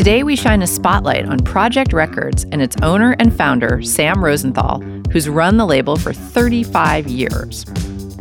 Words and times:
Today, 0.00 0.22
we 0.22 0.34
shine 0.34 0.62
a 0.62 0.66
spotlight 0.66 1.26
on 1.26 1.40
Projekt 1.40 1.92
Records 1.92 2.44
and 2.52 2.62
its 2.62 2.74
owner 2.80 3.14
and 3.18 3.36
founder, 3.36 3.82
Sam 3.82 4.24
Rosenthal, 4.24 4.80
who's 5.12 5.28
run 5.28 5.58
the 5.58 5.66
label 5.66 5.94
for 5.94 6.14
35 6.14 7.06
years. 7.06 7.66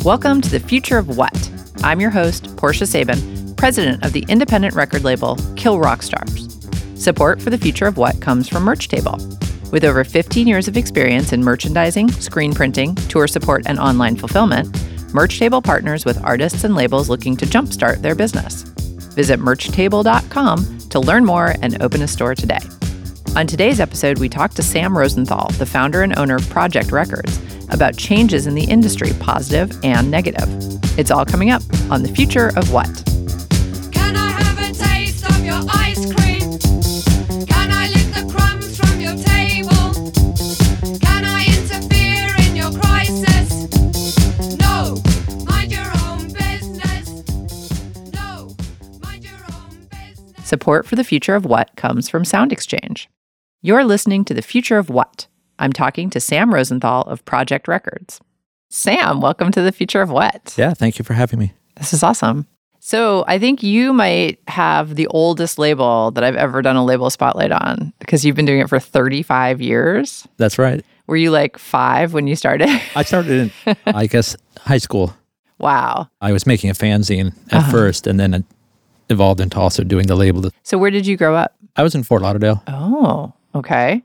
Welcome 0.03 0.41
to 0.41 0.49
the 0.49 0.59
future 0.59 0.97
of 0.97 1.15
what? 1.15 1.49
I'm 1.81 2.01
your 2.01 2.09
host, 2.09 2.53
Portia 2.57 2.85
Sabin, 2.85 3.55
president 3.55 4.03
of 4.03 4.11
the 4.11 4.25
independent 4.27 4.75
record 4.75 5.05
label 5.05 5.37
Kill 5.55 5.79
Rock 5.79 6.01
Stars. 6.01 6.59
Support 6.95 7.41
for 7.41 7.49
the 7.49 7.57
future 7.57 7.87
of 7.87 7.95
what 7.95 8.19
comes 8.19 8.49
from 8.49 8.63
Merch 8.63 8.89
Table. 8.89 9.17
With 9.71 9.85
over 9.85 10.03
15 10.03 10.47
years 10.47 10.67
of 10.67 10.75
experience 10.75 11.31
in 11.31 11.41
merchandising, 11.41 12.11
screen 12.11 12.53
printing, 12.53 12.93
tour 13.07 13.25
support, 13.25 13.63
and 13.67 13.79
online 13.79 14.17
fulfillment, 14.17 14.67
Merch 15.13 15.39
Table 15.39 15.61
partners 15.61 16.03
with 16.03 16.21
artists 16.25 16.65
and 16.65 16.75
labels 16.75 17.07
looking 17.07 17.37
to 17.37 17.45
jumpstart 17.45 18.01
their 18.01 18.15
business. 18.15 18.63
Visit 19.13 19.39
merchtable.com 19.39 20.78
to 20.89 20.99
learn 20.99 21.25
more 21.25 21.55
and 21.61 21.81
open 21.81 22.01
a 22.01 22.07
store 22.07 22.35
today. 22.35 22.59
On 23.35 23.45
today's 23.45 23.79
episode, 23.79 24.19
we 24.19 24.29
talk 24.29 24.53
to 24.55 24.63
Sam 24.63 24.97
Rosenthal, 24.97 25.49
the 25.51 25.65
founder 25.65 26.01
and 26.01 26.17
owner 26.17 26.37
of 26.37 26.43
Projekt 26.43 26.91
Records, 26.91 27.39
about 27.69 27.95
changes 27.95 28.47
in 28.47 28.55
the 28.55 28.63
industry, 28.63 29.11
positive 29.19 29.77
and 29.83 30.09
negative. 30.09 30.47
It's 30.97 31.11
all 31.11 31.25
coming 31.25 31.51
up 31.51 31.61
on 31.89 32.03
The 32.03 32.09
Future 32.09 32.51
of 32.57 32.71
What. 32.73 33.08
Support 50.49 50.87
for 50.87 50.95
The 50.95 51.03
Future 51.03 51.35
of 51.35 51.45
What 51.45 51.75
comes 51.75 52.09
from 52.09 52.23
SoundExchange. 52.23 53.05
You're 53.61 53.83
listening 53.83 54.25
to 54.25 54.33
The 54.33 54.41
Future 54.41 54.79
of 54.79 54.89
What. 54.89 55.27
I'm 55.59 55.71
talking 55.71 56.09
to 56.09 56.19
Sam 56.19 56.51
Rosenthal 56.51 57.03
of 57.03 57.23
Projekt 57.23 57.67
Records. 57.67 58.19
Sam, 58.71 59.21
welcome 59.21 59.51
to 59.51 59.61
The 59.61 59.71
Future 59.71 60.01
of 60.01 60.09
What. 60.09 60.55
Yeah, 60.57 60.73
thank 60.73 60.97
you 60.97 61.05
for 61.05 61.13
having 61.13 61.37
me. 61.37 61.53
This 61.77 61.93
is 61.93 62.01
awesome. 62.01 62.47
So, 62.79 63.23
I 63.27 63.37
think 63.37 63.61
you 63.61 63.93
might 63.93 64.39
have 64.47 64.95
the 64.95 65.05
oldest 65.07 65.59
label 65.59 66.09
that 66.11 66.23
I've 66.23 66.35
ever 66.35 66.63
done 66.63 66.77
a 66.77 66.83
label 66.83 67.11
spotlight 67.11 67.51
on 67.51 67.93
because 67.99 68.25
you've 68.25 68.35
been 68.35 68.45
doing 68.45 68.61
it 68.61 68.69
for 68.69 68.79
35 68.79 69.61
years. 69.61 70.27
That's 70.37 70.57
right. 70.57 70.83
Were 71.05 71.17
you 71.17 71.29
like 71.29 71.59
five 71.59 72.15
when 72.15 72.25
you 72.25 72.35
started? 72.35 72.69
I 72.95 73.03
started 73.03 73.51
in, 73.67 73.75
I 73.85 74.07
guess, 74.07 74.35
high 74.57 74.79
school. 74.79 75.15
wow. 75.59 76.09
I 76.21 76.31
was 76.31 76.47
making 76.47 76.71
a 76.71 76.73
fanzine 76.73 77.35
at 77.51 77.59
uh-huh. 77.59 77.71
first, 77.71 78.07
and 78.07 78.19
then 78.19 78.45
evolved 79.09 79.41
into 79.41 79.59
also 79.59 79.83
doing 79.83 80.07
the 80.07 80.15
label. 80.15 80.49
So, 80.63 80.77
where 80.77 80.91
did 80.91 81.05
you 81.05 81.17
grow 81.17 81.35
up? 81.35 81.55
I 81.75 81.83
was 81.83 81.95
in 81.95 82.03
Fort 82.03 82.21
Lauderdale. 82.21 82.63
Oh, 82.67 83.33
okay. 83.55 84.03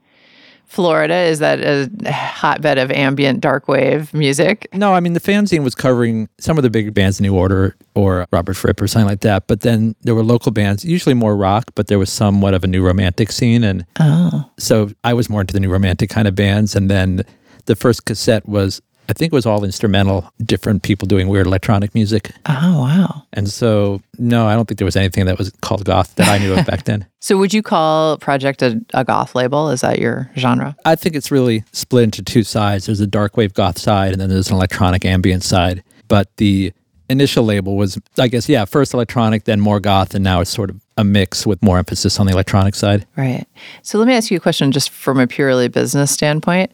Florida, 0.66 1.14
is 1.14 1.38
that 1.38 1.60
a 1.60 2.10
hotbed 2.10 2.78
of 2.78 2.90
ambient 2.90 3.40
dark 3.40 3.68
wave 3.68 4.12
music? 4.12 4.66
No, 4.72 4.92
I 4.92 4.98
mean 5.00 5.12
the 5.12 5.20
fanzine 5.20 5.62
was 5.62 5.74
covering 5.74 6.28
some 6.40 6.56
of 6.58 6.62
the 6.64 6.70
big 6.70 6.92
bands, 6.94 7.20
New 7.20 7.36
Order 7.36 7.76
or 7.94 8.26
Robert 8.32 8.54
Fripp 8.54 8.80
or 8.82 8.88
something 8.88 9.06
like 9.06 9.20
that. 9.20 9.46
But 9.46 9.60
then 9.60 9.94
there 10.02 10.14
were 10.16 10.24
local 10.24 10.50
bands, 10.50 10.84
usually 10.84 11.14
more 11.14 11.36
rock, 11.36 11.70
but 11.76 11.86
there 11.86 11.98
was 11.98 12.10
somewhat 12.10 12.54
of 12.54 12.64
a 12.64 12.66
new 12.66 12.84
romantic 12.84 13.30
scene, 13.30 13.62
and 13.62 13.86
Oh, 14.00 14.50
so 14.58 14.90
I 15.04 15.14
was 15.14 15.30
more 15.30 15.42
into 15.42 15.52
the 15.52 15.60
new 15.60 15.70
romantic 15.70 16.10
kind 16.10 16.26
of 16.26 16.34
bands. 16.34 16.74
And 16.74 16.90
then 16.90 17.22
the 17.66 17.76
first 17.76 18.04
cassette 18.06 18.48
was, 18.48 18.82
I 19.08 19.12
think, 19.12 19.32
it 19.32 19.36
was 19.36 19.46
all 19.46 19.64
instrumental, 19.64 20.30
different 20.44 20.82
people 20.82 21.06
doing 21.06 21.28
weird 21.28 21.46
electronic 21.46 21.94
music. 21.94 22.32
oh, 22.46 22.80
wow. 22.80 23.22
And 23.32 23.48
so, 23.48 24.00
no, 24.18 24.46
I 24.46 24.54
don't 24.54 24.66
think 24.66 24.78
there 24.78 24.84
was 24.84 24.96
anything 24.96 25.26
that 25.26 25.38
was 25.38 25.50
called 25.60 25.84
goth 25.84 26.14
that 26.16 26.28
I 26.28 26.38
knew 26.38 26.54
of 26.54 26.66
back 26.66 26.84
then. 26.84 27.06
So, 27.24 27.38
would 27.38 27.54
you 27.54 27.62
call 27.62 28.18
Projekt 28.18 28.60
a, 28.60 28.84
a 28.92 29.02
goth 29.02 29.34
label? 29.34 29.70
Is 29.70 29.80
that 29.80 29.98
your 29.98 30.30
genre? 30.36 30.76
I 30.84 30.94
think 30.94 31.16
it's 31.16 31.30
really 31.30 31.64
split 31.72 32.04
into 32.04 32.22
two 32.22 32.42
sides. 32.42 32.84
There's 32.84 33.00
a 33.00 33.06
dark 33.06 33.38
wave 33.38 33.54
goth 33.54 33.78
side, 33.78 34.12
and 34.12 34.20
then 34.20 34.28
there's 34.28 34.50
an 34.50 34.56
electronic 34.56 35.06
ambient 35.06 35.42
side. 35.42 35.82
But 36.06 36.28
the 36.36 36.74
initial 37.08 37.42
label 37.44 37.78
was, 37.78 37.98
I 38.18 38.28
guess, 38.28 38.46
yeah, 38.46 38.66
first 38.66 38.92
electronic, 38.92 39.44
then 39.44 39.58
more 39.58 39.80
goth, 39.80 40.14
and 40.14 40.22
now 40.22 40.42
it's 40.42 40.50
sort 40.50 40.68
of 40.68 40.82
a 40.98 41.04
mix 41.04 41.46
with 41.46 41.62
more 41.62 41.78
emphasis 41.78 42.20
on 42.20 42.26
the 42.26 42.32
electronic 42.34 42.74
side. 42.74 43.06
Right. 43.16 43.46
So, 43.80 43.96
let 43.98 44.06
me 44.06 44.12
ask 44.12 44.30
you 44.30 44.36
a 44.36 44.40
question 44.40 44.70
just 44.70 44.90
from 44.90 45.18
a 45.18 45.26
purely 45.26 45.68
business 45.68 46.10
standpoint. 46.10 46.72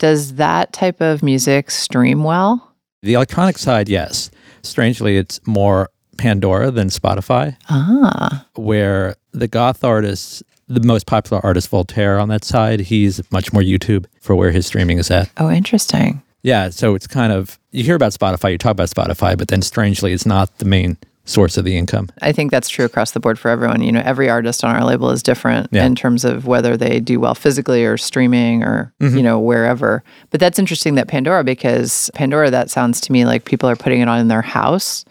Does 0.00 0.34
that 0.34 0.72
type 0.72 1.00
of 1.00 1.22
music 1.22 1.70
stream 1.70 2.24
well? 2.24 2.72
The 3.02 3.14
electronic 3.14 3.56
side, 3.58 3.88
yes. 3.88 4.30
Strangely, 4.62 5.16
it's 5.16 5.40
more 5.46 5.88
Pandora 6.18 6.70
than 6.70 6.88
Spotify, 6.88 7.56
Ah, 7.70 8.44
where 8.56 9.14
the 9.32 9.46
goth 9.48 9.84
artists, 9.84 10.42
the 10.68 10.80
most 10.80 11.06
popular 11.06 11.40
artist, 11.46 11.68
Voltaire, 11.70 12.18
on 12.18 12.28
that 12.30 12.44
side, 12.44 12.80
he's 12.80 13.20
much 13.32 13.52
more 13.52 13.62
YouTube 13.62 14.04
for 14.20 14.34
where 14.34 14.50
his 14.50 14.66
streaming 14.66 14.98
is 14.98 15.10
at. 15.10 15.30
oh, 15.38 15.50
interesting. 15.50 16.22
Yeah, 16.42 16.70
so 16.70 16.94
it's 16.94 17.06
kind 17.06 17.32
of 17.32 17.58
you 17.70 17.84
hear 17.84 17.94
about 17.94 18.12
Spotify, 18.12 18.52
you 18.52 18.58
talk 18.58 18.72
about 18.72 18.88
Spotify, 18.88 19.36
but 19.38 19.48
then 19.48 19.62
strangely, 19.62 20.12
it's 20.12 20.26
not 20.26 20.58
the 20.58 20.64
main 20.64 20.96
source 21.30 21.56
of 21.56 21.64
the 21.64 21.76
income. 21.76 22.08
I 22.22 22.32
think 22.32 22.50
that's 22.50 22.68
true 22.68 22.84
across 22.84 23.12
the 23.12 23.20
board 23.20 23.38
for 23.38 23.48
everyone. 23.50 23.82
You 23.82 23.92
know, 23.92 24.02
every 24.04 24.28
artist 24.28 24.64
on 24.64 24.74
our 24.74 24.84
label 24.84 25.10
is 25.10 25.22
different 25.22 25.68
Yeah. 25.70 25.84
in 25.86 25.94
terms 25.94 26.24
of 26.24 26.46
whether 26.46 26.76
they 26.76 27.00
do 27.00 27.20
well 27.20 27.34
physically 27.34 27.84
or 27.84 27.96
streaming 27.96 28.62
or, 28.62 28.92
Mm-hmm. 29.00 29.16
you 29.16 29.22
know, 29.22 29.38
wherever. 29.38 30.02
But 30.30 30.40
that's 30.40 30.58
interesting 30.58 30.96
that 30.96 31.08
Pandora, 31.08 31.44
because 31.44 32.10
Pandora, 32.14 32.50
that 32.50 32.70
sounds 32.70 33.00
to 33.02 33.12
me 33.12 33.24
like 33.24 33.44
people 33.44 33.68
are 33.68 33.76
putting 33.76 34.00
it 34.00 34.08
on 34.08 34.18
in 34.20 34.28
their 34.28 34.42
house 34.42 35.04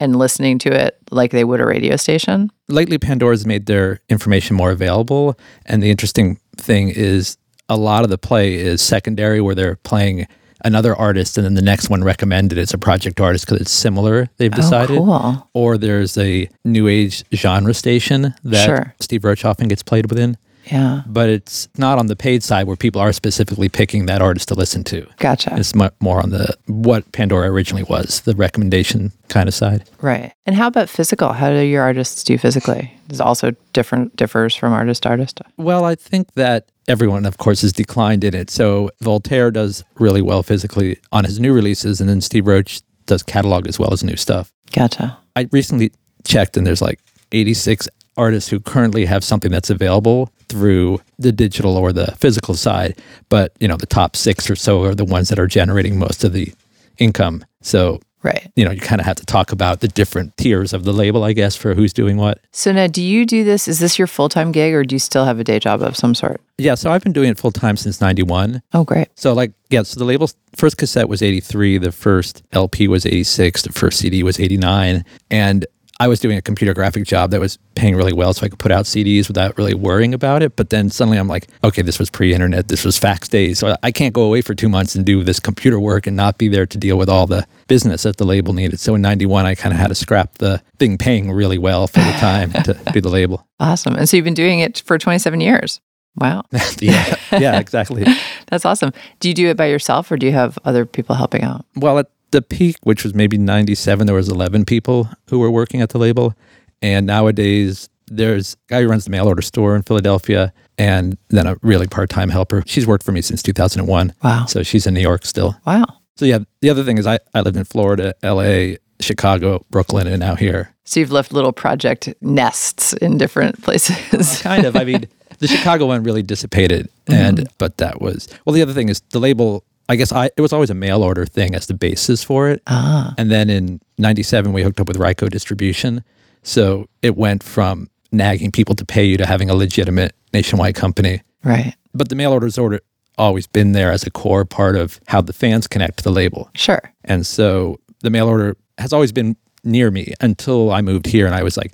and 0.00 0.16
listening 0.16 0.58
to 0.58 0.70
it 0.70 0.98
like 1.10 1.30
they 1.30 1.44
would 1.44 1.60
a 1.60 1.66
radio 1.66 1.96
station. 1.96 2.50
Lately, 2.68 2.98
Pandora's 2.98 3.46
made 3.46 3.66
their 3.66 4.00
information 4.08 4.56
more 4.56 4.70
available, 4.70 5.38
and 5.64 5.82
the 5.82 5.90
interesting 5.90 6.38
thing 6.56 6.88
is 6.90 7.38
a 7.68 7.76
lot 7.76 8.04
of 8.04 8.10
the 8.10 8.18
play 8.18 8.54
is 8.54 8.82
secondary, 8.82 9.40
where 9.40 9.54
they're 9.54 9.76
playing 9.76 10.26
another 10.66 10.94
artist, 10.94 11.38
and 11.38 11.44
then 11.44 11.54
the 11.54 11.62
next 11.62 11.88
one 11.88 12.04
recommended 12.04 12.58
is 12.58 12.74
a 12.74 12.78
Projekt 12.78 13.22
artist 13.22 13.46
because 13.46 13.60
it's 13.60 13.70
similar. 13.72 14.28
They've 14.36 14.52
oh, 14.52 14.56
decided. 14.56 14.98
Oh, 14.98 15.04
cool. 15.04 15.50
Or 15.54 15.78
there's 15.78 16.18
a 16.18 16.48
new 16.64 16.88
age 16.88 17.24
genre 17.32 17.72
station 17.72 18.34
that 18.44 18.66
Sure. 18.66 18.94
Steve 19.00 19.24
Roach 19.24 19.44
often 19.44 19.68
gets 19.68 19.82
played 19.82 20.10
within. 20.10 20.36
Yeah. 20.66 21.02
But 21.06 21.28
it's 21.28 21.68
not 21.78 21.98
on 21.98 22.08
the 22.08 22.16
paid 22.16 22.42
side 22.42 22.66
where 22.66 22.76
people 22.76 23.00
are 23.00 23.12
specifically 23.12 23.68
picking 23.68 24.06
that 24.06 24.20
artist 24.20 24.48
to 24.48 24.54
listen 24.54 24.82
to. 24.84 25.06
Gotcha. 25.18 25.54
It's 25.56 25.74
more 25.74 26.20
on 26.20 26.30
the 26.30 26.56
what 26.66 27.10
Pandora 27.12 27.48
originally 27.48 27.84
was, 27.84 28.22
the 28.22 28.34
recommendation 28.34 29.12
kind 29.28 29.48
of 29.48 29.54
side. 29.54 29.88
right. 30.00 30.32
And 30.44 30.56
how 30.56 30.66
about 30.66 30.88
physical? 30.88 31.32
How 31.32 31.50
do 31.50 31.60
your 31.60 31.82
artists 31.82 32.24
do 32.24 32.36
physically? 32.36 32.92
Is 33.10 33.20
also 33.20 33.52
different 33.72 34.16
differs 34.16 34.56
from 34.56 34.72
artist 34.72 35.04
to 35.04 35.10
artist. 35.10 35.40
Well, 35.56 35.84
I 35.84 35.94
think 35.94 36.32
that 36.34 36.68
everyone, 36.88 37.26
of 37.26 37.38
course, 37.38 37.62
has 37.62 37.72
declined 37.72 38.24
in 38.24 38.34
it. 38.34 38.50
So 38.50 38.90
Voltaire 39.00 39.50
does 39.50 39.84
really 39.98 40.22
well 40.22 40.42
physically 40.42 40.98
on 41.12 41.24
his 41.24 41.40
new 41.40 41.52
releases, 41.52 42.00
and 42.00 42.08
then 42.08 42.20
Steve 42.20 42.46
Roach 42.46 42.80
does 43.06 43.22
catalog 43.22 43.66
as 43.66 43.78
well 43.78 43.92
as 43.92 44.02
new 44.02 44.16
stuff. 44.16 44.52
Gotcha. 44.72 45.16
I 45.34 45.48
recently 45.52 45.92
checked, 46.24 46.56
and 46.56 46.66
there's 46.66 46.82
like 46.82 47.00
86 47.32 47.88
artists 48.16 48.48
who 48.48 48.60
currently 48.60 49.04
have 49.04 49.22
something 49.22 49.50
that's 49.50 49.70
available 49.70 50.30
through 50.48 51.00
the 51.18 51.32
digital 51.32 51.76
or 51.76 51.92
the 51.92 52.06
physical 52.18 52.54
side. 52.54 53.00
But, 53.28 53.52
you 53.60 53.68
know, 53.68 53.76
the 53.76 53.86
top 53.86 54.16
six 54.16 54.48
or 54.48 54.56
so 54.56 54.82
are 54.84 54.94
the 54.94 55.04
ones 55.04 55.28
that 55.28 55.38
are 55.38 55.46
generating 55.46 55.98
most 55.98 56.24
of 56.24 56.32
the 56.32 56.52
income. 56.98 57.44
So, 57.60 58.00
Right. 58.26 58.50
you 58.56 58.64
know, 58.64 58.72
you 58.72 58.80
kind 58.80 59.00
of 59.00 59.06
have 59.06 59.16
to 59.16 59.24
talk 59.24 59.52
about 59.52 59.80
the 59.80 59.88
different 59.88 60.36
tiers 60.36 60.72
of 60.72 60.82
the 60.82 60.92
label, 60.92 61.22
I 61.22 61.32
guess, 61.32 61.54
for 61.54 61.74
who's 61.74 61.92
doing 61.92 62.16
what. 62.16 62.40
So 62.50 62.72
now, 62.72 62.88
do 62.88 63.00
you 63.00 63.24
do 63.24 63.44
this? 63.44 63.68
Is 63.68 63.78
this 63.78 63.98
your 63.98 64.08
full 64.08 64.28
time 64.28 64.50
gig, 64.50 64.74
or 64.74 64.82
do 64.84 64.96
you 64.96 64.98
still 64.98 65.24
have 65.24 65.38
a 65.38 65.44
day 65.44 65.60
job 65.60 65.80
of 65.80 65.96
some 65.96 66.12
sort? 66.14 66.40
Yeah, 66.58 66.74
so 66.74 66.90
I've 66.90 67.04
been 67.04 67.12
doing 67.12 67.30
it 67.30 67.38
full 67.38 67.52
time 67.52 67.76
since 67.76 68.00
91. 68.00 68.62
Oh, 68.72 68.82
great. 68.82 69.08
So 69.14 69.32
like 69.32 69.52
yeah, 69.70 69.82
so 69.82 69.98
the 69.98 70.04
label's 70.04 70.34
first 70.54 70.76
cassette 70.76 71.08
was 71.08 71.22
83, 71.22 71.78
the 71.78 71.92
first 71.92 72.42
LP 72.52 72.88
was 72.88 73.06
86, 73.06 73.62
the 73.62 73.72
first 73.72 73.98
CD 73.98 74.22
was 74.22 74.40
89, 74.40 75.04
and 75.30 75.66
I 75.98 76.08
was 76.08 76.20
doing 76.20 76.36
a 76.36 76.42
computer 76.42 76.74
graphic 76.74 77.04
job 77.04 77.30
that 77.30 77.40
was 77.40 77.58
paying 77.74 77.96
really 77.96 78.12
well 78.12 78.34
so 78.34 78.44
I 78.44 78.48
could 78.48 78.58
put 78.58 78.70
out 78.70 78.84
CDs 78.84 79.28
without 79.28 79.56
really 79.56 79.74
worrying 79.74 80.12
about 80.12 80.42
it. 80.42 80.56
But 80.56 80.70
then 80.70 80.90
suddenly 80.90 81.18
I'm 81.18 81.28
like, 81.28 81.48
okay, 81.64 81.82
this 81.82 81.98
was 81.98 82.10
pre-internet, 82.10 82.68
this 82.68 82.84
was 82.84 82.98
fax 82.98 83.28
days. 83.28 83.58
So 83.58 83.76
I 83.82 83.92
can't 83.92 84.12
go 84.12 84.22
away 84.22 84.42
for 84.42 84.54
2 84.54 84.68
months 84.68 84.94
and 84.94 85.06
do 85.06 85.24
this 85.24 85.40
computer 85.40 85.80
work 85.80 86.06
and 86.06 86.16
not 86.16 86.38
be 86.38 86.48
there 86.48 86.66
to 86.66 86.78
deal 86.78 86.98
with 86.98 87.08
all 87.08 87.26
the 87.26 87.46
business 87.66 88.02
that 88.02 88.18
the 88.18 88.24
label 88.24 88.52
needed. 88.52 88.78
So 88.78 88.94
in 88.94 89.02
91 89.02 89.46
I 89.46 89.54
kind 89.54 89.72
of 89.72 89.80
had 89.80 89.88
to 89.88 89.94
scrap 89.94 90.38
the 90.38 90.62
thing 90.78 90.98
paying 90.98 91.32
really 91.32 91.58
well 91.58 91.86
for 91.86 92.00
the 92.00 92.12
time 92.12 92.52
to 92.52 92.74
do 92.92 93.00
the 93.00 93.08
label. 93.08 93.46
Awesome. 93.58 93.96
And 93.96 94.08
so 94.08 94.16
you've 94.16 94.24
been 94.24 94.34
doing 94.34 94.60
it 94.60 94.82
for 94.84 94.98
27 94.98 95.40
years. 95.40 95.80
Wow. 96.16 96.44
yeah. 96.80 97.16
Yeah, 97.32 97.58
exactly. 97.60 98.04
That's 98.48 98.64
awesome. 98.64 98.92
Do 99.20 99.28
you 99.28 99.34
do 99.34 99.48
it 99.48 99.56
by 99.56 99.66
yourself 99.66 100.10
or 100.10 100.16
do 100.16 100.26
you 100.26 100.32
have 100.32 100.58
other 100.64 100.86
people 100.86 101.14
helping 101.14 101.42
out? 101.42 101.64
Well, 101.76 101.98
at 101.98 102.10
the 102.30 102.42
peak, 102.42 102.76
which 102.82 103.04
was 103.04 103.14
maybe 103.14 103.38
97, 103.38 104.06
there 104.06 104.16
was 104.16 104.28
11 104.28 104.64
people 104.64 105.08
who 105.30 105.38
were 105.38 105.50
working 105.50 105.80
at 105.80 105.90
the 105.90 105.98
label. 105.98 106.34
And 106.82 107.06
nowadays, 107.06 107.88
there's 108.08 108.54
a 108.54 108.56
guy 108.68 108.82
who 108.82 108.88
runs 108.88 109.04
the 109.04 109.10
mail 109.10 109.26
order 109.26 109.42
store 109.42 109.74
in 109.76 109.82
Philadelphia 109.82 110.52
and 110.78 111.16
then 111.28 111.46
a 111.46 111.56
really 111.62 111.86
part-time 111.86 112.28
helper. 112.28 112.62
She's 112.66 112.86
worked 112.86 113.04
for 113.04 113.12
me 113.12 113.22
since 113.22 113.42
2001. 113.42 114.14
Wow. 114.22 114.46
So 114.46 114.62
she's 114.62 114.86
in 114.86 114.94
New 114.94 115.00
York 115.00 115.24
still. 115.24 115.56
Wow. 115.66 115.86
So 116.16 116.24
yeah, 116.24 116.40
the 116.60 116.70
other 116.70 116.84
thing 116.84 116.98
is 116.98 117.06
I, 117.06 117.18
I 117.34 117.40
lived 117.40 117.56
in 117.56 117.64
Florida, 117.64 118.14
LA, 118.22 118.76
Chicago, 119.00 119.64
Brooklyn, 119.70 120.06
and 120.06 120.20
now 120.20 120.34
here. 120.34 120.74
So 120.84 121.00
you've 121.00 121.12
left 121.12 121.32
little 121.32 121.52
Projekt 121.52 122.14
nests 122.20 122.92
in 122.94 123.18
different 123.18 123.62
places. 123.62 124.40
kind 124.42 124.64
of. 124.64 124.76
I 124.76 124.84
mean, 124.84 125.06
the 125.38 125.48
Chicago 125.48 125.86
one 125.86 126.02
really 126.02 126.22
dissipated, 126.22 126.88
and 127.06 127.38
mm-hmm. 127.38 127.54
but 127.58 127.78
that 127.78 128.00
was 128.00 128.28
well. 128.44 128.54
The 128.54 128.62
other 128.62 128.72
thing 128.72 128.88
is 128.88 129.00
the 129.10 129.20
label. 129.20 129.64
I 129.88 129.96
guess 129.96 130.12
I 130.12 130.26
it 130.36 130.40
was 130.40 130.52
always 130.52 130.70
a 130.70 130.74
mail 130.74 131.02
order 131.02 131.24
thing 131.26 131.54
as 131.54 131.66
the 131.66 131.74
basis 131.74 132.24
for 132.24 132.48
it, 132.48 132.62
ah, 132.66 133.14
and 133.18 133.30
then 133.30 133.50
in 133.50 133.80
'97 133.98 134.52
we 134.52 134.62
hooked 134.62 134.80
up 134.80 134.88
with 134.88 134.98
Ryko 134.98 135.28
Distribution, 135.30 136.02
so 136.42 136.88
it 137.02 137.16
went 137.16 137.42
from 137.42 137.88
nagging 138.12 138.50
people 138.52 138.74
to 138.74 138.84
pay 138.84 139.04
you 139.04 139.16
to 139.16 139.26
having 139.26 139.50
a 139.50 139.54
legitimate 139.54 140.14
nationwide 140.32 140.74
company. 140.74 141.22
right. 141.44 141.74
But 141.94 142.10
the 142.10 142.14
mail 142.14 142.32
orders 142.32 142.58
order 142.58 142.80
always 143.16 143.46
been 143.46 143.72
there 143.72 143.90
as 143.90 144.04
a 144.04 144.10
core 144.10 144.44
part 144.44 144.76
of 144.76 145.00
how 145.06 145.22
the 145.22 145.32
fans 145.32 145.66
connect 145.66 145.96
to 145.98 146.04
the 146.04 146.10
label. 146.10 146.50
Sure. 146.54 146.92
And 147.04 147.26
so 147.26 147.80
the 148.02 148.10
mail 148.10 148.28
order 148.28 148.56
has 148.76 148.92
always 148.92 149.12
been 149.12 149.36
near 149.64 149.90
me 149.90 150.12
until 150.20 150.70
I 150.70 150.82
moved 150.82 151.06
here 151.06 151.24
and 151.24 151.34
I 151.34 151.42
was 151.42 151.56
like, 151.56 151.72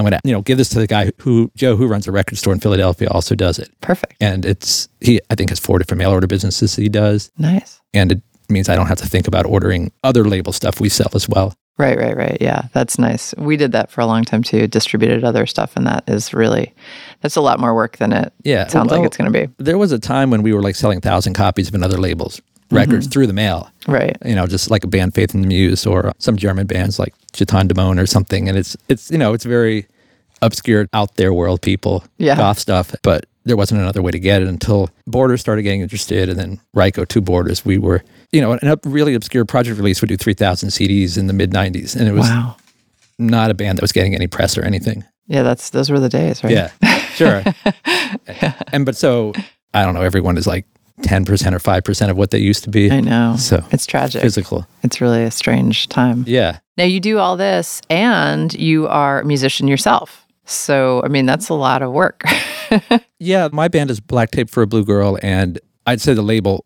I'm 0.00 0.04
gonna, 0.04 0.20
you 0.24 0.32
know, 0.32 0.42
give 0.42 0.58
this 0.58 0.68
to 0.70 0.78
the 0.80 0.86
guy 0.86 1.12
who 1.18 1.50
Joe 1.54 1.76
who 1.76 1.86
runs 1.86 2.08
a 2.08 2.12
record 2.12 2.38
store 2.38 2.52
in 2.52 2.60
Philadelphia 2.60 3.08
also 3.10 3.34
does 3.34 3.58
it. 3.58 3.70
Perfect. 3.80 4.14
And 4.20 4.44
it's 4.44 4.88
he 5.00 5.20
I 5.30 5.34
think 5.36 5.50
has 5.50 5.60
four 5.60 5.78
different 5.78 5.98
mail 5.98 6.10
order 6.10 6.26
businesses 6.26 6.74
that 6.76 6.82
he 6.82 6.88
does. 6.88 7.30
Nice. 7.38 7.80
And 7.94 8.12
it 8.12 8.22
means 8.48 8.68
I 8.68 8.74
don't 8.76 8.86
have 8.88 8.98
to 8.98 9.06
think 9.06 9.28
about 9.28 9.46
ordering 9.46 9.92
other 10.02 10.24
label 10.24 10.52
stuff 10.52 10.80
we 10.80 10.88
sell 10.88 11.10
as 11.14 11.28
well. 11.28 11.54
Right, 11.78 11.96
right, 11.96 12.14
right. 12.16 12.36
Yeah, 12.42 12.64
that's 12.74 12.98
nice. 12.98 13.34
We 13.38 13.56
did 13.56 13.72
that 13.72 13.90
for 13.90 14.02
a 14.02 14.06
long 14.06 14.22
time 14.24 14.42
too, 14.42 14.66
distributed 14.66 15.24
other 15.24 15.46
stuff, 15.46 15.76
and 15.76 15.86
that 15.86 16.04
is 16.08 16.34
really, 16.34 16.74
that's 17.22 17.36
a 17.36 17.40
lot 17.40 17.58
more 17.58 17.74
work 17.74 17.96
than 17.96 18.12
it 18.12 18.34
Yeah. 18.44 18.66
sounds 18.66 18.90
like 18.90 19.02
it's 19.06 19.16
going 19.16 19.32
to 19.32 19.46
be. 19.46 19.50
There 19.56 19.78
was 19.78 19.90
a 19.90 19.98
time 19.98 20.28
when 20.30 20.42
we 20.42 20.52
were 20.52 20.60
like 20.60 20.74
selling 20.76 21.00
thousand 21.00 21.32
copies 21.34 21.68
of 21.68 21.74
another 21.74 21.96
label's 21.96 22.42
Mm-hmm. 22.70 22.76
records 22.90 23.06
through 23.08 23.26
the 23.26 23.32
mail. 23.32 23.68
Right. 23.88 24.16
you 24.24 24.34
know, 24.34 24.46
just 24.46 24.70
like 24.70 24.84
a 24.84 24.86
band 24.86 25.14
Faith 25.14 25.34
in 25.34 25.42
the 25.42 25.48
Muse 25.48 25.86
or 25.86 26.12
some 26.18 26.36
German 26.36 26.66
bands 26.66 26.98
like 26.98 27.12
Chetan 27.32 27.66
Damon 27.68 27.98
or 27.98 28.06
something. 28.06 28.48
And 28.48 28.56
it's 28.56 28.76
it's 28.88 29.10
you 29.10 29.18
know, 29.18 29.32
it's 29.34 29.44
very 29.44 29.86
obscure 30.42 30.86
out 30.92 31.16
there 31.16 31.32
world 31.34 31.60
people, 31.62 32.04
Yeah. 32.18 32.36
goth 32.36 32.58
stuff. 32.58 32.94
But 33.02 33.26
there 33.44 33.56
wasn't 33.56 33.80
another 33.80 34.02
way 34.02 34.10
to 34.12 34.18
get 34.20 34.40
it 34.42 34.48
until 34.48 34.88
Borders 35.06 35.40
started 35.40 35.62
getting 35.62 35.80
interested 35.80 36.28
and 36.28 36.38
then 36.38 36.60
Ryko 36.76 37.06
two 37.08 37.20
Borders. 37.20 37.64
We 37.64 37.78
were 37.78 38.02
you 38.32 38.40
know, 38.40 38.52
a 38.62 38.78
really 38.84 39.14
obscure 39.14 39.44
Projekt 39.44 39.76
release 39.76 40.00
would 40.00 40.08
do 40.08 40.16
three 40.16 40.34
thousand 40.34 40.68
CDs 40.68 41.18
in 41.18 41.26
the 41.26 41.32
mid 41.32 41.52
nineties. 41.52 41.96
And 41.96 42.06
it 42.08 42.12
was 42.12 42.28
Wow. 42.28 42.54
not 43.18 43.50
a 43.50 43.54
band 43.54 43.78
that 43.78 43.82
was 43.82 43.92
getting 43.92 44.14
any 44.14 44.28
press 44.28 44.56
or 44.56 44.62
anything. 44.62 45.02
Yeah, 45.26 45.42
that's 45.42 45.70
those 45.70 45.90
were 45.90 45.98
the 45.98 46.08
days, 46.08 46.44
right? 46.44 46.52
Yeah. 46.52 46.70
Sure. 47.14 47.42
And 48.72 48.86
but 48.86 48.96
so 48.96 49.32
I 49.74 49.84
don't 49.84 49.94
know, 49.94 50.02
everyone 50.02 50.36
is 50.38 50.46
like 50.46 50.64
ten 51.02 51.24
percent 51.24 51.54
or 51.54 51.58
five 51.58 51.84
percent 51.84 52.10
of 52.10 52.16
what 52.16 52.30
they 52.30 52.38
used 52.38 52.64
to 52.64 52.70
be. 52.70 52.90
I 52.90 53.00
know. 53.00 53.36
So 53.38 53.64
It's 53.70 53.86
tragic. 53.86 54.22
physical. 54.22 54.66
It's 54.82 55.00
really 55.00 55.22
a 55.24 55.30
strange 55.30 55.88
time. 55.88 56.24
Yeah. 56.26 56.58
Now 56.76 56.84
you 56.84 57.00
do 57.00 57.18
all 57.18 57.36
this 57.36 57.80
and 57.90 58.52
you 58.54 58.86
are 58.88 59.20
a 59.20 59.24
musician 59.24 59.68
yourself. 59.68 60.24
So, 60.46 61.02
I 61.04 61.08
mean, 61.08 61.26
that's 61.26 61.48
a 61.48 61.54
lot 61.54 61.82
of 61.82 61.92
work. 61.92 62.22
Yeah, 63.22 63.48
my 63.52 63.68
band 63.68 63.90
is 63.90 64.00
Black 64.00 64.30
Tape 64.30 64.48
for 64.48 64.62
a 64.62 64.66
Blue 64.66 64.84
Girl, 64.84 65.18
and 65.22 65.58
I'd 65.86 66.00
say 66.00 66.14
the 66.14 66.22
label 66.22 66.64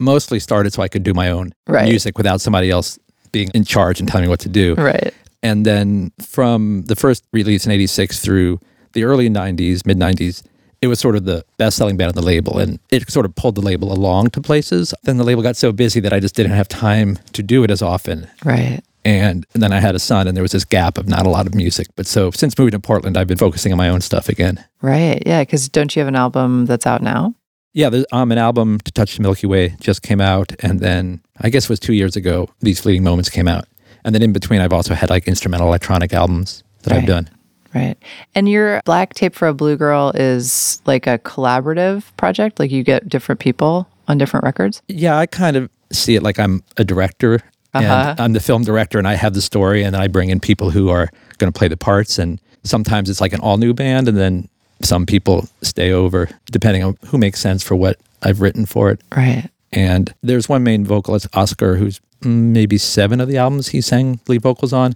mostly 0.00 0.40
started 0.40 0.72
so 0.72 0.82
I 0.82 0.88
could 0.88 1.04
do 1.04 1.14
my 1.14 1.30
own 1.30 1.52
Right. 1.68 1.88
music 1.88 2.18
without 2.18 2.40
somebody 2.40 2.70
else 2.70 2.98
being 3.30 3.50
in 3.54 3.62
charge 3.64 4.00
and 4.00 4.08
telling 4.08 4.24
me 4.24 4.28
what 4.28 4.40
to 4.40 4.48
do. 4.48 4.74
right. 4.74 5.14
And 5.44 5.64
then 5.64 6.10
from 6.20 6.82
the 6.86 6.96
first 6.96 7.24
release 7.32 7.64
in 7.66 7.70
86 7.72 8.18
through 8.20 8.58
the 8.94 9.04
early 9.04 9.28
90s, 9.30 9.86
mid 9.86 9.96
90s, 9.98 10.42
it 10.82 10.88
was 10.88 10.98
sort 10.98 11.16
of 11.16 11.24
the 11.24 11.44
best 11.56 11.76
selling 11.76 11.96
band 11.96 12.08
on 12.08 12.14
the 12.16 12.22
label, 12.22 12.58
and 12.58 12.80
it 12.90 13.08
sort 13.08 13.24
of 13.24 13.34
pulled 13.36 13.54
the 13.54 13.62
label 13.62 13.92
along 13.92 14.30
to 14.30 14.42
places. 14.42 14.92
Then 15.04 15.16
the 15.16 15.24
label 15.24 15.42
got 15.42 15.56
so 15.56 15.72
busy 15.72 16.00
that 16.00 16.12
I 16.12 16.18
just 16.18 16.34
didn't 16.34 16.52
have 16.52 16.68
time 16.68 17.18
to 17.32 17.42
do 17.42 17.62
it 17.62 17.70
as 17.70 17.80
often. 17.80 18.28
Right. 18.44 18.82
And 19.04 19.46
then 19.52 19.72
I 19.72 19.80
had 19.80 19.94
a 19.94 20.00
son, 20.00 20.28
and 20.28 20.36
there 20.36 20.42
was 20.42 20.52
this 20.52 20.64
gap 20.64 20.98
of 20.98 21.08
not 21.08 21.24
a 21.24 21.30
lot 21.30 21.46
of 21.46 21.54
music. 21.54 21.86
But 21.94 22.06
so 22.06 22.32
since 22.32 22.58
moving 22.58 22.72
to 22.72 22.80
Portland, 22.80 23.16
I've 23.16 23.28
been 23.28 23.38
focusing 23.38 23.72
on 23.72 23.78
my 23.78 23.88
own 23.88 24.00
stuff 24.00 24.28
again. 24.28 24.64
Right. 24.80 25.22
Yeah. 25.24 25.42
Because 25.42 25.68
don't 25.68 25.94
you 25.94 26.00
have 26.00 26.08
an 26.08 26.16
album 26.16 26.66
that's 26.66 26.86
out 26.86 27.00
now? 27.00 27.34
Yeah, 27.74 27.88
there's 27.88 28.04
um, 28.12 28.30
an 28.30 28.38
album, 28.38 28.80
To 28.80 28.92
Touch 28.92 29.16
the 29.16 29.22
Milky 29.22 29.46
Way, 29.46 29.76
just 29.80 30.02
came 30.02 30.20
out. 30.20 30.52
And 30.60 30.80
then 30.80 31.22
I 31.40 31.48
guess 31.48 31.64
it 31.64 31.70
was 31.70 31.80
two 31.80 31.94
years 31.94 32.16
ago, 32.16 32.50
These 32.60 32.80
Fleeting 32.80 33.02
Moments 33.02 33.30
came 33.30 33.48
out. 33.48 33.66
And 34.04 34.14
then 34.14 34.22
in 34.22 34.32
between, 34.32 34.60
I've 34.60 34.72
also 34.72 34.94
had 34.94 35.10
like 35.10 35.26
instrumental 35.26 35.68
electronic 35.68 36.12
albums 36.12 36.64
that 36.82 36.92
I've 36.92 37.06
done. 37.06 37.30
Right. 37.74 37.96
And 38.34 38.48
your 38.48 38.82
Black 38.84 39.14
Tape 39.14 39.34
for 39.34 39.48
a 39.48 39.54
Blue 39.54 39.76
Girl 39.76 40.12
is 40.14 40.82
like 40.84 41.06
a 41.06 41.18
collaborative 41.18 42.04
project? 42.16 42.58
Like 42.58 42.70
you 42.70 42.82
get 42.82 43.08
different 43.08 43.40
people 43.40 43.88
on 44.08 44.18
different 44.18 44.44
records? 44.44 44.82
Yeah, 44.88 45.16
I 45.18 45.26
kind 45.26 45.56
of 45.56 45.70
see 45.90 46.14
it 46.14 46.22
like 46.22 46.38
I'm 46.38 46.62
a 46.76 46.84
director. 46.84 47.40
Uh-huh. 47.74 48.10
And 48.10 48.20
I'm 48.20 48.32
the 48.34 48.40
film 48.40 48.64
director, 48.64 48.98
and 48.98 49.08
I 49.08 49.14
have 49.14 49.32
the 49.32 49.40
story, 49.40 49.82
and 49.82 49.96
I 49.96 50.06
bring 50.06 50.28
in 50.28 50.40
people 50.40 50.70
who 50.70 50.90
are 50.90 51.08
going 51.38 51.50
to 51.50 51.58
play 51.58 51.68
the 51.68 51.76
parts. 51.76 52.18
And 52.18 52.38
sometimes 52.64 53.08
it's 53.08 53.20
like 53.20 53.32
an 53.32 53.40
all 53.40 53.56
new 53.56 53.72
band, 53.72 54.08
and 54.08 54.18
then 54.18 54.48
some 54.82 55.06
people 55.06 55.48
stay 55.62 55.90
over, 55.90 56.28
depending 56.50 56.82
on 56.82 56.98
who 57.06 57.16
makes 57.16 57.40
sense 57.40 57.62
for 57.62 57.74
what 57.74 57.98
I've 58.20 58.42
written 58.42 58.66
for 58.66 58.90
it. 58.90 59.00
Right. 59.16 59.48
And 59.72 60.12
there's 60.22 60.50
one 60.50 60.62
main 60.62 60.84
vocalist, 60.84 61.26
Oscar, 61.32 61.76
who's 61.76 61.98
maybe 62.20 62.76
seven 62.76 63.22
of 63.22 63.28
the 63.28 63.38
albums 63.38 63.68
he 63.68 63.80
sang 63.80 64.20
lead 64.28 64.42
vocals 64.42 64.74
on. 64.74 64.92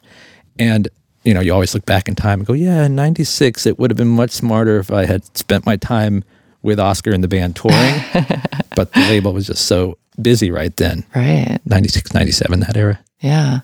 And, 0.58 0.88
you 1.26 1.34
know, 1.34 1.40
you 1.40 1.52
always 1.52 1.74
look 1.74 1.84
back 1.84 2.08
in 2.08 2.14
time 2.14 2.38
and 2.40 2.46
go, 2.46 2.52
yeah, 2.52 2.86
in 2.86 2.94
96, 2.94 3.66
it 3.66 3.78
would 3.78 3.90
have 3.90 3.98
been 3.98 4.08
much 4.08 4.30
smarter 4.30 4.78
if 4.78 4.92
I 4.92 5.06
had 5.06 5.24
spent 5.36 5.66
my 5.66 5.76
time 5.76 6.22
with 6.62 6.78
Oscar 6.78 7.12
and 7.12 7.22
the 7.22 7.28
band 7.28 7.56
touring. 7.56 8.00
but 8.76 8.92
the 8.92 9.00
label 9.00 9.32
was 9.32 9.46
just 9.46 9.66
so 9.66 9.98
busy 10.22 10.50
right 10.50 10.74
then, 10.76 11.04
Right. 11.14 11.58
96, 11.66 12.14
97, 12.14 12.60
that 12.60 12.76
era. 12.76 13.00
Yeah. 13.20 13.60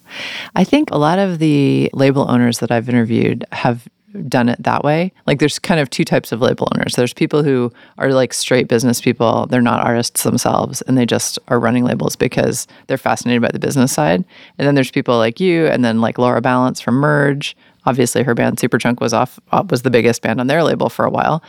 I 0.57 0.65
think 0.65 0.91
a 0.91 0.99
lot 0.99 1.19
of 1.19 1.39
the 1.39 1.89
label 1.93 2.29
owners 2.29 2.59
that 2.59 2.71
I've 2.71 2.89
interviewed 2.89 3.45
have 3.53 3.87
done 4.29 4.49
it 4.49 4.63
that 4.63 4.85
way. 4.85 5.13
Like 5.27 5.39
there's 5.39 5.59
kind 5.59 5.81
of 5.81 5.91
two 5.91 6.05
types 6.05 6.33
of 6.33 6.41
label 6.41 6.69
owners. 6.75 6.95
There's 6.95 7.15
people 7.15 7.43
who 7.43 7.73
are 7.99 8.13
like 8.13 8.33
straight 8.33 8.69
business 8.69 9.01
people. 9.01 9.47
They're 9.47 9.61
not 9.63 9.85
artists 9.85 10.23
themselves 10.23 10.83
and 10.83 10.97
they 10.97 11.07
just 11.07 11.39
are 11.49 11.59
running 11.59 11.85
labels 11.85 12.17
because 12.17 12.67
they're 12.87 12.99
fascinated 12.99 13.43
by 13.43 13.51
the 13.53 13.59
business 13.59 13.93
side. 13.93 14.25
And 14.59 14.67
then 14.67 14.75
there's 14.75 14.91
people 14.91 15.17
like 15.17 15.41
you 15.41 15.67
and 15.67 15.85
then 15.85 16.01
like 16.01 16.19
Laura 16.19 16.43
Ballance 16.43 16.83
from 16.83 16.97
Merge. 16.97 17.57
Obviously 17.87 18.23
her 18.23 18.35
band 18.35 18.59
Superchunk 18.59 19.01
was 19.01 19.13
off 19.13 19.41
uh, 19.51 19.65
was 19.69 19.83
the 19.83 19.91
biggest 19.91 20.23
band 20.23 20.41
on 20.41 20.47
their 20.47 20.63
label 20.63 20.89
for 20.89 21.05
a 21.05 21.11
while. 21.11 21.43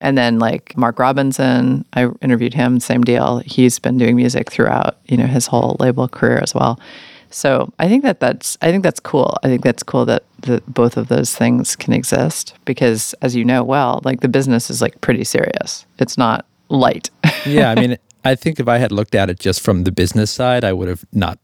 And 0.00 0.16
then 0.16 0.38
like 0.38 0.76
Mark 0.76 0.98
Robinson, 0.98 1.84
I 1.92 2.08
interviewed 2.22 2.54
him, 2.54 2.80
same 2.80 3.02
deal. 3.02 3.42
He's 3.44 3.78
been 3.78 3.98
doing 3.98 4.16
music 4.16 4.50
throughout, 4.50 4.96
you 5.06 5.16
know, 5.16 5.26
his 5.26 5.46
whole 5.46 5.76
label 5.78 6.08
career 6.08 6.38
as 6.38 6.54
well. 6.54 6.80
So 7.30 7.72
I 7.78 7.88
think 7.88 8.02
that 8.02 8.20
that's 8.20 8.58
I 8.60 8.70
think 8.70 8.82
that's 8.82 9.00
cool. 9.00 9.36
I 9.42 9.48
think 9.48 9.62
that's 9.62 9.82
cool 9.82 10.04
that 10.06 10.24
the, 10.40 10.62
both 10.66 10.96
of 10.96 11.08
those 11.08 11.34
things 11.34 11.76
can 11.76 11.92
exist 11.92 12.54
because, 12.64 13.14
as 13.22 13.36
you 13.36 13.44
know 13.44 13.62
well, 13.62 14.00
like 14.04 14.20
the 14.20 14.28
business 14.28 14.68
is 14.70 14.82
like 14.82 15.00
pretty 15.00 15.24
serious. 15.24 15.86
It's 15.98 16.18
not 16.18 16.44
light. 16.68 17.10
Yeah, 17.46 17.70
I 17.70 17.74
mean, 17.74 17.96
I 18.22 18.34
think 18.34 18.60
if 18.60 18.68
I 18.68 18.76
had 18.76 18.92
looked 18.92 19.14
at 19.14 19.30
it 19.30 19.38
just 19.40 19.62
from 19.62 19.84
the 19.84 19.92
business 19.92 20.30
side, 20.30 20.62
I 20.62 20.74
would 20.74 20.88
have 20.88 21.06
not 21.12 21.38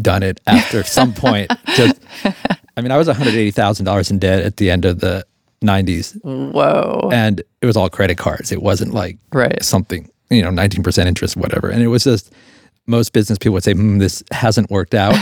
done 0.00 0.22
it 0.22 0.40
after 0.46 0.82
some 0.98 1.12
point. 1.12 1.52
Just, 1.76 2.00
I 2.76 2.80
mean, 2.80 2.90
I 2.90 2.96
was 2.96 3.06
$180,000 3.06 4.10
in 4.10 4.18
debt 4.18 4.42
at 4.42 4.56
the 4.56 4.70
end 4.70 4.86
of 4.86 5.00
the 5.00 5.26
90s. 5.62 6.18
Whoa! 6.24 7.10
and 7.12 7.42
it 7.60 7.66
was 7.66 7.76
all 7.76 7.90
credit 7.90 8.16
cards. 8.16 8.50
It 8.50 8.62
wasn't 8.62 8.94
like 8.94 9.18
Right. 9.32 9.62
something, 9.62 10.10
you 10.30 10.40
know, 10.40 10.48
19% 10.50 11.04
interest, 11.06 11.36
whatever. 11.36 11.68
And 11.68 11.82
it 11.82 11.88
was 11.88 12.04
just 12.04 12.32
most 12.92 13.12
business 13.12 13.38
people 13.38 13.54
would 13.54 13.64
say, 13.64 13.74
mm, 13.74 13.98
this 13.98 14.22
hasn't 14.30 14.70
worked 14.70 14.94
out. 14.94 15.16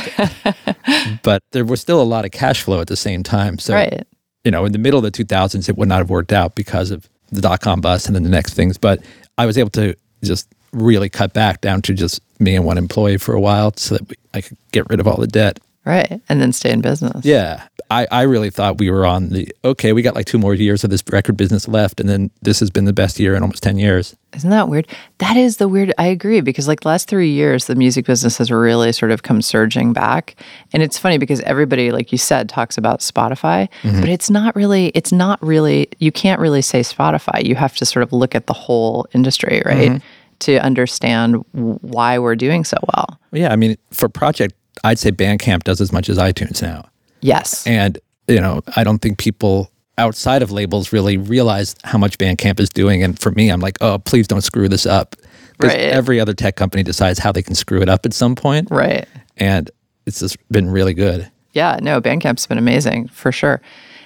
but 1.22 1.42
there 1.52 1.64
was 1.64 1.80
still 1.80 2.02
a 2.02 2.04
lot 2.04 2.26
of 2.26 2.32
cash 2.32 2.62
flow 2.62 2.80
at 2.80 2.88
the 2.88 2.96
same 2.96 3.22
time. 3.22 3.58
So, 3.58 3.72
right. 3.74 4.06
you 4.44 4.50
know, 4.50 4.66
in 4.66 4.72
the 4.72 4.78
middle 4.78 4.98
of 4.98 5.10
the 5.10 5.24
2000s, 5.24 5.68
it 5.68 5.78
would 5.78 5.88
not 5.88 5.98
have 5.98 6.10
worked 6.10 6.32
out 6.32 6.54
because 6.54 6.90
of 6.90 7.08
the 7.30 7.40
dot 7.40 7.60
com 7.60 7.80
bust 7.80 8.06
and 8.06 8.14
then 8.14 8.24
the 8.24 8.28
next 8.28 8.54
things. 8.54 8.76
But 8.76 9.02
I 9.38 9.46
was 9.46 9.56
able 9.56 9.70
to 9.70 9.94
just 10.22 10.52
really 10.72 11.08
cut 11.08 11.32
back 11.32 11.60
down 11.60 11.80
to 11.82 11.94
just 11.94 12.20
me 12.38 12.56
and 12.56 12.64
one 12.64 12.76
employee 12.76 13.18
for 13.18 13.34
a 13.34 13.40
while 13.40 13.72
so 13.76 13.96
that 13.96 14.08
we, 14.08 14.16
I 14.34 14.40
could 14.40 14.58
get 14.72 14.88
rid 14.90 15.00
of 15.00 15.06
all 15.06 15.16
the 15.16 15.26
debt. 15.26 15.60
Right. 15.84 16.20
And 16.28 16.40
then 16.40 16.52
stay 16.52 16.70
in 16.70 16.82
business. 16.82 17.24
Yeah. 17.24 17.66
I, 17.90 18.06
I 18.10 18.22
really 18.22 18.50
thought 18.50 18.78
we 18.78 18.88
were 18.90 19.04
on 19.04 19.30
the 19.30 19.52
okay, 19.64 19.92
we 19.92 20.02
got 20.02 20.14
like 20.14 20.26
two 20.26 20.38
more 20.38 20.54
years 20.54 20.84
of 20.84 20.90
this 20.90 21.02
record 21.10 21.36
business 21.36 21.66
left, 21.66 21.98
and 21.98 22.08
then 22.08 22.30
this 22.40 22.60
has 22.60 22.70
been 22.70 22.84
the 22.84 22.92
best 22.92 23.18
year 23.18 23.34
in 23.34 23.42
almost 23.42 23.64
10 23.64 23.78
years. 23.78 24.14
Isn't 24.36 24.50
that 24.50 24.68
weird? 24.68 24.86
That 25.18 25.36
is 25.36 25.56
the 25.56 25.66
weird. 25.66 25.92
I 25.98 26.06
agree 26.06 26.40
because 26.40 26.68
like 26.68 26.80
the 26.80 26.88
last 26.88 27.08
three 27.08 27.30
years, 27.30 27.64
the 27.64 27.74
music 27.74 28.06
business 28.06 28.38
has 28.38 28.50
really 28.52 28.92
sort 28.92 29.10
of 29.10 29.24
come 29.24 29.42
surging 29.42 29.92
back, 29.92 30.36
and 30.72 30.84
it's 30.84 30.98
funny 30.98 31.18
because 31.18 31.40
everybody, 31.40 31.90
like 31.90 32.12
you 32.12 32.18
said, 32.18 32.48
talks 32.48 32.78
about 32.78 33.00
Spotify, 33.00 33.68
mm-hmm. 33.82 34.00
but 34.00 34.08
it's 34.08 34.30
not 34.30 34.54
really. 34.54 34.92
It's 34.94 35.10
not 35.10 35.42
really. 35.42 35.88
You 35.98 36.12
can't 36.12 36.40
really 36.40 36.62
say 36.62 36.80
Spotify. 36.80 37.44
You 37.44 37.56
have 37.56 37.74
to 37.76 37.86
sort 37.86 38.04
of 38.04 38.12
look 38.12 38.36
at 38.36 38.46
the 38.46 38.54
whole 38.54 39.06
industry, 39.14 39.62
right, 39.66 39.90
mm-hmm. 39.90 40.06
to 40.40 40.58
understand 40.58 41.44
why 41.52 42.20
we're 42.20 42.36
doing 42.36 42.62
so 42.62 42.76
well. 42.94 43.18
Yeah, 43.32 43.52
I 43.52 43.56
mean, 43.56 43.76
for 43.90 44.08
Projekt, 44.08 44.52
I'd 44.84 44.98
say 44.98 45.10
Bandcamp 45.10 45.64
does 45.64 45.80
as 45.80 45.92
much 45.92 46.08
as 46.08 46.18
iTunes 46.18 46.62
now. 46.62 46.88
Yes. 47.20 47.66
And, 47.66 47.98
you 48.28 48.40
know, 48.40 48.62
I 48.76 48.84
don't 48.84 48.98
think 49.00 49.18
people 49.18 49.70
outside 49.98 50.42
of 50.42 50.50
labels 50.50 50.92
really 50.92 51.16
realize 51.18 51.76
how 51.84 51.98
much 51.98 52.16
Bandcamp 52.18 52.58
is 52.60 52.70
doing. 52.70 53.02
And 53.02 53.18
for 53.18 53.30
me, 53.32 53.50
I'm 53.50 53.60
like, 53.60 53.76
oh, 53.82 53.98
please 53.98 54.26
don't 54.26 54.40
screw 54.40 54.68
this 54.68 54.86
up. 54.86 55.16
Because 55.58 55.74
Right. 55.74 55.80
every 55.92 56.18
other 56.18 56.32
tech 56.32 56.56
company 56.56 56.82
decides 56.82 57.18
how 57.18 57.32
they 57.32 57.42
can 57.42 57.54
screw 57.54 57.82
it 57.82 57.88
up 57.90 58.06
at 58.06 58.14
some 58.14 58.34
point. 58.34 58.68
right. 58.70 59.06
And 59.36 59.70
it's 60.06 60.20
just 60.20 60.36
been 60.50 60.70
really 60.70 60.94
good. 60.94 61.30
Yeah, 61.52 61.78
no, 61.82 62.00
Bandcamp's 62.00 62.46
been 62.46 62.58
amazing 62.58 63.08
for 63.08 63.30
sure. 63.32 63.60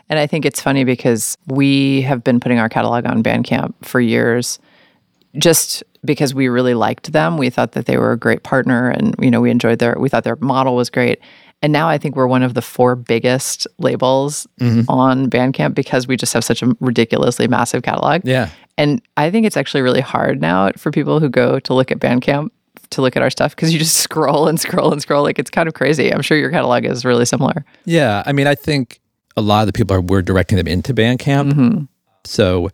And 0.08 0.18
I 0.18 0.26
think 0.26 0.44
it's 0.44 0.60
funny 0.60 0.84
because 0.84 1.36
we 1.46 2.02
have 2.02 2.24
been 2.24 2.40
putting 2.40 2.58
our 2.58 2.68
catalog 2.68 3.06
on 3.06 3.22
Bandcamp 3.22 3.74
for 3.82 4.00
years 4.00 4.58
just 5.38 5.82
because 6.04 6.34
we 6.34 6.48
really 6.48 6.74
liked 6.74 7.12
them. 7.12 7.38
We 7.38 7.50
thought 7.50 7.72
that 7.72 7.86
they 7.86 7.96
were 7.96 8.12
a 8.12 8.18
great 8.18 8.42
partner 8.42 8.90
and 8.90 9.14
you 9.18 9.30
know, 9.30 9.40
we 9.40 9.50
enjoyed 9.50 9.78
their 9.78 9.96
we 9.98 10.08
thought 10.08 10.24
their 10.24 10.36
model 10.36 10.76
was 10.76 10.90
great. 10.90 11.20
And 11.62 11.72
now 11.72 11.88
I 11.88 11.96
think 11.96 12.14
we're 12.14 12.26
one 12.26 12.42
of 12.42 12.52
the 12.52 12.60
four 12.60 12.94
biggest 12.94 13.66
labels 13.78 14.46
mm-hmm. 14.60 14.82
on 14.90 15.30
Bandcamp 15.30 15.74
because 15.74 16.06
we 16.06 16.16
just 16.16 16.34
have 16.34 16.44
such 16.44 16.62
a 16.62 16.76
ridiculously 16.80 17.48
massive 17.48 17.82
catalog. 17.82 18.20
Yeah. 18.22 18.50
And 18.76 19.00
I 19.16 19.30
think 19.30 19.46
it's 19.46 19.56
actually 19.56 19.80
really 19.80 20.02
hard 20.02 20.42
now 20.42 20.72
for 20.76 20.90
people 20.90 21.20
who 21.20 21.30
go 21.30 21.58
to 21.60 21.74
look 21.74 21.90
at 21.90 21.98
Bandcamp 22.00 22.50
to 22.90 23.00
look 23.00 23.16
at 23.16 23.22
our 23.22 23.30
stuff 23.30 23.56
because 23.56 23.72
you 23.72 23.78
just 23.78 23.96
scroll 24.02 24.46
and 24.46 24.60
scroll 24.60 24.92
and 24.92 25.00
scroll. 25.00 25.22
Like 25.22 25.38
it's 25.38 25.50
kind 25.50 25.68
of 25.68 25.74
crazy. 25.74 26.12
I'm 26.12 26.22
sure 26.22 26.36
your 26.36 26.50
catalog 26.50 26.84
is 26.84 27.04
really 27.04 27.24
similar. 27.24 27.64
Yeah, 27.86 28.22
I 28.26 28.32
mean, 28.32 28.46
I 28.46 28.54
think 28.54 29.00
a 29.36 29.40
lot 29.40 29.62
of 29.62 29.66
the 29.66 29.72
people 29.72 29.96
are 29.96 30.00
we're 30.00 30.22
directing 30.22 30.58
them 30.58 30.68
into 30.68 30.92
Bandcamp. 30.92 31.52
Mm-hmm. 31.52 31.84
So 32.24 32.70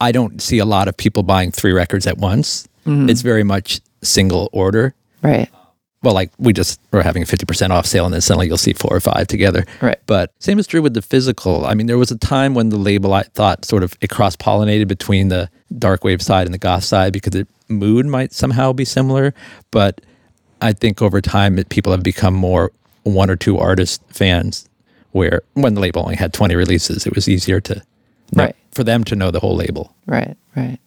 I 0.00 0.12
don't 0.12 0.40
see 0.42 0.58
a 0.58 0.64
lot 0.64 0.88
of 0.88 0.96
people 0.96 1.22
buying 1.22 1.50
three 1.50 1.72
records 1.72 2.06
at 2.06 2.18
once. 2.18 2.68
Mm-hmm. 2.86 3.08
It's 3.08 3.22
very 3.22 3.44
much 3.44 3.80
single 4.02 4.48
order. 4.52 4.94
Right. 5.22 5.48
Well, 6.02 6.14
like 6.14 6.30
we 6.38 6.54
just 6.54 6.80
were 6.92 7.02
having 7.02 7.22
a 7.22 7.26
fifty 7.26 7.44
percent 7.44 7.74
off 7.74 7.84
sale, 7.84 8.06
and 8.06 8.14
then 8.14 8.22
suddenly 8.22 8.46
you'll 8.46 8.56
see 8.56 8.72
four 8.72 8.94
or 8.96 9.00
five 9.00 9.26
together. 9.26 9.66
Right. 9.82 9.98
But 10.06 10.32
same 10.38 10.58
is 10.58 10.66
true 10.66 10.80
with 10.80 10.94
the 10.94 11.02
physical. 11.02 11.66
I 11.66 11.74
mean, 11.74 11.86
there 11.88 11.98
was 11.98 12.10
a 12.10 12.16
time 12.16 12.54
when 12.54 12.70
the 12.70 12.78
label 12.78 13.12
I 13.12 13.24
thought 13.24 13.66
sort 13.66 13.82
of 13.82 13.96
it 14.00 14.08
cross 14.08 14.34
pollinated 14.34 14.88
between 14.88 15.28
the 15.28 15.50
dark 15.78 16.02
wave 16.02 16.22
side 16.22 16.46
and 16.46 16.54
the 16.54 16.58
goth 16.58 16.84
side 16.84 17.12
because 17.12 17.32
the 17.32 17.46
mood 17.68 18.06
might 18.06 18.32
somehow 18.32 18.72
be 18.72 18.86
similar. 18.86 19.34
But 19.70 20.00
I 20.62 20.72
think 20.72 21.02
over 21.02 21.20
time, 21.20 21.58
it, 21.58 21.68
people 21.68 21.92
have 21.92 22.02
become 22.02 22.34
more 22.34 22.72
one 23.02 23.28
or 23.28 23.36
two 23.36 23.58
artist 23.58 24.02
fans. 24.08 24.66
Where 25.12 25.42
when 25.54 25.74
the 25.74 25.80
label 25.80 26.02
only 26.02 26.16
had 26.16 26.32
twenty 26.32 26.54
releases, 26.54 27.06
it 27.06 27.14
was 27.14 27.28
easier 27.28 27.60
to 27.60 27.82
Right. 28.32 28.54
for 28.72 28.84
them 28.84 29.04
to 29.04 29.16
know 29.16 29.30
the 29.30 29.40
whole 29.40 29.56
label. 29.56 29.94
Right. 30.06 30.36
Right. 30.56 30.78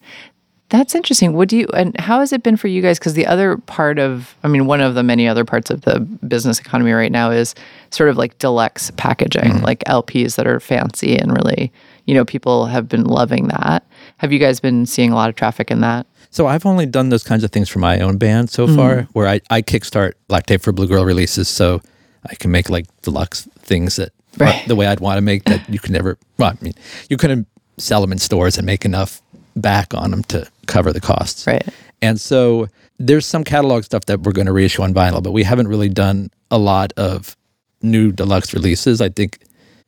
That's 0.70 0.96
interesting. 0.96 1.34
What 1.34 1.50
do 1.50 1.58
you 1.58 1.68
and 1.76 1.98
how 2.00 2.20
has 2.22 2.34
it 2.34 2.42
been 2.42 2.58
for 2.58 2.68
you 2.68 2.82
guys? 2.82 2.98
Because 2.98 3.14
the 3.14 3.28
other 3.28 3.58
part 3.58 4.00
of, 4.00 4.36
I 4.44 4.48
mean, 4.48 4.66
one 4.66 4.82
of 4.82 4.96
the 4.96 5.04
many 5.04 5.28
other 5.28 5.46
parts 5.46 5.70
of 5.70 5.82
the 5.82 6.00
business 6.00 6.60
economy 6.60 6.92
right 6.94 7.12
now 7.12 7.30
is 7.30 7.54
sort 7.92 8.10
of 8.10 8.18
like 8.18 8.40
deluxe 8.40 8.90
packaging, 8.98 9.62
like 9.62 9.84
LPs 9.84 10.36
that 10.36 10.48
are 10.48 10.60
fancy 10.60 11.16
and 11.16 11.32
really, 11.32 11.72
you 12.06 12.16
know, 12.16 12.26
people 12.26 12.66
have 12.66 12.90
been 12.90 13.04
loving 13.04 13.50
that. 13.50 13.86
Have 14.18 14.32
you 14.34 14.40
guys 14.40 14.60
been 14.60 14.88
seeing 14.88 15.12
a 15.12 15.16
lot 15.16 15.30
of 15.30 15.36
traffic 15.36 15.70
in 15.70 15.82
that? 15.82 16.08
So 16.32 16.48
I've 16.48 16.66
only 16.66 16.88
done 16.88 17.10
those 17.10 17.24
kinds 17.24 17.44
of 17.44 17.52
things 17.52 17.70
for 17.70 17.78
my 17.78 18.00
own 18.00 18.18
band 18.18 18.50
so 18.50 18.66
Mm-hmm. 18.66 18.76
far, 18.76 19.02
where 19.14 19.28
I, 19.28 19.42
I 19.52 19.62
kickstart 19.62 20.14
Black 20.28 20.48
Tape 20.48 20.62
for 20.64 20.72
Blue 20.72 20.88
Girl 20.88 21.06
releases, 21.06 21.48
so 21.48 21.82
I 22.28 22.34
can 22.34 22.50
make 22.50 22.72
like 22.72 22.86
deluxe 23.04 23.48
things 23.60 23.98
that 23.98 24.12
Right. 24.38 24.68
the 24.68 24.76
way 24.76 24.88
I'd 24.88 25.00
want 25.00 25.18
to 25.18 25.22
make 25.22 25.44
that 25.46 25.68
you 25.70 25.80
can 25.80 25.94
never. 25.94 26.18
Well, 26.38 26.50
I 26.50 26.64
mean, 26.64 26.74
you 27.10 27.18
couldn't 27.18 27.48
sell 27.78 28.02
them 28.02 28.12
in 28.12 28.18
stores 28.18 28.58
and 28.58 28.66
make 28.66 28.86
enough 28.86 29.22
back 29.56 29.94
on 29.94 30.12
them 30.12 30.24
to 30.24 30.48
cover 30.66 30.92
the 30.92 31.02
costs. 31.02 31.46
Right. 31.46 31.68
And 32.02 32.20
so 32.20 32.68
there's 33.00 33.26
some 33.26 33.44
catalog 33.44 33.84
stuff 33.84 34.06
that 34.06 34.22
we're 34.22 34.32
going 34.32 34.48
to 34.48 34.54
reissue 34.54 34.82
on 34.82 34.94
vinyl, 34.94 35.22
but 35.22 35.32
we 35.32 35.44
haven't 35.44 35.68
really 35.68 35.90
done 35.90 36.30
a 36.52 36.58
lot 36.58 36.94
of 36.98 37.36
new 37.82 38.12
deluxe 38.12 38.54
releases. 38.54 39.02
I 39.02 39.10
think 39.10 39.40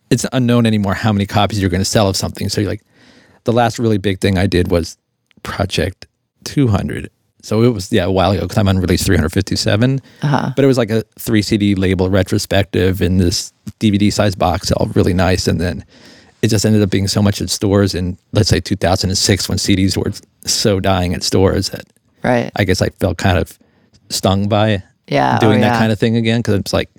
it's 0.10 0.26
unknown 0.32 0.66
anymore 0.66 0.94
how 0.94 1.12
many 1.12 1.26
copies 1.26 1.60
you're 1.60 1.70
going 1.70 1.82
to 1.82 1.86
sell 1.86 2.08
of 2.08 2.16
something. 2.16 2.50
So 2.50 2.62
you're 2.62 2.70
like, 2.70 2.84
the 3.44 3.54
last 3.54 3.80
really 3.80 3.98
big 3.98 4.20
thing 4.20 4.38
I 4.38 4.48
did 4.48 4.70
was 4.70 4.98
Projekt 5.44 6.06
200. 6.46 7.10
So 7.46 7.62
it 7.62 7.70
was 7.70 7.92
yeah 7.92 8.06
a 8.06 8.12
while 8.12 8.32
ago 8.32 8.42
because 8.42 8.58
I'm 8.58 8.68
on 8.68 8.80
release 8.80 9.06
357. 9.06 10.02
Uh-huh. 10.24 10.52
But 10.56 10.66
it 10.66 10.68
was 10.68 10.80
like 10.80 10.90
a 10.90 11.04
three 11.20 11.44
CD 11.44 11.76
label 11.76 12.10
retrospective 12.10 13.04
in 13.04 13.18
this 13.18 13.54
DVD 13.80 14.12
size 14.12 14.34
box, 14.36 14.72
all 14.72 14.88
really 14.88 15.14
nice. 15.14 15.48
And 15.48 15.62
then 15.62 15.86
it 16.42 16.48
just 16.48 16.66
ended 16.66 16.82
up 16.82 16.90
being 16.90 17.08
so 17.08 17.22
much 17.22 17.42
at 17.42 17.52
stores 17.52 17.94
in 17.94 18.18
let's 18.32 18.50
say 18.50 18.60
2006 18.60 19.48
when 19.48 19.60
CDs 19.60 19.96
were 19.96 20.12
so 20.50 20.80
dying 20.80 21.14
at 21.14 21.22
stores 21.22 21.70
that 21.70 21.86
Right. 22.24 22.52
I 22.56 22.64
guess 22.64 22.82
I 22.82 22.90
felt 22.90 23.20
kind 23.20 23.38
of 23.38 23.60
stung 24.10 24.50
by 24.50 24.82
Yeah, 25.08 25.38
doing 25.38 25.60
oh, 25.60 25.62
that 25.62 25.74
yeah. 25.74 25.80
kind 25.80 25.92
of 25.92 26.00
thing 26.00 26.16
again 26.16 26.40
because 26.40 26.56
it's 26.56 26.74
like, 26.74 26.90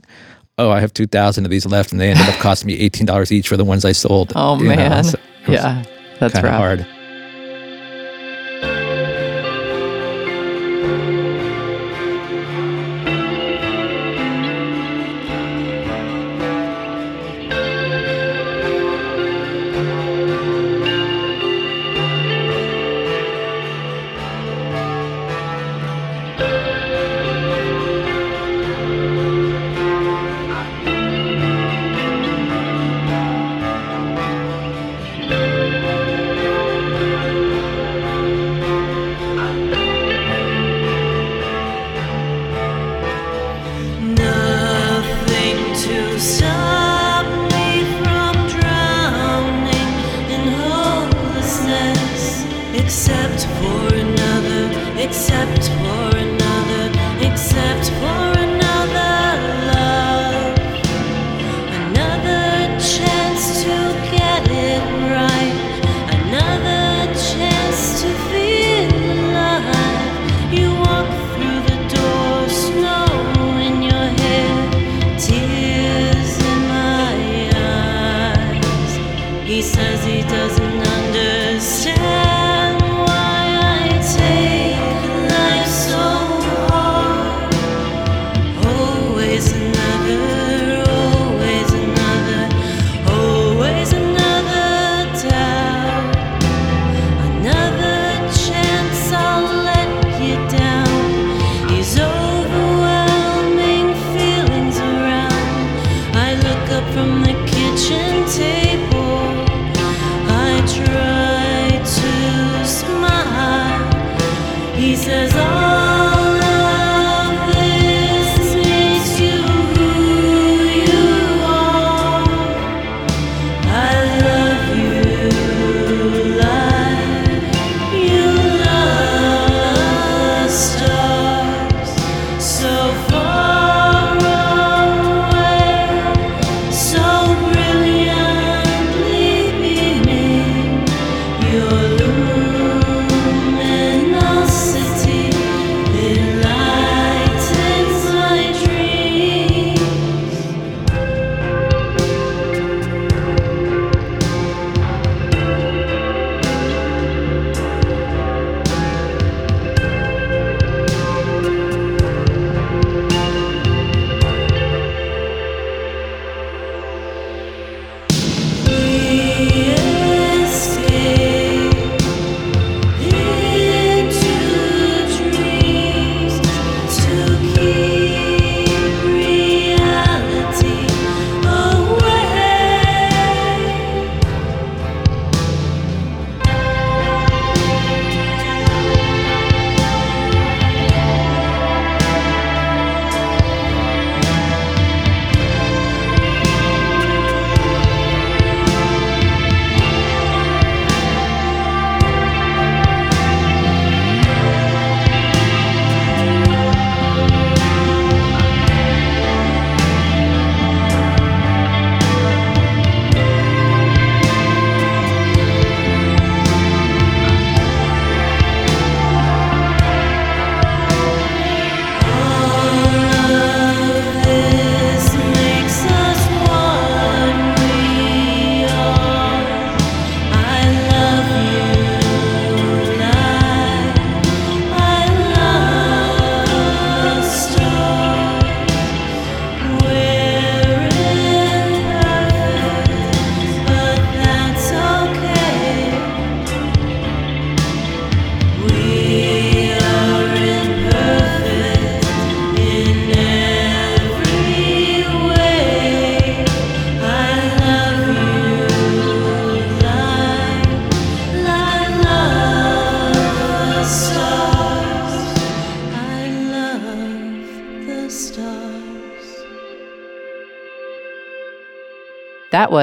oh, 0.59 0.71
I 0.71 0.79
have 0.79 0.95
2,000 0.95 1.45
of 1.45 1.51
these 1.51 1.67
left 1.67 1.91
and 1.91 2.01
they 2.01 2.11
ended 2.11 2.29
up 2.29 2.35
costing 2.39 2.69
me 2.69 2.89
$18 2.89 3.33
each 3.33 3.49
for 3.49 3.57
the 3.57 3.65
ones 3.65 3.85
I 3.85 3.91
sold. 3.91 4.33
Oh 4.37 4.55
man. 4.55 5.03
so 5.03 5.19
yeah. 5.49 5.83
That's 6.21 6.35
kind 6.35 6.47
of 6.47 6.53
hard. 6.53 6.87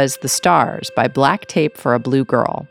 Was 0.04 0.18
The 0.18 0.28
Stars 0.28 0.92
by 0.98 1.08
Black 1.08 1.46
Tape 1.46 1.78
for 1.78 1.94
a 1.94 2.00
Blue 2.00 2.26
Girl. 2.26 2.68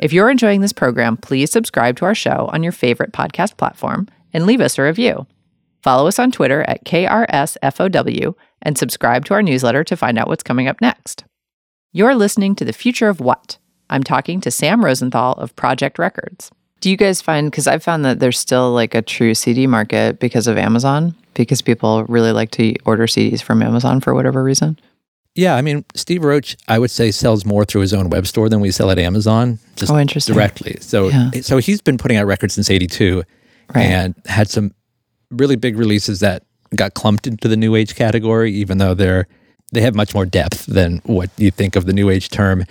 If 0.00 0.12
you're 0.12 0.28
enjoying 0.28 0.60
this 0.60 0.72
program, 0.72 1.16
please 1.16 1.52
subscribe 1.52 1.96
to 1.98 2.04
our 2.04 2.16
show 2.16 2.50
on 2.52 2.64
your 2.64 2.72
favorite 2.72 3.12
podcast 3.12 3.56
platform 3.56 4.08
and 4.32 4.44
leave 4.44 4.60
us 4.60 4.76
a 4.76 4.82
review. 4.82 5.24
Follow 5.84 6.08
us 6.08 6.18
on 6.18 6.32
Twitter 6.32 6.62
at 6.62 6.84
KRSFOW 6.84 8.34
and 8.62 8.76
subscribe 8.76 9.24
to 9.26 9.34
our 9.34 9.42
newsletter 9.42 9.84
to 9.84 9.96
find 9.96 10.18
out 10.18 10.26
what's 10.26 10.42
coming 10.42 10.66
up 10.66 10.80
next. 10.80 11.22
You're 11.92 12.16
listening 12.16 12.56
to 12.56 12.64
The 12.64 12.72
Future 12.72 13.08
of 13.08 13.20
What? 13.20 13.58
I'm 13.88 14.02
talking 14.02 14.40
to 14.40 14.50
Sam 14.50 14.84
Rosenthal 14.84 15.34
of 15.34 15.54
Projekt 15.54 15.98
Records. 15.98 16.50
Do 16.80 16.90
you 16.90 16.96
guys 16.96 17.22
find, 17.22 17.52
because 17.52 17.68
I've 17.68 17.84
found 17.84 18.04
that 18.04 18.18
there's 18.18 18.40
still 18.40 18.72
like 18.72 18.96
a 18.96 19.02
true 19.02 19.36
CD 19.36 19.68
market 19.68 20.18
because 20.18 20.48
of 20.48 20.58
Amazon, 20.58 21.14
because 21.34 21.62
people 21.62 22.02
really 22.06 22.32
like 22.32 22.50
to 22.50 22.74
order 22.84 23.06
CDs 23.06 23.40
from 23.40 23.62
Amazon 23.62 24.00
for 24.00 24.12
whatever 24.12 24.42
reason? 24.42 24.76
Yeah, 25.34 25.56
I 25.56 25.62
mean, 25.62 25.84
Steve 25.94 26.22
Roach, 26.22 26.56
I 26.68 26.78
would 26.78 26.90
say 26.92 27.10
sells 27.10 27.44
more 27.44 27.64
through 27.64 27.80
his 27.80 27.92
own 27.92 28.08
web 28.08 28.26
store 28.26 28.48
than 28.48 28.60
we 28.60 28.70
sell 28.70 28.90
at 28.90 28.98
Amazon, 28.98 29.58
just 29.74 29.90
Oh, 29.90 29.98
interesting. 29.98 30.34
directly. 30.34 30.76
So, 30.80 31.08
Yeah. 31.08 31.30
so 31.42 31.58
he's 31.58 31.80
been 31.80 31.98
putting 31.98 32.16
out 32.16 32.26
records 32.26 32.54
since 32.54 32.70
'82, 32.70 33.24
Right. 33.74 33.82
and 33.86 34.14
had 34.26 34.48
some 34.48 34.72
really 35.30 35.56
big 35.56 35.76
releases 35.76 36.20
that 36.20 36.44
got 36.76 36.94
clumped 36.94 37.26
into 37.26 37.48
the 37.48 37.56
new 37.56 37.74
age 37.74 37.94
category, 37.96 38.52
even 38.52 38.78
though 38.78 38.94
they're 38.94 39.26
they 39.72 39.80
have 39.80 39.94
much 39.96 40.14
more 40.14 40.24
depth 40.24 40.66
than 40.66 41.00
what 41.04 41.30
you 41.36 41.50
think 41.50 41.74
of 41.74 41.84
the 41.86 41.92
new 41.92 42.08
age 42.08 42.28
term. 42.28 42.64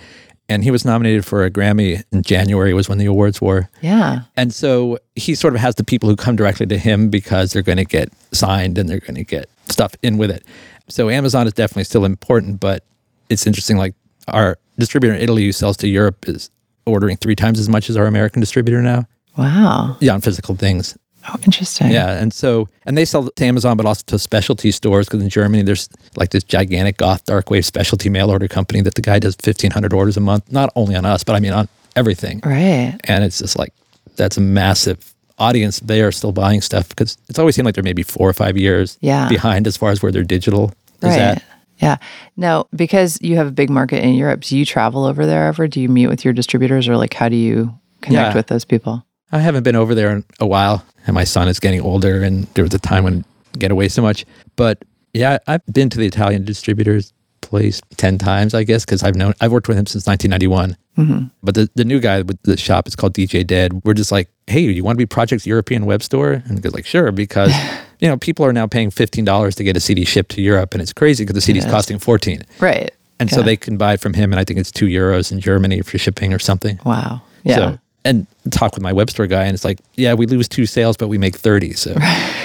And 0.48 0.64
he 0.64 0.70
was 0.70 0.86
nominated 0.86 1.26
for 1.26 1.44
a 1.44 1.50
Grammy 1.50 2.02
in 2.12 2.22
January 2.22 2.72
was 2.72 2.88
when 2.88 2.96
the 2.96 3.04
awards 3.04 3.42
were. 3.42 3.68
Yeah. 3.82 4.20
And 4.38 4.54
so 4.54 4.98
he 5.14 5.34
sort 5.34 5.54
of 5.54 5.60
has 5.60 5.74
the 5.74 5.84
people 5.84 6.08
who 6.08 6.16
come 6.16 6.34
directly 6.36 6.64
to 6.66 6.78
him 6.78 7.10
because 7.10 7.52
they're 7.52 7.60
going 7.62 7.76
to 7.78 7.84
get 7.84 8.10
signed 8.32 8.78
and 8.78 8.88
they're 8.88 9.00
going 9.00 9.16
to 9.16 9.24
get 9.24 9.50
stuff 9.68 9.94
in 10.02 10.16
with 10.16 10.30
it. 10.30 10.44
So 10.88 11.08
Amazon 11.10 11.46
is 11.46 11.52
definitely 11.52 11.84
still 11.84 12.04
important, 12.04 12.60
but 12.60 12.84
it's 13.28 13.46
interesting. 13.46 13.76
Like 13.76 13.94
our 14.28 14.58
distributor 14.78 15.14
in 15.14 15.20
Italy 15.22 15.44
who 15.44 15.52
sells 15.52 15.76
to 15.78 15.88
Europe 15.88 16.28
is 16.28 16.50
ordering 16.86 17.16
three 17.16 17.36
times 17.36 17.58
as 17.58 17.68
much 17.68 17.88
as 17.88 17.96
our 17.96 18.06
American 18.06 18.40
distributor 18.40 18.82
now. 18.82 19.06
Wow. 19.38 19.96
Yeah, 20.00 20.12
on 20.14 20.20
physical 20.20 20.54
things. 20.54 20.96
Oh, 21.26 21.36
interesting. 21.46 21.90
Yeah, 21.90 22.20
and 22.20 22.34
so 22.34 22.68
and 22.84 22.98
they 22.98 23.06
sell 23.06 23.30
to 23.30 23.44
Amazon, 23.46 23.78
but 23.78 23.86
also 23.86 24.02
to 24.08 24.18
specialty 24.18 24.70
stores 24.70 25.06
because 25.06 25.22
in 25.22 25.30
Germany 25.30 25.62
there's 25.62 25.88
like 26.16 26.30
this 26.30 26.44
gigantic 26.44 26.98
goth 26.98 27.24
dark 27.24 27.48
wave 27.48 27.64
specialty 27.64 28.10
mail 28.10 28.30
order 28.30 28.46
company 28.46 28.82
that 28.82 28.94
the 28.94 29.00
guy 29.00 29.18
does 29.18 29.34
fifteen 29.36 29.70
hundred 29.70 29.94
orders 29.94 30.18
a 30.18 30.20
month, 30.20 30.52
not 30.52 30.70
only 30.76 30.94
on 30.94 31.06
us, 31.06 31.24
but 31.24 31.34
I 31.34 31.40
mean 31.40 31.54
on 31.54 31.66
everything 31.96 32.40
Right. 32.44 32.98
and 33.04 33.24
it's 33.24 33.38
just 33.38 33.56
like 33.58 33.72
that's 34.16 34.36
a 34.36 34.40
massive 34.42 35.13
audience 35.38 35.80
they 35.80 36.00
are 36.02 36.12
still 36.12 36.32
buying 36.32 36.60
stuff 36.60 36.88
because 36.90 37.18
it's 37.28 37.38
always 37.38 37.54
seemed 37.56 37.66
like 37.66 37.74
they're 37.74 37.82
maybe 37.84 38.02
four 38.02 38.28
or 38.28 38.32
five 38.32 38.56
years 38.56 38.98
Yeah. 39.00 39.28
behind 39.28 39.66
as 39.66 39.76
far 39.76 39.90
as 39.90 40.02
where 40.02 40.12
their 40.12 40.22
digital 40.24 40.72
is 41.02 41.08
Right. 41.10 41.18
at 41.20 41.42
Yeah. 41.78 41.96
Now, 42.36 42.66
because 42.74 43.18
you 43.20 43.36
have 43.36 43.48
a 43.48 43.50
big 43.50 43.68
market 43.68 44.02
in 44.04 44.14
Europe, 44.14 44.42
do 44.42 44.56
you 44.56 44.64
travel 44.64 45.04
over 45.04 45.26
there 45.26 45.48
ever? 45.48 45.66
Do 45.66 45.80
you 45.80 45.88
meet 45.88 46.06
with 46.06 46.24
your 46.24 46.32
distributors 46.32 46.86
or 46.88 46.96
like 46.96 47.12
how 47.14 47.28
do 47.28 47.34
you 47.36 47.74
connect 48.00 48.30
Yeah. 48.30 48.34
with 48.34 48.46
those 48.46 48.64
people? 48.64 49.04
i 49.32 49.38
haven't 49.40 49.64
been 49.64 49.74
over 49.74 49.94
there 49.96 50.10
in 50.12 50.22
a 50.38 50.46
while 50.46 50.84
and 51.06 51.14
my 51.14 51.24
son 51.24 51.48
is 51.48 51.58
getting 51.58 51.80
older 51.80 52.22
and 52.22 52.46
there 52.54 52.62
was 52.62 52.72
a 52.74 52.78
time 52.78 53.02
when 53.02 53.24
I 53.54 53.58
get 53.58 53.72
away 53.72 53.88
so 53.88 54.00
much 54.02 54.24
but 54.54 54.84
yeah 55.12 55.38
i've 55.48 55.64
been 55.72 55.88
to 55.90 55.98
the 55.98 56.06
italian 56.06 56.44
distributors 56.44 57.12
place 57.44 57.80
10 57.96 58.18
times 58.18 58.54
i 58.54 58.64
guess 58.64 58.84
because 58.84 59.02
i've 59.02 59.14
known 59.14 59.32
i've 59.40 59.52
worked 59.52 59.68
with 59.68 59.76
him 59.78 59.86
since 59.86 60.06
1991 60.06 60.76
mm-hmm. 60.98 61.26
but 61.42 61.54
the, 61.54 61.68
the 61.74 61.84
new 61.84 62.00
guy 62.00 62.22
with 62.22 62.40
the 62.42 62.56
shop 62.56 62.88
is 62.88 62.96
called 62.96 63.14
dj 63.14 63.46
dead 63.46 63.80
we're 63.84 63.94
just 63.94 64.10
like 64.12 64.28
hey 64.46 64.60
you 64.60 64.82
want 64.82 64.96
to 64.96 64.98
be 64.98 65.06
projekt's 65.06 65.46
european 65.46 65.86
web 65.86 66.02
store 66.02 66.32
and 66.32 66.52
he 66.54 66.60
goes 66.60 66.74
like 66.74 66.86
sure 66.86 67.12
because 67.12 67.52
you 68.00 68.08
know 68.08 68.16
people 68.16 68.44
are 68.44 68.52
now 68.52 68.66
paying 68.66 68.90
$15 68.90 69.54
to 69.54 69.64
get 69.64 69.76
a 69.76 69.80
cd 69.80 70.04
shipped 70.04 70.30
to 70.32 70.42
europe 70.42 70.74
and 70.74 70.82
it's 70.82 70.92
crazy 70.92 71.24
because 71.24 71.44
the 71.44 71.52
cd's 71.52 71.64
Yes. 71.64 71.70
costing 71.72 71.98
14 71.98 72.42
Right. 72.60 72.90
and 73.20 73.30
so 73.30 73.42
they 73.42 73.56
can 73.56 73.76
buy 73.76 73.94
it 73.94 74.00
from 74.00 74.14
him 74.14 74.32
and 74.32 74.40
i 74.40 74.44
think 74.44 74.58
it's 74.58 74.72
two 74.72 74.86
euros 74.86 75.30
in 75.32 75.40
germany 75.40 75.82
for 75.82 75.98
shipping 75.98 76.32
or 76.32 76.38
something 76.38 76.78
Wow. 76.84 77.22
Yeah. 77.44 77.56
so, 77.56 77.78
and 78.06 78.26
talk 78.50 78.74
with 78.74 78.82
my 78.82 78.92
web 78.92 79.08
store 79.10 79.26
guy 79.26 79.44
and 79.44 79.54
it's 79.54 79.64
like 79.64 79.78
yeah 79.94 80.12
we 80.14 80.26
lose 80.26 80.48
two 80.48 80.66
sales 80.66 80.96
but 80.96 81.08
we 81.08 81.16
make 81.16 81.36
30 81.36 81.72
so 81.72 81.94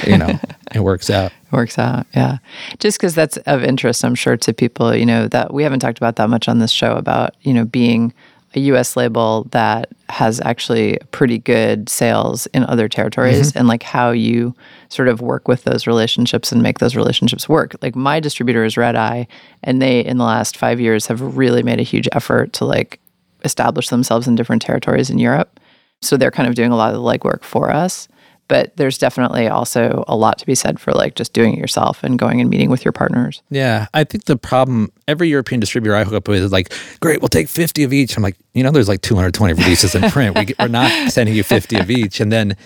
you 0.07 0.17
know 0.17 0.39
it 0.73 0.79
works 0.79 1.09
out 1.09 1.31
It 1.51 1.55
Works 1.55 1.79
out. 1.79 2.05
Yeah. 2.15 2.38
Just 2.79 2.99
because 2.99 3.15
that's 3.15 3.38
of 3.38 3.63
interest, 3.63 4.05
I'm 4.05 4.15
sure, 4.15 4.38
to 4.38 4.53
people, 4.53 4.95
you 4.95 5.05
know, 5.05 5.27
that 5.29 5.51
we 5.53 5.63
haven't 5.63 5.79
talked 5.79 5.97
about 5.97 6.15
that 6.17 6.29
much 6.29 6.47
on 6.47 6.59
this 6.59 6.71
show 6.71 6.95
about, 6.95 7.35
you 7.41 7.53
know, 7.53 7.65
being 7.65 8.13
a 8.55 8.59
US 8.62 8.95
label 8.95 9.47
that 9.51 9.89
has 10.09 10.41
actually 10.41 10.99
pretty 11.12 11.38
good 11.39 11.89
sales 11.89 12.45
in 12.47 12.63
other 12.65 12.88
territories 12.88 13.49
mm-hmm. 13.49 13.59
and 13.59 13.67
like 13.67 13.83
how 13.83 14.12
you 14.12 14.55
sort 14.89 15.07
of 15.07 15.21
work 15.21 15.47
with 15.47 15.63
those 15.63 15.85
relationships 15.85 16.51
and 16.51 16.62
make 16.63 16.79
those 16.79 16.95
relationships 16.95 17.49
work. 17.49 17.75
Like 17.81 17.95
my 17.95 18.19
distributor 18.19 18.63
is 18.63 18.77
Redeye, 18.77 19.25
and 19.63 19.81
they, 19.81 20.03
in 20.03 20.17
the 20.17 20.23
last 20.23 20.57
five 20.57 20.79
years, 20.79 21.07
have 21.07 21.21
really 21.38 21.63
made 21.63 21.79
a 21.79 21.83
huge 21.83 22.07
effort 22.12 22.53
to 22.53 22.65
like 22.65 22.99
establish 23.43 23.89
themselves 23.89 24.27
in 24.27 24.35
different 24.35 24.62
territories 24.62 25.09
in 25.09 25.17
Europe. 25.19 25.59
So 26.01 26.17
they're 26.17 26.31
kind 26.31 26.47
of 26.47 26.55
doing 26.55 26.71
a 26.71 26.75
lot 26.75 26.93
of 26.93 27.01
the 27.01 27.05
legwork 27.05 27.43
for 27.43 27.71
us. 27.71 28.07
But 28.47 28.75
there's 28.77 28.97
definitely 28.97 29.47
also 29.47 30.03
a 30.07 30.15
lot 30.15 30.39
to 30.39 30.45
be 30.45 30.55
said 30.55 30.79
for 30.79 30.91
like 30.91 31.13
just 31.13 31.33
doing 31.33 31.53
it 31.53 31.59
yourself 31.59 32.03
and 32.03 32.17
going 32.17 32.41
and 32.41 32.49
meeting 32.49 32.71
with 32.71 32.83
your 32.83 32.91
partners. 32.91 33.43
yeah 33.51 33.85
i 33.93 34.03
think 34.03 34.25
the 34.25 34.38
problem 34.38 34.91
every 35.07 35.29
european 35.29 35.59
distributor 35.59 35.95
i 35.95 36.03
hook 36.03 36.15
up 36.15 36.27
with 36.27 36.41
is 36.41 36.51
like 36.51 36.73
great 36.99 37.21
we'll 37.21 37.29
take 37.29 37.47
50 37.47 37.83
of 37.83 37.93
each 37.93 38.17
i'm 38.17 38.23
like 38.23 38.35
you 38.55 38.63
know 38.63 38.71
there's 38.71 38.88
like 38.88 39.01
220 39.01 39.53
releases 39.53 39.93
in 39.93 40.01
print 40.09 40.35
we 40.35 40.45
get, 40.45 40.57
we're 40.57 40.67
not 40.67 40.91
sending 41.12 41.35
you 41.35 41.43
50 41.43 41.77
of 41.77 41.91
each 41.91 42.19
and 42.19 42.31
then 42.31 42.57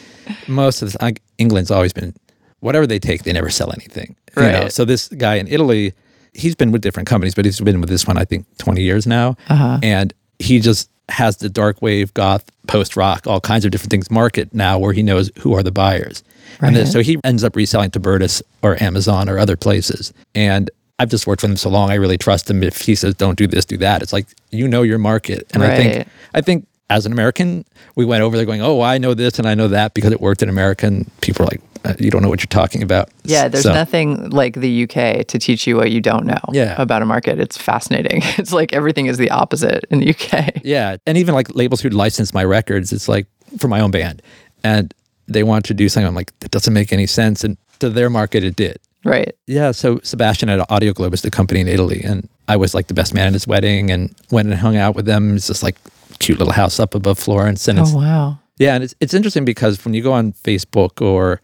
most 0.48 0.82
of 0.82 0.94
the 0.94 0.98
like, 1.02 1.22
england's 1.38 1.70
always 1.70 1.92
been 1.92 2.16
whatever 2.62 2.88
they 2.88 2.98
take 2.98 3.24
they 3.24 3.34
never 3.34 3.50
sell 3.50 3.70
anything 3.74 4.16
you 4.38 4.42
know? 4.42 4.62
Right. 4.62 4.72
so 4.72 4.86
this 4.86 5.10
guy 5.10 5.36
in 5.36 5.50
italy 5.50 5.94
he's 6.34 6.56
been 6.56 6.72
with 6.72 6.82
different 6.82 7.10
companies 7.10 7.36
but 7.36 7.44
he's 7.44 7.60
been 7.60 7.82
with 7.82 7.90
this 7.90 8.08
one 8.08 8.18
i 8.18 8.24
think 8.24 8.46
20 8.58 8.82
years 8.82 9.06
now 9.06 9.36
uh-huh. 9.50 9.80
and 9.84 10.14
he 10.40 10.62
just 10.62 10.90
has 11.10 11.38
the 11.38 11.50
dark 11.50 11.82
wave 11.82 12.14
goth 12.14 12.50
post 12.68 12.96
rock 12.96 13.28
all 13.28 13.42
kinds 13.42 13.66
of 13.66 13.72
different 13.72 13.92
things 13.92 14.10
market 14.10 14.54
now 14.54 14.80
where 14.80 14.94
he 14.94 15.04
knows 15.04 15.32
who 15.40 15.54
are 15.54 15.64
the 15.64 15.72
buyers. 15.72 16.24
And 16.62 16.76
then, 16.76 16.86
so 16.86 17.02
he 17.02 17.20
ends 17.24 17.44
up 17.44 17.56
reselling 17.56 17.92
to 17.92 18.00
Bertus 18.00 18.42
or 18.62 18.82
Amazon 18.82 19.28
or 19.28 19.38
other 19.40 19.58
places. 19.58 20.14
And 20.36 20.70
I've 21.00 21.10
just 21.10 21.28
worked 21.28 21.42
with 21.42 21.52
him 21.52 21.58
so 21.58 21.70
long 21.70 21.90
I 21.90 21.96
really 21.96 22.18
trust 22.18 22.50
him. 22.50 22.64
If 22.64 22.82
he 22.82 22.96
says 22.96 23.16
don't 23.16 23.38
do 23.38 23.48
this 23.48 23.66
do 23.66 23.78
that 23.78 24.02
it's 24.02 24.14
like 24.14 24.28
you 24.52 24.68
know 24.68 24.84
your 24.84 25.00
market. 25.00 25.48
And 25.54 25.64
I 25.64 25.76
think 25.76 26.08
I 26.34 26.42
think 26.42 26.68
as 26.90 27.06
an 27.06 27.12
American 27.12 27.66
we 27.96 28.06
went 28.06 28.22
over 28.24 28.36
there 28.38 28.46
going 28.46 28.62
oh 28.62 28.82
I 28.82 28.98
know 28.98 29.14
this 29.14 29.40
and 29.40 29.48
I 29.48 29.56
know 29.56 29.68
that 29.70 29.94
because 29.94 30.12
it 30.12 30.22
worked 30.22 30.44
in 30.44 30.50
America 30.50 30.86
and 30.86 31.10
people 31.22 31.44
are 31.44 31.48
like 31.48 31.62
uh, 31.86 31.94
you 32.00 32.10
don't 32.12 32.22
know 32.22 32.30
what 32.30 32.40
you're 32.40 32.48
talking 32.48 32.82
about 32.82 33.10
Yeah, 33.24 33.48
there's 33.50 33.64
So- 33.64 33.74
nothing 33.74 34.30
like 34.30 34.54
the 34.56 34.84
UK 34.84 35.26
to 35.28 35.38
teach 35.40 35.68
you 35.68 35.76
what 35.78 35.92
you 35.92 36.00
don't 36.02 36.26
know 36.26 36.40
Yeah. 36.52 36.76
about 36.82 37.02
a 37.02 37.06
market. 37.06 37.40
It's 37.40 37.58
fascinating. 37.58 38.22
It's 38.38 38.54
like 38.54 38.72
everything 38.74 39.08
is 39.08 39.18
the 39.18 39.30
opposite 39.32 39.84
in 39.90 40.00
the 40.00 40.10
UK. 40.12 40.62
Yeah, 40.64 40.96
and 41.06 41.18
even 41.18 41.34
like 41.36 41.54
labels 41.56 41.82
who 41.82 41.90
license 41.90 42.34
my 42.34 42.44
records, 42.46 42.94
it's 42.94 43.08
like 43.10 43.28
for 43.58 43.68
my 43.68 43.80
own 43.82 43.92
band, 43.92 44.22
and 44.64 44.94
they 45.28 45.44
want 45.44 45.66
to 45.66 45.74
do 45.74 45.90
something. 45.90 46.08
I'm 46.08 46.16
like, 46.16 46.32
that 46.40 46.52
doesn't 46.52 46.74
make 46.74 46.94
any 46.94 47.06
sense, 47.08 47.44
and 47.44 47.58
to 47.80 47.90
their 47.90 48.10
market, 48.10 48.44
it 48.46 48.56
did. 48.56 48.78
Right. 49.06 49.36
Yeah, 49.48 49.72
so 49.72 50.00
Sebastian 50.04 50.48
at 50.50 50.66
Audioglobe 50.70 51.14
is 51.14 51.22
the 51.22 51.32
company 51.32 51.60
in 51.60 51.68
Italy, 51.68 52.02
and 52.04 52.30
I 52.48 52.56
was 52.56 52.74
like 52.74 52.88
the 52.88 52.94
best 52.94 53.14
man 53.14 53.28
at 53.28 53.34
his 53.34 53.46
wedding, 53.46 53.92
and 53.92 54.16
went 54.32 54.48
and 54.50 54.58
hung 54.58 54.78
out 54.78 54.96
with 54.96 55.06
them. 55.06 55.36
It's 55.36 55.48
just 55.48 55.64
like 55.64 55.76
cute 56.26 56.40
little 56.40 56.54
house 56.54 56.80
up 56.80 56.96
above 56.96 57.20
Florence, 57.20 57.68
and 57.68 57.80
oh, 57.80 57.82
it's 57.84 57.94
Oh 57.94 57.98
wow. 57.98 58.40
yeah, 58.58 58.76
and 58.76 58.84
it's 58.84 58.96
it's 59.00 59.14
interesting 59.14 59.46
because 59.46 59.84
when 59.86 59.94
you 59.94 60.02
go 60.02 60.14
on 60.14 60.34
Facebook 60.34 61.02
or 61.02 61.42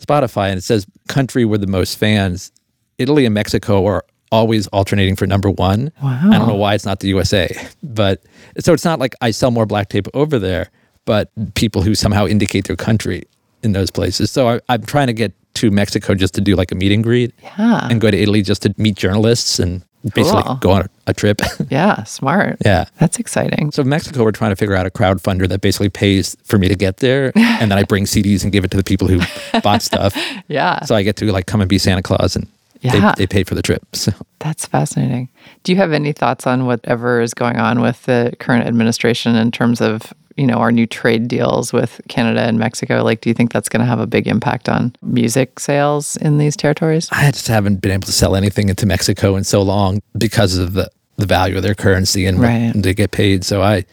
Spotify 0.00 0.48
and 0.50 0.58
it 0.58 0.62
says 0.64 0.86
country 1.08 1.44
with 1.44 1.60
the 1.60 1.66
most 1.66 1.98
fans, 1.98 2.52
Italy 2.98 3.24
and 3.24 3.34
Mexico 3.34 3.84
are 3.86 4.04
always 4.30 4.66
alternating 4.68 5.16
for 5.16 5.26
number 5.26 5.50
one. 5.50 5.90
Wow. 6.02 6.20
I 6.30 6.38
don't 6.38 6.48
know 6.48 6.54
why 6.54 6.74
it's 6.74 6.84
not 6.84 7.00
the 7.00 7.08
USA, 7.08 7.48
but 7.82 8.22
so 8.60 8.72
it's 8.72 8.84
not 8.84 8.98
like 8.98 9.14
I 9.22 9.30
sell 9.30 9.50
more 9.50 9.66
black 9.66 9.88
tape 9.88 10.06
over 10.14 10.38
there, 10.38 10.70
but 11.06 11.30
people 11.54 11.82
who 11.82 11.94
somehow 11.94 12.26
indicate 12.26 12.66
their 12.66 12.76
country 12.76 13.22
in 13.62 13.72
those 13.72 13.90
places. 13.90 14.30
So 14.30 14.48
I, 14.50 14.60
I'm 14.68 14.82
trying 14.84 15.06
to 15.08 15.12
get 15.14 15.32
to 15.54 15.70
Mexico 15.70 16.14
just 16.14 16.34
to 16.34 16.40
do 16.40 16.54
like 16.54 16.70
a 16.70 16.74
meet 16.74 16.92
and 16.92 17.02
greet 17.02 17.32
Yeah. 17.42 17.88
and 17.90 18.00
go 18.00 18.10
to 18.10 18.16
Italy 18.16 18.42
just 18.42 18.62
to 18.62 18.74
meet 18.76 18.96
journalists 18.96 19.58
and 19.58 19.82
basically 20.14 20.42
Cool. 20.44 20.54
go 20.56 20.70
on 20.72 20.88
a, 21.06 21.12
trip. 21.14 21.40
Yeah. 21.70 22.04
Smart. 22.04 22.56
yeah. 22.64 22.84
That's 22.98 23.18
exciting. 23.18 23.72
So 23.72 23.82
Mexico, 23.84 24.24
we're 24.24 24.32
trying 24.32 24.50
to 24.52 24.56
figure 24.56 24.74
out 24.74 24.86
a 24.86 24.90
crowdfunder 24.90 25.48
that 25.48 25.60
basically 25.60 25.88
pays 25.88 26.36
for 26.44 26.58
me 26.58 26.68
to 26.68 26.74
get 26.76 26.98
there, 26.98 27.32
and 27.36 27.70
then 27.70 27.78
I 27.78 27.82
bring 27.84 28.04
CDs 28.04 28.42
and 28.42 28.52
give 28.52 28.64
it 28.64 28.70
to 28.70 28.76
the 28.76 28.84
people 28.84 29.08
who 29.08 29.20
bought 29.60 29.82
stuff. 29.82 30.16
Yeah. 30.48 30.82
So 30.84 30.94
I 30.94 31.02
get 31.02 31.16
to 31.16 31.32
like 31.32 31.46
come 31.46 31.60
and 31.60 31.68
be 31.68 31.78
Santa 31.78 32.02
Claus, 32.02 32.36
and 32.36 32.46
Yeah. 32.80 33.12
they, 33.14 33.22
they 33.22 33.26
paid 33.26 33.48
for 33.48 33.54
the 33.54 33.62
trip. 33.62 33.82
So 33.94 34.12
That's 34.40 34.66
fascinating. 34.66 35.28
Do 35.64 35.72
you 35.72 35.78
have 35.78 35.92
any 35.92 36.12
thoughts 36.12 36.46
on 36.46 36.66
whatever 36.66 37.20
is 37.20 37.34
going 37.34 37.56
on 37.56 37.80
with 37.80 38.04
the 38.04 38.32
current 38.38 38.66
administration 38.66 39.34
in 39.34 39.50
terms 39.50 39.80
of, 39.80 40.12
you 40.38 40.46
know, 40.46 40.54
our 40.54 40.70
new 40.72 40.86
trade 40.86 41.28
deals 41.28 41.72
with 41.72 42.00
Canada 42.08 42.42
and 42.42 42.58
Mexico? 42.58 43.02
Like, 43.02 43.20
do 43.20 43.28
you 43.28 43.34
think 43.34 43.52
that's 43.52 43.68
going 43.68 43.80
to 43.80 43.86
have 43.86 44.00
a 44.00 44.06
big 44.06 44.26
impact 44.28 44.68
on 44.68 44.94
music 45.02 45.58
sales 45.60 46.16
in 46.18 46.38
these 46.38 46.56
territories? 46.56 47.08
I 47.12 47.30
just 47.30 47.48
haven't 47.48 47.80
been 47.80 47.90
able 47.92 48.06
to 48.06 48.12
sell 48.12 48.36
anything 48.36 48.68
into 48.68 48.86
Mexico 48.86 49.36
in 49.36 49.44
so 49.44 49.60
long 49.62 50.00
because 50.16 50.56
of 50.56 50.72
the, 50.74 50.90
the 51.16 51.26
value 51.26 51.56
of 51.56 51.62
their 51.62 51.74
currency 51.74 52.24
and 52.26 52.38
Right. 52.40 52.72
they 52.74 52.94
get 52.94 53.10
paid. 53.10 53.44
So 53.44 53.62
I 53.62 53.84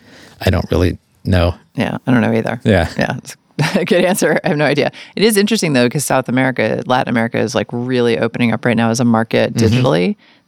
I 0.41 0.49
don't 0.49 0.69
really 0.71 0.97
know. 1.23 1.55
Yeah, 1.75 1.97
I 2.05 2.11
don't 2.11 2.21
know 2.21 2.33
either. 2.33 2.61
Yeah. 2.63 2.91
Yeah. 2.97 3.17
It's 3.17 3.35
a 3.75 3.85
good 3.85 4.03
answer. 4.05 4.39
I 4.43 4.49
have 4.49 4.57
no 4.57 4.65
idea. 4.65 4.91
It 5.15 5.23
is 5.23 5.37
interesting 5.37 5.73
though, 5.73 5.85
because 5.85 6.05
South 6.05 6.27
America, 6.29 6.83
Latin 6.85 7.09
America 7.09 7.39
is 7.39 7.55
like 7.55 7.67
really 7.71 8.19
opening 8.19 8.51
up 8.51 8.65
right 8.65 8.75
now 8.77 8.89
as 8.91 8.99
a 8.99 9.05
market 9.05 9.53
Mm-hmm. 9.53 9.75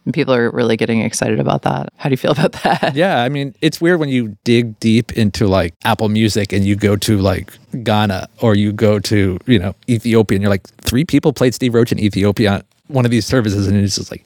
And 0.08 0.14
people 0.14 0.32
are 0.32 0.50
really 0.52 0.78
getting 0.78 1.02
excited 1.02 1.38
about 1.38 1.60
that. 1.64 1.92
How 1.98 2.08
do 2.08 2.14
you 2.14 2.16
feel 2.16 2.30
about 2.30 2.52
that? 2.64 2.94
Yeah, 2.96 3.22
I 3.22 3.28
mean, 3.28 3.54
it's 3.60 3.78
weird 3.78 4.00
when 4.00 4.08
you 4.08 4.38
dig 4.42 4.80
deep 4.80 5.12
into 5.12 5.46
like 5.46 5.74
Apple 5.84 6.08
Music 6.08 6.50
and 6.50 6.64
you 6.64 6.76
go 6.76 6.96
to 6.96 7.18
like 7.18 7.52
Ghana 7.82 8.26
or 8.40 8.54
you 8.54 8.72
go 8.72 8.98
to, 9.00 9.38
you 9.44 9.58
know, 9.58 9.74
Ethiopia 9.86 10.36
and 10.36 10.42
you're 10.42 10.48
like, 10.50 10.66
three 10.80 11.04
people 11.04 11.34
played 11.34 11.54
Steve 11.54 11.74
Roach 11.74 11.92
in 11.92 11.98
Ethiopia 11.98 12.52
on 12.54 12.62
one 12.86 13.04
of 13.04 13.10
these 13.10 13.26
services. 13.26 13.66
And 13.66 13.76
it's 13.76 13.96
just 13.96 14.10
like, 14.10 14.24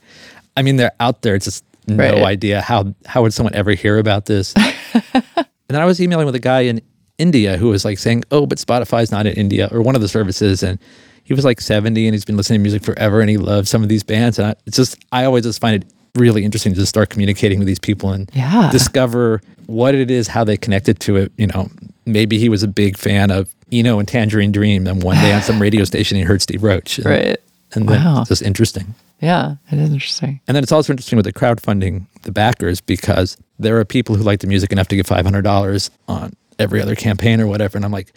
I 0.57 0.63
mean, 0.63 0.77
they're 0.77 0.93
out 1.01 1.23
there. 1.23 1.35
It's 1.35 1.47
just 1.47 1.65
no 1.89 1.97
Right. 1.97 2.23
idea 2.23 2.61
how, 2.61 2.95
how 3.05 3.23
would 3.23 3.35
someone 3.35 3.57
ever 3.57 3.73
hear 3.73 3.99
about 3.99 4.27
this? 4.27 4.55
and 4.95 5.25
then 5.67 5.81
I 5.81 5.85
was 5.85 6.01
emailing 6.01 6.27
with 6.27 6.37
a 6.37 6.39
guy 6.39 6.61
in 6.61 6.81
India 7.19 7.57
who 7.57 7.71
was 7.71 7.85
like 7.85 7.99
saying, 7.99 8.23
oh, 8.31 8.47
but 8.47 8.59
Spotify's 8.59 9.11
not 9.11 9.27
in 9.27 9.33
India 9.35 9.69
or 9.73 9.83
one 9.83 9.97
of 9.97 10.01
the 10.01 10.07
services. 10.09 10.63
And 10.63 10.79
he 11.25 11.35
was 11.35 11.45
like 11.45 11.61
70 11.61 12.07
and 12.07 12.15
he's 12.15 12.25
been 12.25 12.37
listening 12.37 12.59
to 12.61 12.63
music 12.63 12.83
forever 12.83 13.21
and 13.21 13.31
he 13.31 13.37
loves 13.37 13.71
some 13.71 13.83
of 13.83 13.89
these 13.89 14.03
bands. 14.03 14.39
And 14.39 14.49
I, 14.49 14.55
it's 14.67 14.77
just, 14.77 14.97
I 15.13 15.25
always 15.25 15.45
just 15.45 15.61
find 15.61 15.83
it 15.83 15.91
really 16.15 16.45
interesting 16.45 16.73
to 16.75 16.79
just 16.79 16.89
start 16.91 17.11
communicating 17.11 17.59
with 17.59 17.67
these 17.67 17.79
people 17.79 18.11
and 18.13 18.31
Yeah. 18.35 18.69
discover 18.71 19.41
what 19.67 19.95
it 19.95 20.11
is, 20.11 20.29
how 20.29 20.45
they 20.45 20.57
connected 20.57 21.01
to 21.01 21.17
it. 21.17 21.33
You 21.39 21.47
know, 21.47 21.71
maybe 22.05 22.39
he 22.39 22.49
was 22.49 22.63
a 22.63 22.69
big 22.69 22.99
fan 22.99 23.31
of 23.31 23.55
Eno 23.71 23.99
and 23.99 24.07
Tangerine 24.07 24.53
Dream, 24.53 24.87
and 24.87 25.03
one 25.03 25.17
day 25.17 25.33
on 25.33 25.41
some 25.43 25.63
radio 25.63 25.85
station 25.85 26.19
he 26.19 26.23
heard 26.25 26.43
Steve 26.43 26.63
Roach. 26.63 26.99
And, 26.99 27.07
Right. 27.07 27.37
And 27.75 27.89
then 27.89 28.05
Wow. 28.05 28.21
it's 28.21 28.29
just 28.29 28.43
interesting. 28.43 28.95
Yeah, 29.23 29.55
it 29.71 29.79
is 29.79 29.91
interesting. 29.91 30.41
And 30.47 30.55
then 30.57 30.63
it's 30.63 30.73
also 30.73 30.93
interesting 30.93 31.17
with 31.17 31.25
the 31.25 31.33
crowdfunding, 31.33 32.05
the 32.23 32.33
backers, 32.33 32.81
because 32.83 33.39
there 33.59 33.79
are 33.79 33.85
people 33.87 34.17
who 34.17 34.23
like 34.25 34.41
the 34.41 34.47
music 34.49 34.73
enough 34.73 34.89
to 34.89 34.97
give 34.97 35.07
five 35.07 35.25
hundred 35.25 35.43
dollars 35.43 35.91
on 36.09 36.35
every 36.59 36.83
other 36.83 36.95
campaign 36.95 37.41
or 37.41 37.47
whatever. 37.47 37.79
And 37.79 37.85
I'm 37.87 37.93
like, 37.93 38.13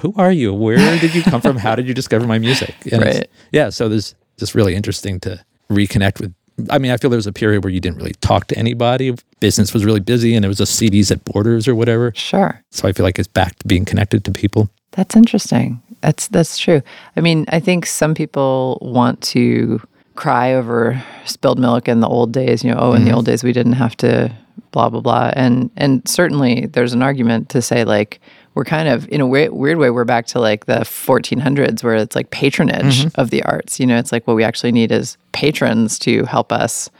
who 0.00 0.12
are 0.16 0.32
you? 0.32 0.54
Where 0.54 0.98
did 0.98 1.14
you 1.14 1.22
come 1.22 1.40
from? 1.40 1.56
How 1.56 1.74
did 1.74 1.86
you 1.86 1.94
discover 1.94 2.26
my 2.26 2.38
music? 2.38 2.74
And 2.90 3.02
Right. 3.04 3.28
Yeah. 3.50 3.70
So 3.70 3.88
there's 3.88 4.14
just 4.38 4.54
really 4.54 4.74
interesting 4.74 5.20
to 5.20 5.44
reconnect 5.70 6.20
with. 6.20 6.34
I 6.70 6.78
mean, 6.78 6.92
I 6.92 6.96
feel 6.96 7.10
there 7.10 7.16
was 7.16 7.26
a 7.26 7.32
period 7.32 7.64
where 7.64 7.72
you 7.72 7.80
didn't 7.80 7.98
really 7.98 8.14
talk 8.20 8.46
to 8.48 8.58
anybody. 8.58 9.14
Business 9.40 9.72
was 9.72 9.84
really 9.84 10.00
busy, 10.00 10.34
and 10.34 10.44
it 10.44 10.48
was 10.48 10.58
just 10.58 10.80
CDs 10.80 11.10
at 11.10 11.24
Borders 11.24 11.66
or 11.66 11.74
whatever. 11.74 12.12
Sure. 12.14 12.62
So 12.70 12.86
I 12.86 12.92
feel 12.92 13.04
like 13.04 13.18
it's 13.18 13.28
back 13.28 13.58
to 13.60 13.66
being 13.66 13.84
connected 13.84 14.24
to 14.24 14.32
people. 14.32 14.68
That's 14.92 15.16
interesting. 15.16 15.80
That's 16.02 16.28
that's 16.28 16.58
true. 16.58 16.82
I 17.16 17.20
mean, 17.20 17.46
I 17.48 17.60
think 17.60 17.86
some 17.86 18.14
people 18.14 18.78
want 18.82 19.22
to 19.22 19.80
cry 20.14 20.52
over 20.52 21.02
spilled 21.24 21.58
milk 21.58 21.88
in 21.88 22.00
the 22.00 22.08
old 22.08 22.32
days. 22.32 22.62
You 22.62 22.72
know, 22.72 22.78
oh, 22.78 22.92
in 22.92 23.02
the 23.02 23.08
mm-hmm. 23.08 23.16
old 23.16 23.26
days 23.26 23.42
we 23.42 23.52
didn't 23.52 23.74
have 23.74 23.96
to 23.98 24.32
blah 24.72 24.88
blah 24.88 25.00
blah. 25.00 25.30
And 25.34 25.70
and 25.76 26.06
certainly 26.06 26.66
there's 26.66 26.92
an 26.92 27.02
argument 27.02 27.48
to 27.50 27.62
say 27.62 27.84
like 27.84 28.20
we're 28.54 28.64
kind 28.64 28.88
of 28.88 29.08
in 29.08 29.20
a 29.20 29.26
weird, 29.26 29.52
weird 29.52 29.78
way 29.78 29.90
we're 29.90 30.04
back 30.04 30.26
to 30.26 30.40
like 30.40 30.66
the 30.66 30.80
1400s 30.80 31.82
where 31.82 31.96
it's 31.96 32.14
like 32.14 32.30
patronage 32.30 33.04
mm-hmm. 33.04 33.20
of 33.20 33.30
the 33.30 33.42
arts. 33.44 33.80
You 33.80 33.86
know, 33.86 33.98
it's 33.98 34.12
like 34.12 34.26
what 34.26 34.36
we 34.36 34.44
actually 34.44 34.72
need 34.72 34.92
is 34.92 35.16
patrons 35.32 35.98
to 36.00 36.24
help 36.24 36.52
us 36.52 36.90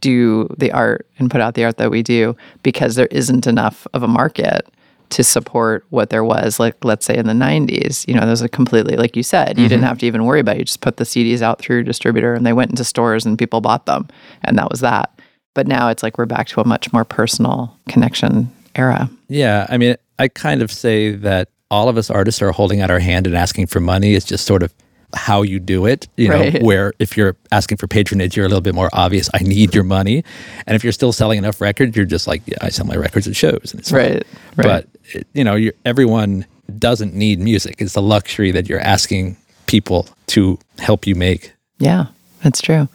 do 0.00 0.48
the 0.58 0.72
art 0.72 1.06
and 1.18 1.30
put 1.30 1.40
out 1.40 1.54
the 1.54 1.64
art 1.64 1.78
that 1.78 1.90
we 1.90 2.02
do 2.02 2.36
because 2.62 2.96
there 2.96 3.06
isn't 3.06 3.46
enough 3.46 3.86
of 3.94 4.02
a 4.02 4.08
market 4.08 4.66
to 5.08 5.22
support 5.22 5.84
what 5.90 6.10
there 6.10 6.24
was 6.24 6.58
like 6.58 6.84
let's 6.84 7.06
say 7.06 7.16
in 7.16 7.26
the 7.26 7.32
90s 7.32 8.06
you 8.08 8.14
know? 8.14 8.26
There's 8.26 8.42
a 8.42 8.48
completely 8.48 8.96
like 8.96 9.14
you 9.16 9.22
said 9.22 9.56
you 9.56 9.68
didn't 9.68 9.78
mm-hmm. 9.78 9.86
have 9.86 9.98
to 9.98 10.06
even 10.06 10.24
worry 10.24 10.40
about 10.40 10.56
it. 10.56 10.58
You 10.58 10.64
just 10.64 10.80
put 10.80 10.96
the 10.96 11.04
cds 11.04 11.42
out 11.42 11.60
through 11.60 11.76
your 11.76 11.82
distributor 11.84 12.34
and 12.34 12.44
they 12.44 12.52
went 12.52 12.70
into 12.70 12.82
stores 12.82 13.24
and 13.24 13.38
people 13.38 13.60
bought 13.60 13.86
them 13.86 14.08
and 14.42 14.58
that 14.58 14.68
was 14.68 14.80
that. 14.80 15.20
But 15.54 15.68
now 15.68 15.88
it's 15.88 16.02
like 16.02 16.18
we're 16.18 16.26
back 16.26 16.48
to 16.48 16.60
a 16.60 16.66
much 16.66 16.92
more 16.92 17.04
personal 17.04 17.74
connection 17.88 18.52
era. 18.74 19.08
Yeah, 19.28 19.66
I 19.68 19.78
mean, 19.78 19.96
I 20.18 20.28
kind 20.28 20.62
of 20.62 20.70
say 20.72 21.10
that 21.12 21.48
all 21.70 21.88
of 21.88 21.96
us 21.96 22.10
artists 22.10 22.40
are 22.42 22.52
holding 22.52 22.80
out 22.80 22.90
our 22.90 23.00
hand 23.00 23.26
and 23.26 23.36
asking 23.36 23.66
for 23.66 23.80
money. 23.80 24.14
It's 24.14 24.24
just 24.26 24.46
sort 24.46 24.62
of 24.62 24.72
how 25.14 25.42
you 25.42 25.58
do 25.60 25.86
it, 25.86 26.08
you 26.16 26.28
know, 26.28 26.40
Right. 26.40 26.62
where 26.62 26.92
if 26.98 27.16
you're 27.16 27.36
asking 27.52 27.78
for 27.78 27.86
patronage, 27.86 28.36
you're 28.36 28.44
a 28.44 28.48
little 28.48 28.60
bit 28.60 28.74
more 28.74 28.90
obvious, 28.92 29.30
I 29.34 29.38
need 29.38 29.74
your 29.74 29.84
money. 29.84 30.24
And 30.66 30.74
if 30.76 30.82
you're 30.84 30.92
still 30.92 31.12
selling 31.12 31.38
enough 31.38 31.60
records, 31.60 31.96
you're 31.96 32.04
just 32.06 32.26
like, 32.26 32.42
yeah, 32.46 32.56
I 32.60 32.68
sell 32.70 32.86
my 32.86 32.96
records 32.96 33.26
at 33.28 33.36
shows. 33.36 33.68
And 33.72 33.80
it's. 33.80 33.92
Right, 33.92 34.14
right. 34.14 34.24
But, 34.56 34.88
it- 35.14 35.26
you 35.32 35.44
know, 35.44 35.54
you're, 35.54 35.72
everyone 35.84 36.44
doesn't 36.78 37.14
need 37.14 37.38
music. 37.40 37.76
It's 37.78 37.94
a 37.94 38.00
luxury 38.00 38.50
that 38.50 38.68
you're 38.68 38.80
asking 38.80 39.36
people 39.66 40.08
to 40.28 40.58
help 40.78 41.06
you 41.06 41.14
make. 41.14 41.52
Yeah, 41.78 42.06
that's 42.42 42.60
true. 42.60 42.88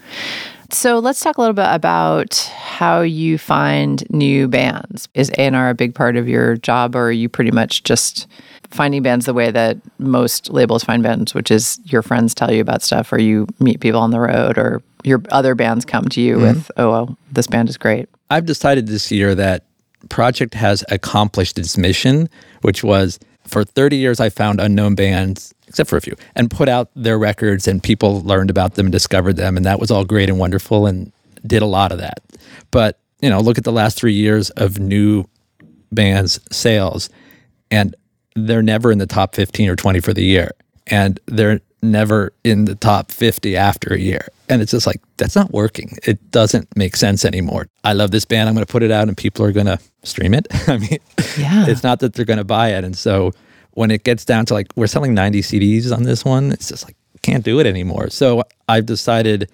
So 0.71 0.99
let's 0.99 1.19
talk 1.19 1.37
a 1.37 1.41
little 1.41 1.53
bit 1.53 1.67
about 1.69 2.35
how 2.55 3.01
you 3.01 3.37
find 3.37 4.09
new 4.09 4.47
bands. 4.47 5.09
Is 5.13 5.29
A&R 5.37 5.69
a 5.69 5.75
big 5.75 5.93
part 5.93 6.15
of 6.15 6.27
your 6.27 6.55
job 6.55 6.95
or 6.95 7.07
are 7.07 7.11
you 7.11 7.27
pretty 7.27 7.51
much 7.51 7.83
just 7.83 8.27
finding 8.69 9.03
bands 9.03 9.25
the 9.25 9.33
way 9.33 9.51
that 9.51 9.77
most 9.99 10.49
labels 10.49 10.83
find 10.83 11.03
bands, 11.03 11.33
which 11.33 11.51
is 11.51 11.79
your 11.85 12.01
friends 12.01 12.33
tell 12.33 12.51
you 12.51 12.61
about 12.61 12.81
stuff 12.81 13.11
or 13.11 13.19
you 13.19 13.47
meet 13.59 13.81
people 13.81 13.99
on 13.99 14.11
the 14.11 14.19
road 14.19 14.57
or 14.57 14.81
your 15.03 15.21
other 15.29 15.55
bands 15.55 15.83
come 15.83 16.05
to 16.05 16.21
you 16.21 16.35
mm-hmm. 16.35 16.43
with, 16.43 16.71
oh, 16.77 16.89
well, 16.89 17.17
this 17.31 17.47
band 17.47 17.67
is 17.67 17.77
great. 17.77 18.07
I've 18.29 18.45
decided 18.45 18.87
this 18.87 19.11
year 19.11 19.35
that 19.35 19.65
Projekt 20.07 20.53
has 20.53 20.85
accomplished 20.89 21.59
its 21.59 21.77
mission, 21.77 22.29
which 22.61 22.83
was 22.83 23.19
for 23.45 23.63
30 23.63 23.97
years 23.97 24.19
I 24.19 24.29
found 24.29 24.61
unknown 24.61 24.95
bands, 24.95 25.53
except 25.71 25.89
for 25.89 25.95
a 25.97 26.01
few, 26.01 26.15
and 26.35 26.51
put 26.51 26.67
out 26.67 26.89
their 26.95 27.17
records 27.17 27.67
and 27.67 27.81
people 27.81 28.21
learned 28.21 28.49
about 28.49 28.75
them 28.75 28.87
and 28.87 28.91
discovered 28.93 29.37
them. 29.37 29.55
And 29.57 29.65
that 29.65 29.79
was 29.79 29.89
all 29.89 30.03
great 30.05 30.29
and 30.29 30.37
wonderful 30.37 30.85
and 30.85 31.11
did 31.47 31.61
a 31.61 31.65
lot 31.65 31.91
of 31.91 31.97
that. 31.99 32.19
But, 32.71 32.99
you 33.21 33.29
know, 33.29 33.39
look 33.39 33.57
at 33.57 33.63
the 33.63 33.71
last 33.71 33.97
three 33.97 34.13
years 34.13 34.49
of 34.51 34.79
new 34.79 35.25
bands' 35.91 36.39
sales, 36.51 37.09
and 37.71 37.95
they're 38.35 38.61
never 38.61 38.91
in 38.91 38.97
the 38.97 39.07
top 39.07 39.33
15 39.35 39.69
or 39.69 39.75
20 39.75 39.99
for 40.01 40.13
the 40.13 40.23
year. 40.23 40.51
And 40.87 41.19
they're 41.25 41.61
never 41.81 42.33
in 42.43 42.65
the 42.65 42.75
top 42.75 43.11
50 43.11 43.55
after 43.57 43.93
a 43.93 43.99
year. 43.99 44.27
And 44.49 44.61
it's 44.61 44.71
just 44.71 44.85
like, 44.85 45.01
that's 45.17 45.35
not 45.35 45.51
working. 45.51 45.97
It 46.05 46.31
doesn't 46.31 46.67
make 46.75 46.95
sense 46.95 47.23
anymore. 47.25 47.67
I 47.83 47.93
love 47.93 48.11
this 48.11 48.25
band. 48.25 48.49
I'm 48.49 48.55
going 48.55 48.65
to 48.65 48.71
put 48.71 48.83
it 48.83 48.91
out 48.91 49.07
and 49.07 49.15
people 49.17 49.45
are 49.45 49.51
going 49.51 49.65
to 49.67 49.79
stream 50.03 50.33
it. 50.33 50.47
I 50.67 50.77
mean, 50.77 50.99
Yeah. 51.37 51.65
it's 51.67 51.81
not 51.83 51.99
that 52.01 52.13
they're 52.13 52.25
going 52.25 52.37
to 52.37 52.43
buy 52.43 52.69
it. 52.73 52.83
And 52.83 52.95
so 52.97 53.31
when 53.73 53.91
it 53.91 54.03
gets 54.03 54.25
down 54.25 54.45
to 54.47 54.53
like, 54.53 54.67
we're 54.75 54.87
selling 54.87 55.13
90 55.13 55.41
CDs 55.41 55.95
on 55.95 56.03
this 56.03 56.25
one, 56.25 56.51
it's 56.51 56.69
just 56.69 56.85
like, 56.85 56.95
can't 57.21 57.43
do 57.43 57.59
it 57.59 57.65
anymore. 57.65 58.09
So 58.09 58.43
I've 58.67 58.85
decided 58.85 59.49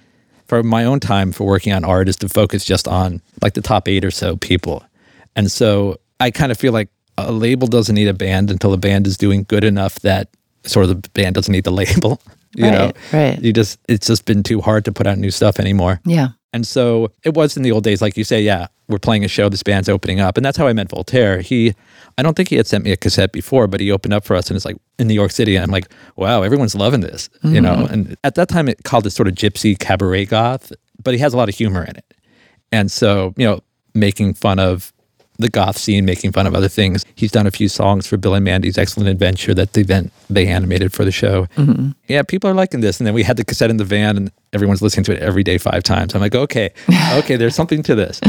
for 0.47 0.63
my 0.63 0.85
own 0.85 0.99
time 0.99 1.31
for 1.31 1.45
working 1.45 1.73
on 1.73 1.83
art 1.83 2.07
is 2.07 2.15
to 2.17 2.29
focus 2.29 2.63
just 2.63 2.87
on 2.87 3.21
like 3.41 3.53
the 3.53 3.61
top 3.61 3.87
eight 3.87 4.05
or 4.05 4.11
so 4.11 4.37
people. 4.37 4.83
And 5.35 5.51
so 5.51 5.97
I 6.19 6.31
kind 6.31 6.51
of 6.51 6.57
feel 6.57 6.73
like 6.73 6.89
a 7.17 7.31
label 7.31 7.67
doesn't 7.67 7.95
need 7.95 8.07
a 8.07 8.13
band 8.13 8.49
until 8.49 8.71
the 8.71 8.77
band 8.77 9.07
is 9.07 9.17
doing 9.17 9.43
good 9.47 9.63
enough 9.63 9.95
that 10.01 10.29
sort 10.63 10.89
of 10.89 11.01
the 11.01 11.09
band 11.09 11.35
doesn't 11.35 11.51
need 11.51 11.63
the 11.63 11.71
label. 11.83 12.21
You 12.55 12.71
know, 12.71 12.85
Right, 13.11 13.13
right. 13.13 13.41
You 13.41 13.53
just 13.53 13.77
it's 13.87 14.07
just 14.07 14.25
been 14.25 14.41
too 14.41 14.61
hard 14.61 14.85
to 14.85 14.91
put 14.91 15.05
out 15.05 15.17
new 15.17 15.29
stuff 15.29 15.59
anymore. 15.59 15.99
Yeah. 16.05 16.29
And 16.57 16.65
so 16.65 17.11
it 17.23 17.35
was 17.35 17.55
in 17.55 17.61
the 17.61 17.71
old 17.71 17.83
days, 17.83 18.01
like 18.01 18.17
you 18.17 18.23
say, 18.23 18.41
yeah, 18.41 18.65
we're 18.87 18.97
playing 18.97 19.23
a 19.23 19.27
show, 19.27 19.47
this 19.47 19.61
band's 19.61 19.87
opening 19.87 20.19
up. 20.19 20.37
And 20.37 20.43
that's 20.43 20.57
how 20.57 20.65
I 20.65 20.73
met 20.73 20.89
Voltaire. 20.89 21.39
He, 21.39 21.75
I 22.17 22.23
don't 22.23 22.35
think 22.35 22.49
he 22.49 22.55
had 22.55 22.65
sent 22.65 22.83
me 22.83 22.91
a 22.91 22.97
cassette 22.97 23.31
before, 23.31 23.67
but 23.67 23.79
he 23.79 23.91
opened 23.91 24.15
up 24.15 24.25
for 24.25 24.35
us 24.35 24.49
and 24.49 24.55
it's 24.55 24.65
like 24.65 24.75
in 24.97 25.07
New 25.07 25.13
York 25.13 25.29
City. 25.29 25.55
And 25.55 25.63
I'm 25.63 25.69
like, 25.69 25.87
wow, 26.15 26.41
everyone's 26.41 26.73
loving 26.73 27.01
this, 27.01 27.29
you 27.43 27.61
know? 27.61 27.75
Mm-hmm. 27.75 27.93
And 27.93 28.17
at 28.23 28.33
that 28.33 28.49
time, 28.49 28.67
it 28.67 28.83
called 28.85 29.05
it 29.05 29.11
sort 29.11 29.27
of 29.27 29.35
gypsy 29.35 29.77
cabaret 29.77 30.25
goth, 30.25 30.73
but 31.03 31.13
he 31.13 31.19
has 31.19 31.31
a 31.31 31.37
lot 31.37 31.47
of 31.47 31.53
humor 31.53 31.83
in 31.83 31.95
it. 31.95 32.11
And 32.71 32.91
so, 32.91 33.35
you 33.37 33.45
know, 33.45 33.61
making 33.93 34.33
fun 34.33 34.57
of 34.57 34.91
the 35.37 35.49
goth 35.49 35.77
scene, 35.77 36.05
making 36.05 36.31
fun 36.31 36.47
of 36.47 36.55
other 36.55 36.67
things. 36.67 37.05
He's 37.15 37.31
done 37.31 37.47
a 37.47 37.51
few 37.51 37.69
songs 37.69 38.07
for 38.07 38.17
Bill 38.17 38.33
and 38.33 38.43
Mandy's 38.43 38.77
Excellent 38.77 39.09
Adventure 39.09 39.53
that 39.53 39.73
they 39.73 39.83
then 39.83 40.11
they 40.29 40.47
animated 40.47 40.93
for 40.93 41.05
the 41.05 41.11
show. 41.11 41.45
Mm-hmm. 41.55 41.91
Yeah, 42.07 42.23
people 42.23 42.49
are 42.49 42.53
liking 42.53 42.81
this. 42.81 42.99
And 42.99 43.07
then 43.07 43.13
we 43.13 43.23
had 43.23 43.37
the 43.37 43.45
cassette 43.45 43.69
in 43.69 43.77
the 43.77 43.85
van, 43.85 44.17
and 44.17 44.31
everyone's 44.53 44.81
listening 44.81 45.03
to 45.05 45.15
it 45.15 45.21
every 45.21 45.43
day 45.43 45.57
five 45.57 45.83
times. 45.83 46.15
I'm 46.15 46.21
like, 46.21 46.35
okay, 46.35 46.71
okay, 47.13 47.35
there's 47.35 47.55
something 47.55 47.83
to 47.83 47.95
this. 47.95 48.19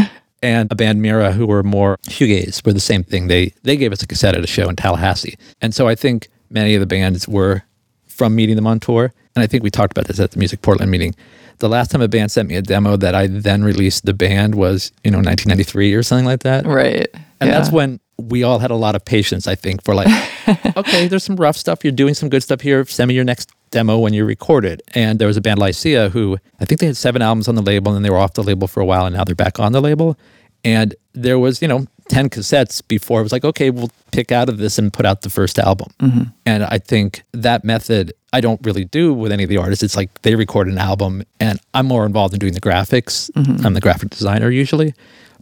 And 0.42 0.70
a 0.70 0.74
band 0.76 1.02
Mira, 1.02 1.32
who 1.32 1.46
were 1.46 1.62
more 1.62 1.98
shoegaze, 2.08 2.64
were 2.64 2.72
the 2.72 2.80
same 2.80 3.02
thing. 3.02 3.28
They 3.28 3.52
they 3.62 3.76
gave 3.76 3.92
us 3.92 4.02
a 4.02 4.06
cassette 4.06 4.36
at 4.36 4.44
a 4.44 4.46
show 4.46 4.68
in 4.68 4.76
Tallahassee, 4.76 5.36
and 5.60 5.74
so 5.74 5.88
I 5.88 5.94
think 5.94 6.28
many 6.50 6.74
of 6.74 6.80
the 6.80 6.86
bands 6.86 7.26
were 7.26 7.64
from 8.06 8.34
meeting 8.34 8.56
them 8.56 8.66
on 8.66 8.80
tour. 8.80 9.12
And 9.34 9.42
I 9.42 9.46
think 9.46 9.62
we 9.62 9.70
talked 9.70 9.92
about 9.92 10.08
this 10.08 10.18
at 10.18 10.32
the 10.32 10.38
Music 10.38 10.62
Portland 10.62 10.90
meeting. 10.90 11.14
The 11.58 11.68
last 11.68 11.90
time 11.90 12.00
a 12.00 12.08
band 12.08 12.30
sent 12.30 12.48
me 12.48 12.56
a 12.56 12.62
demo 12.62 12.96
that 12.96 13.14
I 13.14 13.26
then 13.26 13.62
released 13.64 14.04
the 14.04 14.14
band 14.14 14.54
was, 14.54 14.92
you 15.04 15.10
know, 15.10 15.18
1993 15.18 15.94
or 15.94 16.02
something 16.02 16.26
like 16.26 16.40
that. 16.40 16.66
Right. 16.66 17.08
And 17.40 17.50
yeah. 17.50 17.58
that's 17.58 17.70
when 17.70 18.00
we 18.16 18.42
all 18.42 18.58
had 18.58 18.70
a 18.70 18.76
lot 18.76 18.94
of 18.96 19.04
patience, 19.04 19.46
I 19.46 19.54
think, 19.54 19.84
for 19.84 19.94
like, 19.94 20.08
okay, 20.76 21.06
there's 21.06 21.24
some 21.24 21.36
rough 21.36 21.56
stuff. 21.56 21.84
You're 21.84 21.92
doing 21.92 22.14
some 22.14 22.28
good 22.28 22.42
stuff 22.42 22.60
here. 22.60 22.84
Send 22.84 23.08
me 23.08 23.14
your 23.14 23.24
next 23.24 23.50
demo 23.70 23.98
when 23.98 24.12
you 24.12 24.24
record 24.24 24.64
it. 24.64 24.82
And 24.94 25.18
there 25.18 25.28
was 25.28 25.36
a 25.36 25.40
band 25.40 25.60
Lycia 25.60 26.08
who 26.08 26.38
I 26.60 26.64
think 26.64 26.80
they 26.80 26.86
had 26.86 26.96
seven 26.96 27.22
albums 27.22 27.48
on 27.48 27.54
the 27.54 27.62
label 27.62 27.94
and 27.94 28.04
they 28.04 28.10
were 28.10 28.18
off 28.18 28.34
the 28.34 28.42
label 28.42 28.66
for 28.66 28.80
a 28.80 28.86
while 28.86 29.06
and 29.06 29.14
now 29.14 29.24
they're 29.24 29.34
back 29.34 29.60
on 29.60 29.72
the 29.72 29.80
label. 29.80 30.18
And 30.64 30.94
there 31.12 31.38
was, 31.38 31.62
you 31.62 31.68
know, 31.68 31.86
10 32.08 32.30
cassettes 32.30 32.86
before 32.86 33.20
it 33.20 33.22
was 33.22 33.32
like, 33.32 33.44
okay, 33.44 33.70
we'll 33.70 33.90
pick 34.12 34.32
out 34.32 34.48
of 34.48 34.58
this 34.58 34.78
and 34.78 34.92
put 34.92 35.06
out 35.06 35.22
the 35.22 35.30
first 35.30 35.58
album. 35.58 35.88
Mm-hmm. 36.00 36.22
And 36.46 36.64
I 36.64 36.78
think 36.78 37.22
that 37.32 37.64
method 37.64 38.12
I 38.32 38.40
don't 38.40 38.60
really 38.64 38.84
do 38.84 39.14
with 39.14 39.32
any 39.32 39.42
of 39.42 39.48
the 39.48 39.58
artists. 39.58 39.82
It's 39.82 39.96
like 39.96 40.22
they 40.22 40.34
record 40.34 40.68
an 40.68 40.78
album 40.78 41.22
and 41.40 41.60
I'm 41.74 41.86
more 41.86 42.04
involved 42.04 42.34
in 42.34 42.40
doing 42.40 42.54
the 42.54 42.60
graphics. 42.60 43.30
Mm-hmm. 43.32 43.66
I'm 43.66 43.74
the 43.74 43.80
graphic 43.80 44.10
designer 44.10 44.50
usually. 44.50 44.94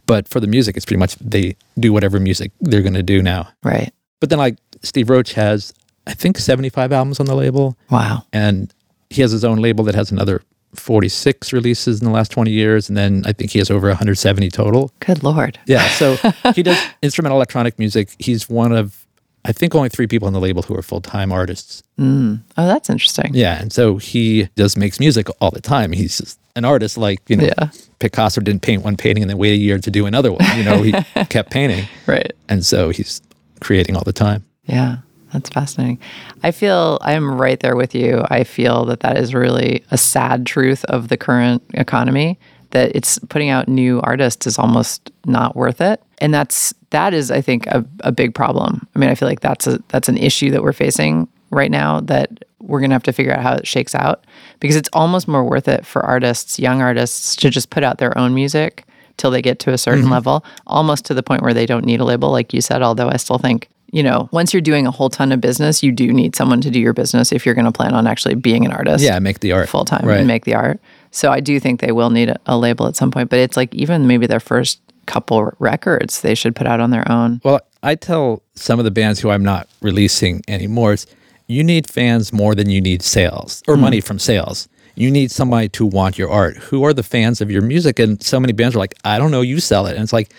But 0.06 0.28
for 0.28 0.38
the 0.38 0.46
music, 0.46 0.76
it's 0.76 0.86
pretty 0.86 1.00
much 1.00 1.16
they 1.16 1.56
do 1.78 1.92
whatever 1.92 2.20
music 2.20 2.52
they're 2.60 2.82
going 2.82 2.94
to 2.94 3.02
do 3.02 3.22
now. 3.22 3.48
right. 3.62 3.92
But 4.18 4.30
then, 4.30 4.38
like, 4.38 4.56
Steve 4.82 5.10
Roach 5.10 5.34
has, 5.34 5.74
I 6.06 6.14
think, 6.14 6.38
75 6.38 6.90
albums 6.90 7.20
on 7.20 7.26
the 7.26 7.34
label. 7.34 7.76
Wow. 7.90 8.24
And 8.32 8.72
he 9.10 9.20
has 9.20 9.30
his 9.30 9.44
own 9.44 9.58
label 9.58 9.84
that 9.84 9.94
has 9.94 10.10
another 10.10 10.42
46 10.80 11.52
releases 11.52 12.00
in 12.00 12.04
the 12.06 12.12
last 12.12 12.30
20 12.32 12.50
years. 12.50 12.88
And 12.88 12.96
then 12.96 13.22
I 13.26 13.32
think 13.32 13.50
he 13.52 13.58
has 13.58 13.70
over 13.70 13.88
170 13.88 14.50
total. 14.50 14.92
Good 15.00 15.22
lord. 15.22 15.58
Yeah. 15.66 15.86
So 15.90 16.16
he 16.54 16.62
does 16.62 16.78
instrumental 17.02 17.38
electronic 17.38 17.78
music. 17.78 18.10
He's 18.18 18.48
one 18.48 18.72
of, 18.72 19.06
I 19.44 19.52
think, 19.52 19.74
only 19.74 19.88
three 19.88 20.06
people 20.06 20.26
on 20.26 20.32
the 20.32 20.40
label 20.40 20.62
who 20.62 20.76
are 20.76 20.82
full 20.82 21.00
time 21.00 21.32
artists. 21.32 21.82
Mm. 21.98 22.40
Oh, 22.56 22.66
that's 22.66 22.90
interesting. 22.90 23.30
Yeah. 23.34 23.60
And 23.60 23.72
so 23.72 23.96
he 23.96 24.48
just 24.56 24.76
makes 24.76 24.98
music 25.00 25.28
all 25.40 25.50
the 25.50 25.60
time. 25.60 25.92
He's 25.92 26.18
just 26.18 26.38
an 26.56 26.64
artist 26.64 26.96
like, 26.98 27.20
you 27.28 27.36
know, 27.36 27.44
Yeah. 27.44 27.70
Picasso 27.98 28.40
didn't 28.40 28.62
paint 28.62 28.82
one 28.84 28.96
painting 28.96 29.22
and 29.22 29.30
then 29.30 29.38
wait 29.38 29.52
a 29.52 29.56
year 29.56 29.78
to 29.78 29.90
do 29.90 30.04
another 30.06 30.30
one. 30.32 30.44
You 30.56 30.64
know, 30.64 30.82
he 30.82 30.92
kept 31.30 31.50
painting. 31.50 31.86
Right. 32.06 32.32
And 32.48 32.64
so 32.64 32.90
he's 32.90 33.22
creating 33.60 33.96
all 33.96 34.04
the 34.04 34.12
time. 34.12 34.44
Yeah, 34.64 34.96
that's 35.32 35.50
fascinating. 35.50 35.98
I 36.42 36.50
feel 36.50 36.98
I'm 37.02 37.38
right 37.40 37.58
there 37.60 37.76
with 37.76 37.94
you. 37.94 38.24
I 38.30 38.44
feel 38.44 38.84
that 38.86 39.00
that 39.00 39.18
is 39.18 39.34
really 39.34 39.84
a 39.90 39.98
sad 39.98 40.46
truth 40.46 40.84
of 40.84 41.08
the 41.08 41.16
current 41.16 41.62
economy 41.74 42.38
that 42.70 42.94
it's 42.94 43.18
putting 43.18 43.48
out 43.48 43.68
new 43.68 44.00
artists 44.02 44.46
is 44.46 44.58
almost 44.58 45.10
not 45.24 45.56
worth 45.56 45.80
it. 45.80 46.02
And 46.18 46.32
that's 46.32 46.74
that 46.90 47.14
is 47.14 47.30
I 47.30 47.40
think 47.40 47.66
a, 47.66 47.84
a 48.00 48.12
big 48.12 48.34
problem. 48.34 48.86
I 48.94 48.98
mean, 48.98 49.10
I 49.10 49.14
feel 49.14 49.28
like 49.28 49.40
that's 49.40 49.66
a 49.66 49.82
that's 49.88 50.08
an 50.08 50.16
issue 50.16 50.50
that 50.50 50.62
we're 50.62 50.72
facing 50.72 51.28
right 51.50 51.70
now 51.70 52.00
that 52.00 52.44
we're 52.60 52.80
going 52.80 52.90
to 52.90 52.94
have 52.94 53.02
to 53.04 53.12
figure 53.12 53.32
out 53.32 53.42
how 53.42 53.54
it 53.54 53.66
shakes 53.66 53.94
out 53.94 54.24
because 54.60 54.76
it's 54.76 54.88
almost 54.92 55.28
more 55.28 55.44
worth 55.44 55.68
it 55.68 55.86
for 55.86 56.04
artists, 56.04 56.58
young 56.58 56.82
artists 56.82 57.36
to 57.36 57.50
just 57.50 57.70
put 57.70 57.84
out 57.84 57.98
their 57.98 58.16
own 58.18 58.34
music 58.34 58.84
till 59.16 59.30
they 59.30 59.42
get 59.42 59.58
to 59.60 59.72
a 59.72 59.78
certain 59.78 60.02
mm-hmm. 60.02 60.12
level, 60.12 60.44
almost 60.66 61.04
to 61.06 61.14
the 61.14 61.22
point 61.22 61.42
where 61.42 61.54
they 61.54 61.66
don't 61.66 61.84
need 61.84 62.00
a 62.00 62.04
label 62.04 62.30
like 62.30 62.52
you 62.52 62.60
said, 62.60 62.82
although 62.82 63.08
I 63.08 63.16
still 63.16 63.38
think 63.38 63.68
you 63.92 64.02
know, 64.02 64.28
once 64.32 64.52
you're 64.52 64.60
doing 64.60 64.86
a 64.86 64.90
whole 64.90 65.08
ton 65.08 65.32
of 65.32 65.40
business, 65.40 65.82
you 65.82 65.92
do 65.92 66.12
need 66.12 66.34
someone 66.34 66.60
to 66.60 66.70
do 66.70 66.80
your 66.80 66.92
business 66.92 67.32
if 67.32 67.46
you're 67.46 67.54
going 67.54 67.66
to 67.66 67.72
plan 67.72 67.94
on 67.94 68.06
actually 68.06 68.34
being 68.34 68.64
an 68.64 68.72
artist. 68.72 69.04
Yeah. 69.04 69.18
Make 69.18 69.40
the 69.40 69.52
art 69.52 69.68
full 69.68 69.84
time 69.84 70.04
Right. 70.04 70.18
and 70.18 70.26
make 70.26 70.44
the 70.44 70.54
art. 70.54 70.80
So 71.10 71.30
I 71.30 71.40
do 71.40 71.58
think 71.60 71.80
they 71.80 71.92
will 71.92 72.10
need 72.10 72.30
a, 72.30 72.36
a 72.46 72.58
label 72.58 72.86
at 72.86 72.96
some 72.96 73.10
point, 73.10 73.30
but 73.30 73.38
it's 73.38 73.56
like 73.56 73.74
even 73.74 74.06
maybe 74.06 74.26
their 74.26 74.40
first 74.40 74.80
couple 75.06 75.52
records 75.60 76.20
they 76.20 76.34
should 76.34 76.56
put 76.56 76.66
out 76.66 76.80
on 76.80 76.90
their 76.90 77.10
own. 77.10 77.40
Well, 77.44 77.60
I 77.82 77.94
tell 77.94 78.42
some 78.54 78.78
of 78.78 78.84
the 78.84 78.90
bands 78.90 79.20
who 79.20 79.30
I'm 79.30 79.44
not 79.44 79.68
releasing 79.80 80.42
anymore, 80.48 80.94
is 80.94 81.06
you 81.46 81.62
need 81.62 81.88
fans 81.88 82.32
more 82.32 82.54
than 82.54 82.68
you 82.68 82.80
need 82.80 83.02
sales 83.02 83.62
or 83.68 83.74
mm-hmm. 83.74 83.82
money 83.82 84.00
from 84.00 84.18
sales. 84.18 84.68
You 84.96 85.10
need 85.10 85.30
somebody 85.30 85.68
to 85.70 85.86
want 85.86 86.18
your 86.18 86.30
art. 86.30 86.56
Who 86.56 86.82
are 86.84 86.92
the 86.92 87.02
fans 87.02 87.40
of 87.40 87.50
your 87.50 87.62
music? 87.62 87.98
And 87.98 88.20
so 88.22 88.40
many 88.40 88.52
bands 88.52 88.74
are 88.74 88.78
like, 88.78 88.94
I 89.04 89.18
don't 89.18 89.30
know, 89.30 89.42
you 89.42 89.60
sell 89.60 89.86
it. 89.86 89.94
And 89.94 90.02
it's 90.02 90.12
like, 90.12 90.32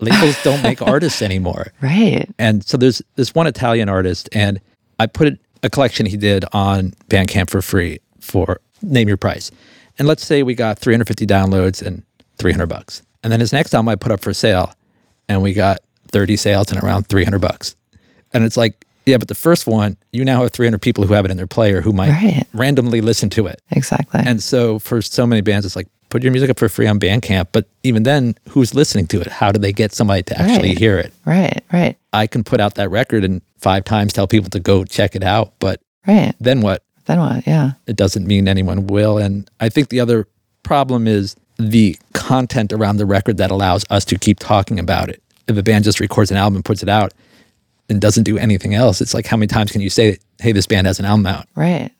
labels 0.00 0.40
don't 0.44 0.62
make 0.62 0.82
artists 0.82 1.22
anymore. 1.22 1.72
Right. 1.80 2.28
And 2.38 2.64
so 2.64 2.76
there's 2.76 3.02
this 3.16 3.34
one 3.34 3.46
Italian 3.46 3.88
artist, 3.88 4.28
and 4.32 4.60
I 4.98 5.06
put 5.06 5.38
a 5.62 5.70
collection 5.70 6.06
he 6.06 6.16
did 6.16 6.44
on 6.52 6.92
Bandcamp 7.08 7.50
for 7.50 7.62
free 7.62 8.00
for 8.20 8.60
name 8.82 9.08
your 9.08 9.16
price. 9.16 9.50
And 9.98 10.08
let's 10.08 10.24
say 10.24 10.42
we 10.42 10.54
got 10.54 10.78
350 10.78 11.26
downloads 11.26 11.84
and 11.84 12.02
300 12.38 12.66
bucks. 12.66 13.02
And 13.22 13.32
then 13.32 13.40
his 13.40 13.52
next 13.52 13.74
album 13.74 13.88
I 13.90 13.96
put 13.96 14.12
up 14.12 14.20
for 14.20 14.32
sale, 14.32 14.72
and 15.28 15.42
we 15.42 15.52
got 15.52 15.80
30 16.10 16.36
sales 16.36 16.72
and 16.72 16.82
around 16.82 17.06
300 17.06 17.38
bucks. 17.38 17.76
And 18.32 18.44
it's 18.44 18.56
like, 18.56 18.86
yeah, 19.06 19.16
but 19.16 19.28
the 19.28 19.34
first 19.34 19.66
one, 19.66 19.96
you 20.12 20.24
now 20.24 20.42
have 20.42 20.52
300 20.52 20.80
people 20.80 21.04
who 21.06 21.14
have 21.14 21.24
it 21.24 21.30
in 21.30 21.36
their 21.36 21.46
player 21.46 21.80
who 21.80 21.92
might 21.92 22.10
Right. 22.10 22.46
randomly 22.52 23.00
listen 23.00 23.30
to 23.30 23.46
it. 23.46 23.60
Exactly. 23.70 24.20
And 24.24 24.42
so 24.42 24.78
for 24.78 25.00
so 25.02 25.26
many 25.26 25.40
bands, 25.40 25.64
it's 25.66 25.76
like, 25.76 25.88
put 26.10 26.22
your 26.22 26.32
music 26.32 26.50
up 26.50 26.58
for 26.58 26.68
free 26.68 26.86
on 26.86 26.98
Bandcamp. 26.98 27.48
But 27.52 27.66
even 27.84 28.02
then, 28.02 28.34
who's 28.48 28.74
listening 28.74 29.06
to 29.08 29.20
it? 29.20 29.28
How 29.28 29.52
do 29.52 29.58
they 29.60 29.72
get 29.72 29.92
somebody 29.94 30.22
to 30.24 30.40
actually 30.40 30.70
Right. 30.70 30.78
hear 30.78 30.98
it? 30.98 31.12
right. 31.24 31.62
Right. 31.72 31.96
I 32.12 32.26
can 32.26 32.42
put 32.44 32.60
out 32.60 32.74
that 32.74 32.90
record 32.90 33.24
and 33.24 33.40
five 33.58 33.84
times 33.84 34.12
tell 34.12 34.26
people 34.26 34.50
to 34.50 34.58
go 34.60 34.84
check 34.84 35.14
it 35.14 35.22
out. 35.22 35.52
But 35.60 35.80
Right. 36.06 36.34
then 36.40 36.60
what? 36.62 36.82
Then 37.06 37.20
what? 37.20 37.46
Yeah. 37.46 37.72
It 37.86 37.96
doesn't 37.96 38.26
mean 38.26 38.48
anyone 38.48 38.86
will. 38.88 39.18
And 39.18 39.48
I 39.60 39.68
think 39.68 39.88
the 39.88 40.00
other 40.00 40.26
problem 40.62 41.06
is 41.06 41.36
the 41.58 41.96
content 42.12 42.72
around 42.72 42.96
the 42.96 43.06
record 43.06 43.36
that 43.36 43.50
allows 43.50 43.84
us 43.90 44.04
to 44.06 44.18
keep 44.18 44.38
talking 44.40 44.78
about 44.78 45.08
it. 45.08 45.22
If 45.46 45.56
a 45.56 45.62
band 45.62 45.84
just 45.84 46.00
records 46.00 46.30
an 46.30 46.36
album 46.36 46.56
and 46.56 46.64
puts 46.64 46.82
it 46.82 46.88
out 46.88 47.12
and 47.90 48.00
doesn't 48.00 48.24
do 48.24 48.38
anything 48.38 48.74
else, 48.74 49.00
it's 49.00 49.14
like 49.14 49.26
how 49.26 49.36
many 49.36 49.48
times 49.48 49.72
can 49.72 49.80
you 49.80 49.90
say, 49.90 50.18
hey, 50.40 50.52
this 50.52 50.66
band 50.66 50.86
has 50.86 50.98
an 50.98 51.04
album 51.04 51.26
out? 51.26 51.46
Right. 51.54 51.90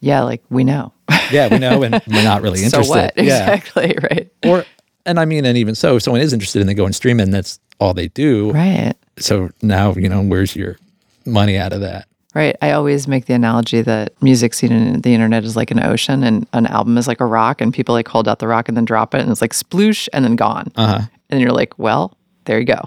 Yeah. 0.00 0.22
Like 0.22 0.42
we 0.50 0.64
know. 0.64 0.92
Yeah, 1.32 1.48
we 1.48 1.58
know, 1.58 1.82
and 1.82 2.00
we're 2.06 2.22
not 2.22 2.40
really 2.40 2.62
interested. 2.64 2.84
so 2.84 2.88
what? 2.88 3.12
Yeah. 3.16 3.52
Exactly. 3.52 3.98
Right. 4.00 4.30
Or, 4.44 4.64
and 5.04 5.18
I 5.18 5.24
mean, 5.24 5.44
and 5.44 5.58
even 5.58 5.74
so, 5.74 5.96
if 5.96 6.04
someone 6.04 6.20
is 6.20 6.32
interested 6.32 6.60
and 6.60 6.68
they 6.68 6.74
go 6.74 6.84
and 6.84 6.94
stream 6.94 7.18
it 7.18 7.24
and 7.24 7.34
that's 7.34 7.58
all 7.80 7.94
they 7.94 8.06
do. 8.08 8.52
Right. 8.52 8.94
So 9.18 9.50
now, 9.62 9.92
you 9.94 10.08
know, 10.08 10.22
where's 10.22 10.54
your 10.54 10.76
money 11.24 11.56
out 11.58 11.72
of 11.72 11.80
that? 11.80 12.06
Right. 12.32 12.54
I 12.62 12.70
always 12.72 13.08
make 13.08 13.26
the 13.26 13.34
analogy 13.34 13.82
that 13.82 14.12
music 14.22 14.54
seen 14.54 14.70
in 14.70 15.00
the 15.00 15.14
internet 15.14 15.42
is 15.42 15.56
like 15.56 15.72
an 15.72 15.82
ocean 15.82 16.22
and 16.22 16.46
an 16.52 16.66
album 16.66 16.96
is 16.96 17.08
like 17.08 17.20
a 17.20 17.26
rock 17.26 17.60
and 17.60 17.74
people 17.74 17.92
like 17.92 18.06
hold 18.06 18.28
out 18.28 18.38
the 18.38 18.46
rock 18.46 18.68
and 18.68 18.76
then 18.76 18.84
drop 18.84 19.14
it 19.14 19.20
and 19.20 19.30
it's 19.32 19.40
like 19.40 19.52
sploosh 19.52 20.08
and 20.12 20.24
then 20.24 20.36
gone. 20.36 20.70
Uh-huh. 20.76 21.06
And 21.30 21.40
you're 21.40 21.50
like, 21.50 21.76
well, 21.78 22.16
there 22.46 22.58
you 22.58 22.64
go. 22.64 22.80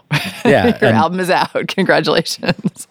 Yeah, 0.43 0.77
Your 0.81 0.91
album 0.91 1.19
is 1.19 1.29
out. 1.29 1.51
Congratulations. 1.67 2.87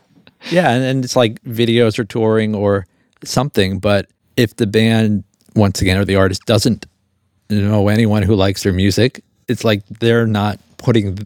Yeah, 0.50 0.70
and, 0.70 0.84
and 0.84 1.04
it's 1.04 1.16
like 1.16 1.42
videos 1.42 1.98
or 1.98 2.04
touring 2.04 2.54
or 2.54 2.86
something. 3.24 3.78
But 3.80 4.06
if 4.36 4.56
the 4.56 4.66
band, 4.66 5.24
once 5.56 5.82
again, 5.82 5.98
or 5.98 6.04
the 6.04 6.16
artist 6.16 6.46
doesn't 6.46 6.86
know 7.50 7.88
anyone 7.88 8.22
who 8.22 8.34
likes 8.34 8.62
their 8.62 8.72
music, 8.72 9.22
it's 9.48 9.64
like 9.64 9.84
they're 9.86 10.26
not 10.26 10.60
putting, 10.76 11.18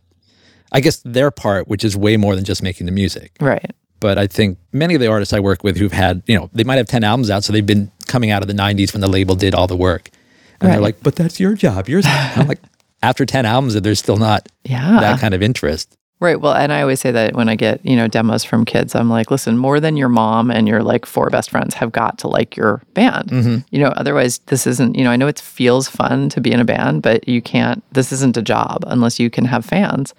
I 0.72 0.80
guess, 0.80 1.02
their 1.04 1.30
part, 1.30 1.68
which 1.68 1.84
is 1.84 1.96
way 1.96 2.16
more 2.16 2.34
than 2.34 2.44
just 2.44 2.62
making 2.62 2.86
the 2.86 2.92
music. 2.92 3.32
right. 3.40 3.72
But 4.00 4.18
I 4.18 4.26
think 4.26 4.58
many 4.72 4.96
of 4.96 5.00
the 5.00 5.06
artists 5.06 5.32
I 5.32 5.38
work 5.38 5.62
with 5.62 5.76
who've 5.76 5.92
had, 5.92 6.24
you 6.26 6.36
know, 6.36 6.50
they 6.52 6.64
might 6.64 6.74
have 6.74 6.88
10 6.88 7.04
albums 7.04 7.30
out, 7.30 7.44
so 7.44 7.52
they've 7.52 7.64
been 7.64 7.88
coming 8.08 8.32
out 8.32 8.42
of 8.42 8.48
the 8.48 8.54
90s 8.54 8.92
when 8.92 9.00
the 9.00 9.06
label 9.06 9.36
did 9.36 9.54
all 9.54 9.68
the 9.68 9.76
work. 9.76 10.10
And 10.60 10.72
they're 10.72 10.80
like, 10.80 11.00
but 11.04 11.14
that's 11.14 11.38
your 11.38 11.54
job. 11.54 11.88
Yours. 11.88 12.04
I'm 12.08 12.48
like, 12.48 12.58
after 13.02 13.26
10 13.26 13.44
albums, 13.46 13.74
that 13.74 13.82
there's 13.82 13.98
still 13.98 14.16
not 14.16 14.48
Yeah. 14.64 15.00
that 15.00 15.20
kind 15.20 15.34
of 15.34 15.42
interest. 15.42 15.96
Right. 16.20 16.40
Well, 16.40 16.54
and 16.54 16.72
I 16.72 16.82
always 16.82 17.00
say 17.00 17.10
that 17.10 17.34
when 17.34 17.48
I 17.48 17.56
get, 17.56 17.84
you 17.84 17.96
know, 17.96 18.06
demos 18.06 18.44
from 18.44 18.64
kids, 18.64 18.94
I'm 18.94 19.10
like, 19.10 19.32
listen, 19.32 19.58
more 19.58 19.80
than 19.80 19.96
your 19.96 20.08
mom 20.08 20.52
and 20.52 20.68
your 20.68 20.80
like 20.80 21.04
four 21.04 21.28
best 21.30 21.50
friends 21.50 21.74
have 21.74 21.90
got 21.90 22.18
to 22.18 22.28
like 22.28 22.56
your 22.56 22.80
band. 22.94 23.28
Mm-hmm. 23.30 23.56
You 23.72 23.80
know, 23.80 23.88
otherwise 23.88 24.38
this 24.46 24.64
isn't, 24.68 24.94
you 24.96 25.02
know, 25.02 25.10
I 25.10 25.16
know 25.16 25.26
it 25.26 25.40
feels 25.40 25.88
fun 25.88 26.28
to 26.28 26.40
be 26.40 26.52
in 26.52 26.60
a 26.60 26.64
band, 26.64 27.02
but 27.02 27.26
you 27.26 27.42
can't, 27.42 27.82
this 27.92 28.12
isn't 28.12 28.36
a 28.36 28.42
job 28.42 28.84
unless 28.86 29.18
you 29.18 29.30
can 29.30 29.44
have 29.46 29.64
fans. 29.64 30.14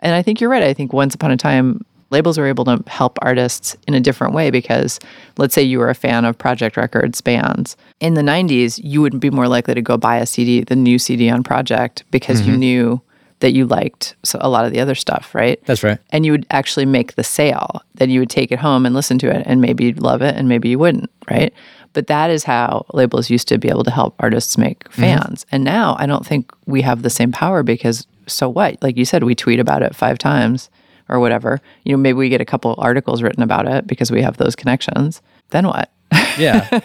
And 0.00 0.16
I 0.16 0.22
think 0.22 0.40
you're 0.40 0.50
right. 0.50 0.64
I 0.64 0.74
think 0.74 0.92
once 0.92 1.14
upon 1.14 1.30
a 1.30 1.36
time, 1.36 1.86
labels 2.14 2.38
were 2.38 2.46
able 2.46 2.64
to 2.64 2.80
help 2.86 3.18
artists 3.22 3.76
in 3.88 3.94
a 3.94 4.00
different 4.00 4.34
way 4.34 4.48
because 4.48 5.00
let's 5.36 5.52
say 5.52 5.62
you 5.62 5.80
were 5.80 5.90
a 5.90 5.94
fan 5.96 6.24
of 6.24 6.38
Projekt 6.38 6.76
Records 6.76 7.20
bands. 7.20 7.76
In 7.98 8.14
the 8.14 8.22
90s, 8.22 8.80
you 8.82 9.02
would 9.02 9.18
be 9.18 9.30
more 9.30 9.48
likely 9.48 9.74
to 9.74 9.82
go 9.82 9.96
buy 9.96 10.18
a 10.18 10.26
CD, 10.26 10.62
the 10.62 10.76
new 10.76 10.96
CD 10.96 11.28
on 11.28 11.42
Projekt, 11.42 12.04
because 12.12 12.42
you 12.42 12.52
mm-hmm. 12.52 12.60
knew 12.60 13.02
that 13.40 13.52
you 13.52 13.66
liked 13.66 14.14
so 14.22 14.38
a 14.40 14.48
lot 14.48 14.64
of 14.64 14.70
the 14.70 14.78
other 14.78 14.94
stuff, 14.94 15.34
right? 15.34 15.60
That's 15.66 15.82
right. 15.82 15.98
and 16.10 16.24
you 16.24 16.30
would 16.30 16.46
actually 16.50 16.86
make 16.86 17.16
the 17.16 17.24
sale. 17.24 17.82
Then 17.96 18.10
you 18.10 18.20
would 18.20 18.30
take 18.30 18.52
it 18.52 18.60
home 18.60 18.86
and 18.86 18.94
listen 18.94 19.18
to 19.18 19.28
it, 19.28 19.42
and 19.44 19.60
maybe 19.60 19.84
you'd 19.86 20.00
love 20.00 20.22
it, 20.22 20.36
and 20.36 20.48
maybe 20.48 20.68
you 20.68 20.78
wouldn't, 20.78 21.10
right? 21.28 21.52
But 21.94 22.06
that 22.06 22.30
is 22.30 22.44
how 22.44 22.86
labels 22.94 23.28
used 23.28 23.48
to 23.48 23.58
be 23.58 23.68
able 23.68 23.84
to 23.84 23.90
help 23.90 24.14
artists 24.20 24.56
make 24.56 24.84
mm-hmm. 24.84 25.02
fans. 25.02 25.46
And 25.50 25.64
now 25.64 25.96
I 25.98 26.06
don't 26.06 26.24
think 26.24 26.52
we 26.66 26.82
have 26.82 27.02
the 27.02 27.10
same 27.10 27.32
power 27.32 27.64
because 27.64 28.06
so 28.28 28.48
what? 28.48 28.80
Like 28.82 28.96
you 28.96 29.04
said, 29.04 29.24
we 29.24 29.34
tweet 29.34 29.58
about 29.58 29.82
it 29.82 29.96
five 29.96 30.16
times 30.18 30.70
or 31.08 31.18
whatever. 31.20 31.60
You 31.84 31.92
know, 31.92 31.98
maybe 32.02 32.16
we 32.16 32.28
get 32.28 32.40
a 32.40 32.44
couple 32.44 32.74
articles 32.78 33.22
written 33.22 33.42
about 33.42 33.66
it 33.68 33.86
because 33.86 34.10
we 34.10 34.22
have 34.22 34.36
those 34.36 34.56
connections. 34.56 35.20
Then 35.50 35.66
what? 35.66 35.90
Yeah. 36.38 36.80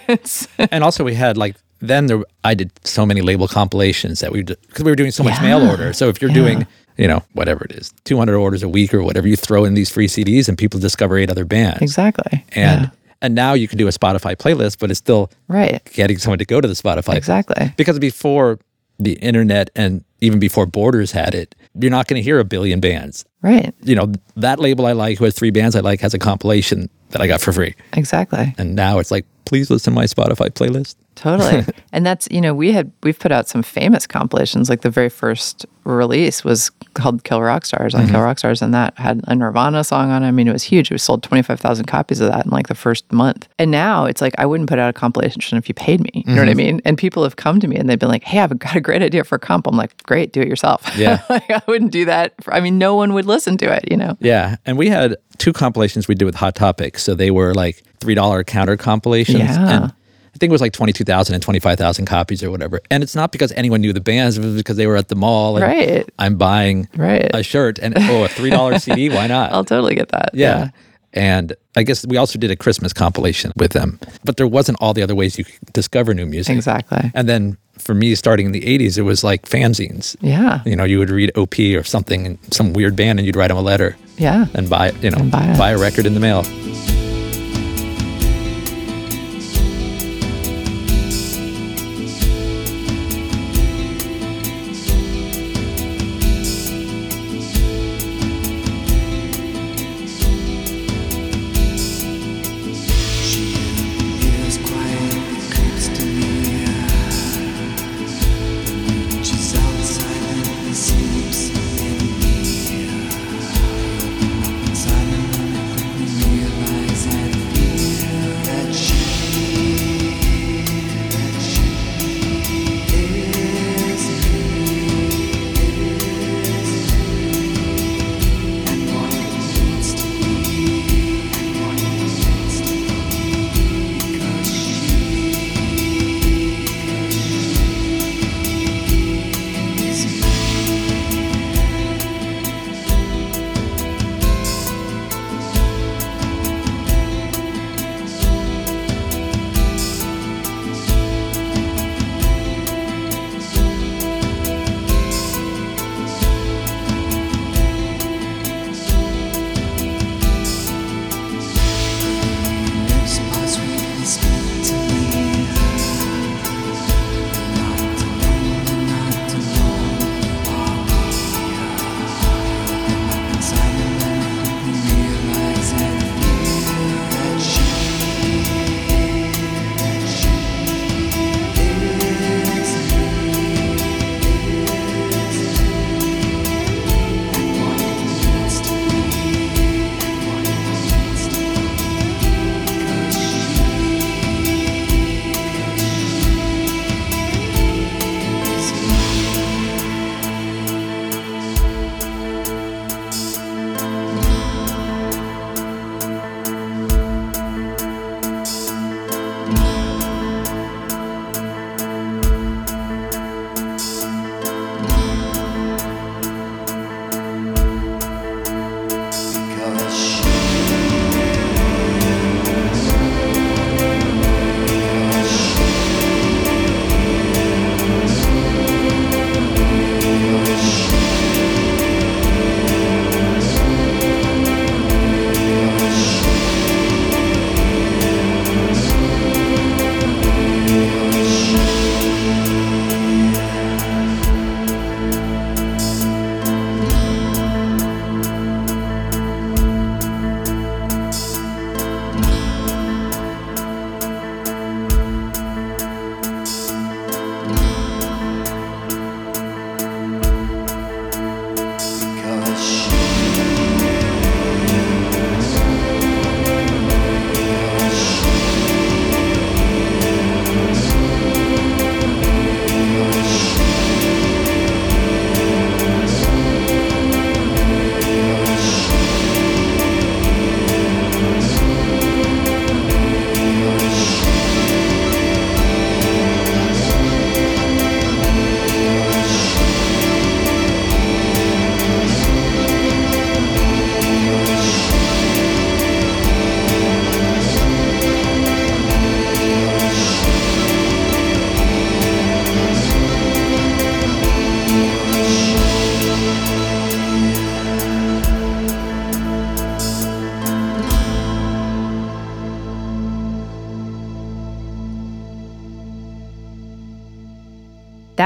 and 0.72 0.84
also 0.84 1.04
we 1.04 1.16
had 1.16 1.36
like 1.38 1.56
then 1.80 2.06
there 2.08 2.24
I 2.44 2.54
did 2.54 2.72
so 2.86 3.06
many 3.06 3.22
label 3.22 3.48
compilations 3.48 4.20
that 4.20 4.32
we 4.32 4.44
because 4.44 4.84
we 4.84 4.92
were 4.92 4.96
doing 4.96 5.12
so 5.12 5.24
much 5.24 5.42
mail 5.42 5.68
order. 5.68 5.92
So 5.94 6.08
if 6.10 6.22
you're 6.22 6.32
doing 6.32 6.68
you 6.98 7.08
know 7.08 7.24
whatever 7.34 7.64
it 7.66 7.72
is, 7.72 7.92
200 8.06 8.36
orders 8.36 8.62
a 8.64 8.70
week 8.70 8.94
or 8.94 9.02
whatever, 9.04 9.28
you 9.28 9.36
throw 9.36 9.66
in 9.66 9.74
these 9.74 9.90
free 9.90 10.08
CDs 10.08 10.48
and 10.50 10.58
people 10.58 10.80
discover 10.80 11.18
eight 11.18 11.32
other 11.32 11.46
bands. 11.46 11.82
exactly. 11.82 12.44
And 12.52 12.82
Yeah. 12.84 12.90
and 13.22 13.34
now 13.36 13.54
you 13.54 13.68
can 13.68 13.78
do 13.78 13.88
a 13.88 13.92
Spotify 13.92 14.36
playlist, 14.36 14.78
but 14.80 14.92
it's 14.92 15.00
still 15.00 15.32
right. 15.48 15.84
getting 15.94 16.18
someone 16.20 16.38
to 16.40 16.46
go 16.46 16.62
to 16.62 16.68
the 16.68 16.74
Spotify 16.76 17.16
Exactly. 17.16 17.74
because 17.78 17.98
before 18.00 18.60
the 19.00 19.14
internet 19.14 19.70
and 19.76 20.04
even 20.22 20.40
before 20.40 20.66
Borders 20.66 21.12
had 21.12 21.34
it, 21.34 21.56
you're 21.80 21.92
not 21.92 22.08
going 22.08 22.20
to 22.20 22.24
hear 22.24 22.40
a 22.40 22.46
billion 22.46 22.80
bands. 22.80 23.26
Right. 23.42 23.74
You 23.84 23.96
know 23.96 24.12
that 24.36 24.60
label 24.60 24.86
I 24.86 24.92
like, 24.92 25.18
who 25.18 25.26
has 25.26 25.36
three 25.36 25.52
bands 25.52 25.76
I 25.76 25.80
like, 25.80 26.02
has 26.02 26.14
a 26.14 26.20
compilation 26.20 26.90
that 27.10 27.22
I 27.22 27.28
got 27.28 27.42
for 27.42 27.52
free. 27.52 27.76
Exactly. 27.94 28.54
And 28.58 28.76
now 28.76 29.00
it's 29.00 29.12
like, 29.12 29.26
please 29.46 29.70
listen 29.70 29.94
to 29.94 29.96
my 29.96 30.06
Spotify 30.06 30.50
playlist. 30.50 30.96
Totally. 31.20 31.66
and 31.92 32.06
that's, 32.06 32.30
you 32.32 32.40
know, 32.40 32.54
we 32.54 32.72
had, 32.72 32.92
we've 33.04 33.20
put 33.20 33.32
out 33.32 33.50
some 33.50 33.62
famous 33.62 34.08
compilations. 34.08 34.70
Like 34.70 34.82
the 34.82 34.90
very 34.90 35.10
first 35.10 35.66
release 35.84 36.46
was 36.46 36.70
called 36.94 37.26
Kill 37.26 37.42
Rock 37.42 37.66
Stars 37.66 37.94
on 37.94 38.06
Kill 38.06 38.16
mm-hmm. 38.16 38.24
Rock 38.24 38.40
Stars. 38.40 38.62
And 38.62 38.74
that 38.74 38.98
had 38.98 39.22
a 39.28 39.36
Nirvana 39.36 39.84
song 39.84 40.12
on 40.12 40.24
it. 40.24 40.28
I 40.28 40.32
mean, 40.32 40.48
it 40.48 40.54
was 40.54 40.64
huge. 40.64 40.92
We 40.92 40.98
sold 40.98 41.22
25,000 41.24 41.86
copies 41.88 42.22
of 42.22 42.32
that 42.32 42.46
in 42.46 42.52
like 42.52 42.68
the 42.68 42.76
first 42.76 43.12
month. 43.12 43.50
And 43.60 43.70
now 43.70 44.06
it's 44.06 44.22
like, 44.22 44.34
I 44.38 44.46
wouldn't 44.46 44.70
put 44.70 44.80
out 44.80 44.90
a 44.90 44.94
compilation 44.94 45.58
if 45.58 45.68
you 45.68 45.76
paid 45.76 46.00
me. 46.00 46.24
You 46.26 46.36
know 46.36 46.42
what 46.42 46.48
I 46.48 46.52
mm-hmm. 46.52 46.58
mean? 46.58 46.82
And 46.86 46.98
people 46.98 47.24
have 47.24 47.36
come 47.36 47.60
to 47.60 47.68
me 47.68 47.76
and 47.76 47.90
they've 47.90 48.00
been 48.00 48.08
like, 48.08 48.24
hey, 48.24 48.40
I've 48.40 48.58
got 48.58 48.78
a 48.78 48.82
great 48.82 49.02
idea 49.02 49.26
for 49.26 49.36
a 49.36 49.40
comp. 49.40 49.68
I'm 49.68 49.76
like, 49.76 50.02
great, 50.04 50.32
do 50.32 50.42
it 50.42 50.48
yourself. 50.48 50.90
Yeah. 51.00 51.22
like, 51.30 51.50
I 51.50 51.62
wouldn't 51.66 51.92
do 51.92 52.06
that. 52.06 52.34
For, 52.44 52.54
I 52.54 52.60
mean, 52.60 52.78
no 52.78 52.94
one 52.94 53.14
would 53.14 53.26
listen 53.26 53.58
to 53.60 53.74
it, 53.74 53.90
you 53.90 53.96
know? 53.96 54.18
Yeah, 54.20 54.58
and 54.66 54.78
we 54.78 54.90
had 54.90 55.16
two 55.38 55.54
compilations 55.54 56.10
we 56.10 56.16
did 56.16 56.26
with 56.26 56.36
Hot 56.36 56.56
Topic. 56.56 57.00
So 57.00 57.16
they 57.16 57.32
were 57.32 57.54
like 57.54 57.84
three 58.00 58.16
dollar 58.16 58.44
counter 58.44 58.78
compilations. 58.78 59.40
Yeah. 59.40 59.84
And 59.84 59.94
think 60.40 60.50
it 60.50 60.52
was 60.52 60.62
like 60.62 60.74
22,000 60.74 61.34
and 61.36 61.44
25,000 61.44 62.06
copies 62.06 62.42
or 62.44 62.50
whatever. 62.52 62.80
And 62.90 63.04
it's 63.04 63.16
not 63.16 63.32
because 63.32 63.52
anyone 63.54 63.82
knew 63.82 63.94
the 63.94 64.02
bands, 64.02 64.38
it 64.38 64.44
was 64.44 64.56
because 64.56 64.78
they 64.78 64.88
were 64.88 64.98
at 64.98 65.10
the 65.10 65.16
mall. 65.16 65.58
And 65.58 65.64
Right. 65.66 66.10
I'm 66.18 66.36
buying 66.38 66.88
Right. 66.96 67.30
a 67.34 67.44
shirt 67.44 67.80
and, 67.80 67.94
oh, 67.98 68.24
a 68.24 68.28
$3 68.30 68.80
CD, 68.84 69.10
why 69.10 69.28
not? 69.28 69.52
I'll 69.52 69.66
totally 69.66 69.96
get 69.96 70.10
that. 70.10 70.30
yeah. 70.34 70.70
And 71.12 71.54
I 71.76 71.82
guess 71.82 72.06
we 72.06 72.18
also 72.18 72.38
did 72.38 72.52
a 72.52 72.56
Christmas 72.56 72.94
compilation 72.94 73.52
with 73.56 73.72
them, 73.72 74.00
but 74.24 74.38
there 74.38 74.46
wasn't 74.48 74.78
all 74.80 74.94
the 74.94 75.02
other 75.02 75.16
ways 75.16 75.40
you 75.40 75.44
could 75.44 75.58
discover 75.74 76.14
new 76.14 76.28
music. 76.28 76.56
Exactly. 76.56 77.12
And 77.16 77.28
then 77.28 77.58
for 77.80 77.96
me, 77.96 78.14
starting 78.14 78.46
in 78.46 78.52
the 78.52 78.62
80s, 78.62 78.96
it 79.00 79.02
was 79.02 79.24
like 79.24 79.50
fanzines. 79.50 80.16
Yeah. 80.22 80.62
You 80.68 80.76
know, 80.76 80.84
you 80.84 81.00
would 81.00 81.10
read 81.10 81.32
OP 81.36 81.58
or 81.76 81.84
something, 81.84 82.28
and 82.28 82.38
some 82.52 82.74
weird 82.74 82.96
band, 82.96 83.18
and 83.18 83.26
you'd 83.26 83.36
write 83.36 83.48
them 83.48 83.58
a 83.58 83.62
letter 83.62 83.96
Yeah. 84.20 84.46
and 84.54 84.70
buy, 84.70 84.92
you 85.02 85.10
know, 85.10 85.24
buy 85.24 85.56
buy 85.58 85.72
a 85.72 85.80
record 85.80 86.06
in 86.06 86.14
the 86.14 86.20
mail. 86.20 86.44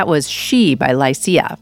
That 0.03 0.09
was 0.09 0.29
She 0.29 0.75
by 0.75 0.91
Lycia. 0.91 1.57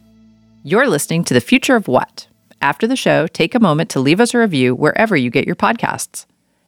You're 0.63 0.89
listening 0.89 1.23
to 1.25 1.35
The 1.35 1.39
Future 1.39 1.75
of 1.75 1.87
What? 1.87 2.25
After 2.59 2.87
the 2.87 2.95
show, 2.95 3.27
take 3.27 3.53
a 3.53 3.59
moment 3.59 3.91
to 3.91 3.99
leave 3.99 4.19
us 4.19 4.33
a 4.33 4.39
review 4.39 4.73
wherever 4.73 5.15
you 5.15 5.29
get 5.29 5.45
your 5.45 5.55
podcasts. 5.55 6.25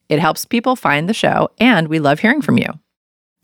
It 0.07 0.19
helps 0.19 0.45
people 0.45 0.75
find 0.75 1.09
the 1.09 1.15
show, 1.15 1.49
and 1.57 1.87
we 1.87 1.97
love 1.97 2.19
hearing 2.19 2.43
from 2.43 2.59
you. 2.59 2.67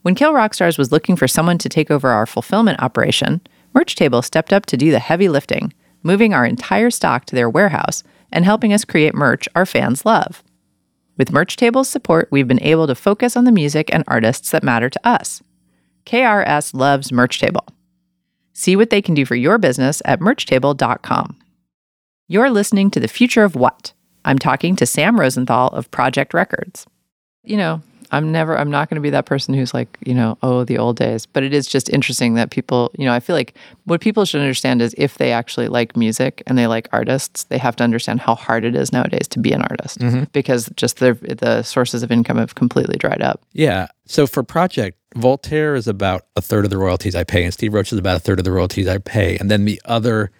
When 0.03 0.13
Kill 0.13 0.31
Rock 0.31 0.53
Stars 0.53 0.77
was 0.77 0.91
looking 0.91 1.15
for 1.15 1.27
someone 1.27 1.57
to 1.57 1.69
take 1.69 1.89
over 1.89 2.09
our 2.09 2.27
fulfillment 2.27 2.83
operation, 2.83 3.41
Merch 3.73 3.95
Table 3.95 4.21
stepped 4.21 4.53
up 4.53 4.67
to 4.67 4.77
do 4.77 4.91
the 4.91 4.99
heavy 4.99 5.27
lifting, 5.27 5.73
moving 6.03 6.31
our 6.31 6.45
entire 6.45 6.91
stock 6.91 7.25
to 7.25 7.35
their 7.35 7.49
warehouse 7.49 8.03
and 8.31 8.45
helping 8.45 8.71
us 8.71 8.85
create 8.85 9.15
merch 9.15 9.49
our 9.55 9.65
fans 9.65 10.05
love. 10.05 10.43
With 11.17 11.31
Merch 11.31 11.55
Table's 11.55 11.89
support, 11.89 12.27
we've 12.29 12.47
been 12.47 12.61
able 12.61 12.85
to 12.85 12.93
focus 12.93 13.35
on 13.35 13.45
the 13.45 13.51
music 13.51 13.89
and 13.91 14.03
artists 14.07 14.51
that 14.51 14.61
matter 14.61 14.87
to 14.87 14.99
us. 15.03 15.41
KRS 16.05 16.75
loves 16.75 17.11
Merch 17.11 17.39
Table. 17.39 17.65
See 18.59 18.75
what 18.75 18.89
they 18.89 19.01
can 19.01 19.15
do 19.15 19.25
for 19.25 19.37
your 19.37 19.57
business 19.57 20.01
at 20.03 20.19
merchtable.com. 20.19 21.37
You're 22.27 22.49
listening 22.49 22.91
to 22.91 22.99
The 22.99 23.07
Future 23.07 23.45
of 23.45 23.55
What? 23.55 23.93
I'm 24.25 24.37
talking 24.37 24.75
to 24.75 24.85
Sam 24.85 25.17
Rosenthal 25.17 25.69
of 25.69 25.89
Projekt 25.91 26.33
Records. 26.33 26.85
You 27.45 27.55
know, 27.55 27.81
I'm 28.11 28.31
never, 28.31 28.57
I'm 28.57 28.71
not 28.71 28.89
going 28.89 28.95
to 28.95 29.01
be 29.01 29.09
that 29.11 29.25
person 29.25 29.53
who's 29.53 29.73
like, 29.73 29.97
you 30.05 30.13
know, 30.13 30.37
oh, 30.41 30.63
the 30.63 30.77
old 30.77 30.97
days. 30.97 31.25
But 31.25 31.43
it 31.43 31.53
is 31.53 31.67
just 31.67 31.89
interesting 31.89 32.33
that 32.35 32.49
people, 32.49 32.91
you 32.97 33.05
know, 33.05 33.13
I 33.13 33.19
feel 33.19 33.35
like 33.35 33.55
what 33.85 34.01
people 34.01 34.25
should 34.25 34.41
understand 34.41 34.81
is 34.81 34.95
if 34.97 35.17
they 35.17 35.31
actually 35.31 35.67
like 35.67 35.95
music 35.95 36.41
and 36.47 36.57
they 36.57 36.67
like 36.67 36.87
artists, 36.91 37.43
they 37.45 37.57
have 37.57 37.75
to 37.77 37.83
understand 37.83 38.21
how 38.21 38.35
hard 38.35 38.65
it 38.65 38.75
is 38.75 38.91
nowadays 38.91 39.27
to 39.29 39.39
be 39.39 39.51
an 39.51 39.61
artist 39.61 39.99
mm-hmm. 39.99 40.23
because 40.31 40.69
just 40.75 40.97
the 40.97 41.13
the 41.13 41.61
sources 41.63 42.03
of 42.03 42.11
income 42.11 42.37
have 42.37 42.55
completely 42.55 42.97
dried 42.97 43.21
up. 43.21 43.41
Yeah. 43.53 43.87
So 44.05 44.25
for 44.25 44.43
Projekt, 44.43 44.93
Voltaire 45.15 45.75
is 45.75 45.87
about 45.87 46.25
a 46.35 46.41
third 46.41 46.65
of 46.65 46.71
the 46.71 46.77
royalties 46.77 47.15
I 47.15 47.23
pay, 47.23 47.43
and 47.43 47.53
Steve 47.53 47.73
Roach 47.73 47.91
is 47.91 47.99
about 47.99 48.17
a 48.17 48.19
third 48.19 48.39
of 48.39 48.45
the 48.45 48.51
royalties 48.51 48.87
I 48.87 48.97
pay. 48.97 49.37
And 49.37 49.49
then 49.49 49.65
the 49.65 49.81
other 49.85 50.31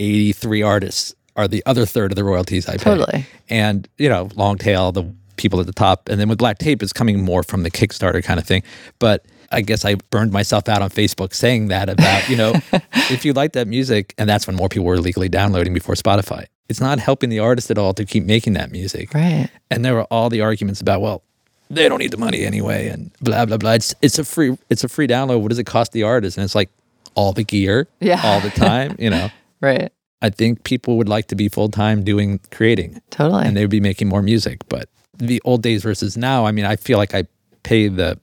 83 0.00 0.62
artists 0.62 1.14
are 1.36 1.48
the 1.48 1.62
other 1.66 1.86
third 1.86 2.12
of 2.12 2.16
the 2.16 2.24
royalties 2.24 2.68
I 2.68 2.72
pay. 2.72 2.84
Totally. 2.84 3.26
And, 3.48 3.88
you 3.96 4.08
know, 4.08 4.28
long 4.34 4.58
tail, 4.58 4.92
the 4.92 5.12
people 5.38 5.60
at 5.60 5.66
the 5.66 5.72
top. 5.72 6.08
And 6.10 6.20
then 6.20 6.28
with 6.28 6.38
Black 6.38 6.58
Tape, 6.58 6.82
it's 6.82 6.92
coming 6.92 7.22
more 7.24 7.42
from 7.42 7.62
the 7.62 7.70
Kickstarter 7.70 8.22
kind 8.22 8.38
of 8.38 8.46
thing. 8.46 8.62
But 8.98 9.24
I 9.50 9.62
guess 9.62 9.84
I 9.86 9.94
burned 10.10 10.30
myself 10.32 10.68
out 10.68 10.82
on 10.82 10.90
Facebook 10.90 11.32
saying 11.32 11.68
that 11.68 11.88
about, 11.88 12.28
you 12.28 12.36
know, 12.36 12.52
if 13.10 13.24
you 13.24 13.32
like 13.32 13.52
that 13.54 13.66
music, 13.66 14.14
and 14.18 14.28
that's 14.28 14.46
when 14.46 14.56
more 14.56 14.68
people 14.68 14.84
were 14.84 14.98
legally 14.98 15.28
downloading 15.30 15.72
before 15.72 15.94
Spotify. 15.94 16.44
It's 16.68 16.80
not 16.82 16.98
helping 16.98 17.30
the 17.30 17.38
artist 17.38 17.70
at 17.70 17.78
all 17.78 17.94
to 17.94 18.04
keep 18.04 18.24
making 18.24 18.52
that 18.52 18.70
music. 18.70 19.14
Right. 19.14 19.48
And 19.70 19.82
there 19.84 19.94
were 19.94 20.04
all 20.04 20.28
the 20.28 20.42
arguments 20.42 20.82
about, 20.82 21.00
well, 21.00 21.22
they 21.70 21.88
don't 21.88 21.98
need 21.98 22.10
the 22.10 22.18
money 22.18 22.44
anyway, 22.44 22.88
and 22.88 23.10
blah 23.20 23.44
blah 23.46 23.56
blah. 23.58 23.72
It's 23.72 23.94
it's 24.02 24.18
a 24.18 24.24
free 24.24 24.56
it's 24.70 24.84
a 24.84 24.88
free 24.88 25.06
download. 25.06 25.40
What 25.42 25.48
does 25.48 25.58
it 25.58 25.64
cost 25.64 25.92
the 25.92 26.02
artist? 26.02 26.36
And 26.38 26.44
it's 26.44 26.54
like 26.54 26.70
all 27.14 27.32
the 27.32 27.44
gear, 27.44 27.88
Yeah. 28.00 28.20
all 28.24 28.40
the 28.40 28.48
time. 28.50 28.96
You 28.98 29.10
know, 29.10 29.28
Right. 29.60 29.90
I 30.22 30.30
think 30.30 30.64
people 30.64 30.96
would 30.98 31.08
like 31.08 31.26
to 31.28 31.34
be 31.36 31.48
full 31.48 31.68
time 31.68 32.04
doing 32.04 32.40
creating, 32.50 33.00
Totally. 33.10 33.44
and 33.46 33.56
they 33.56 33.62
would 33.62 33.70
be 33.70 33.80
making 33.80 34.08
more 34.08 34.22
music. 34.22 34.60
But 34.68 34.88
the 35.18 35.40
old 35.44 35.62
days 35.62 35.82
versus 35.82 36.16
now, 36.16 36.46
I 36.46 36.52
mean, 36.52 36.64
I 36.64 36.76
feel 36.76 36.98
like 36.98 37.14
I 37.14 37.24
pay 37.62 37.88
the 37.88 38.18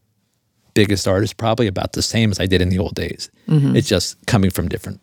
biggest 0.74 1.08
artist 1.08 1.38
probably 1.38 1.68
about 1.68 1.94
the 1.94 2.02
same 2.02 2.32
as 2.32 2.40
I 2.40 2.46
did 2.46 2.62
in 2.62 2.70
the 2.70 2.80
old 2.80 2.96
days. 2.96 3.30
It's 3.48 3.88
just 3.88 4.18
coming 4.26 4.50
from 4.52 4.68
different 4.70 5.00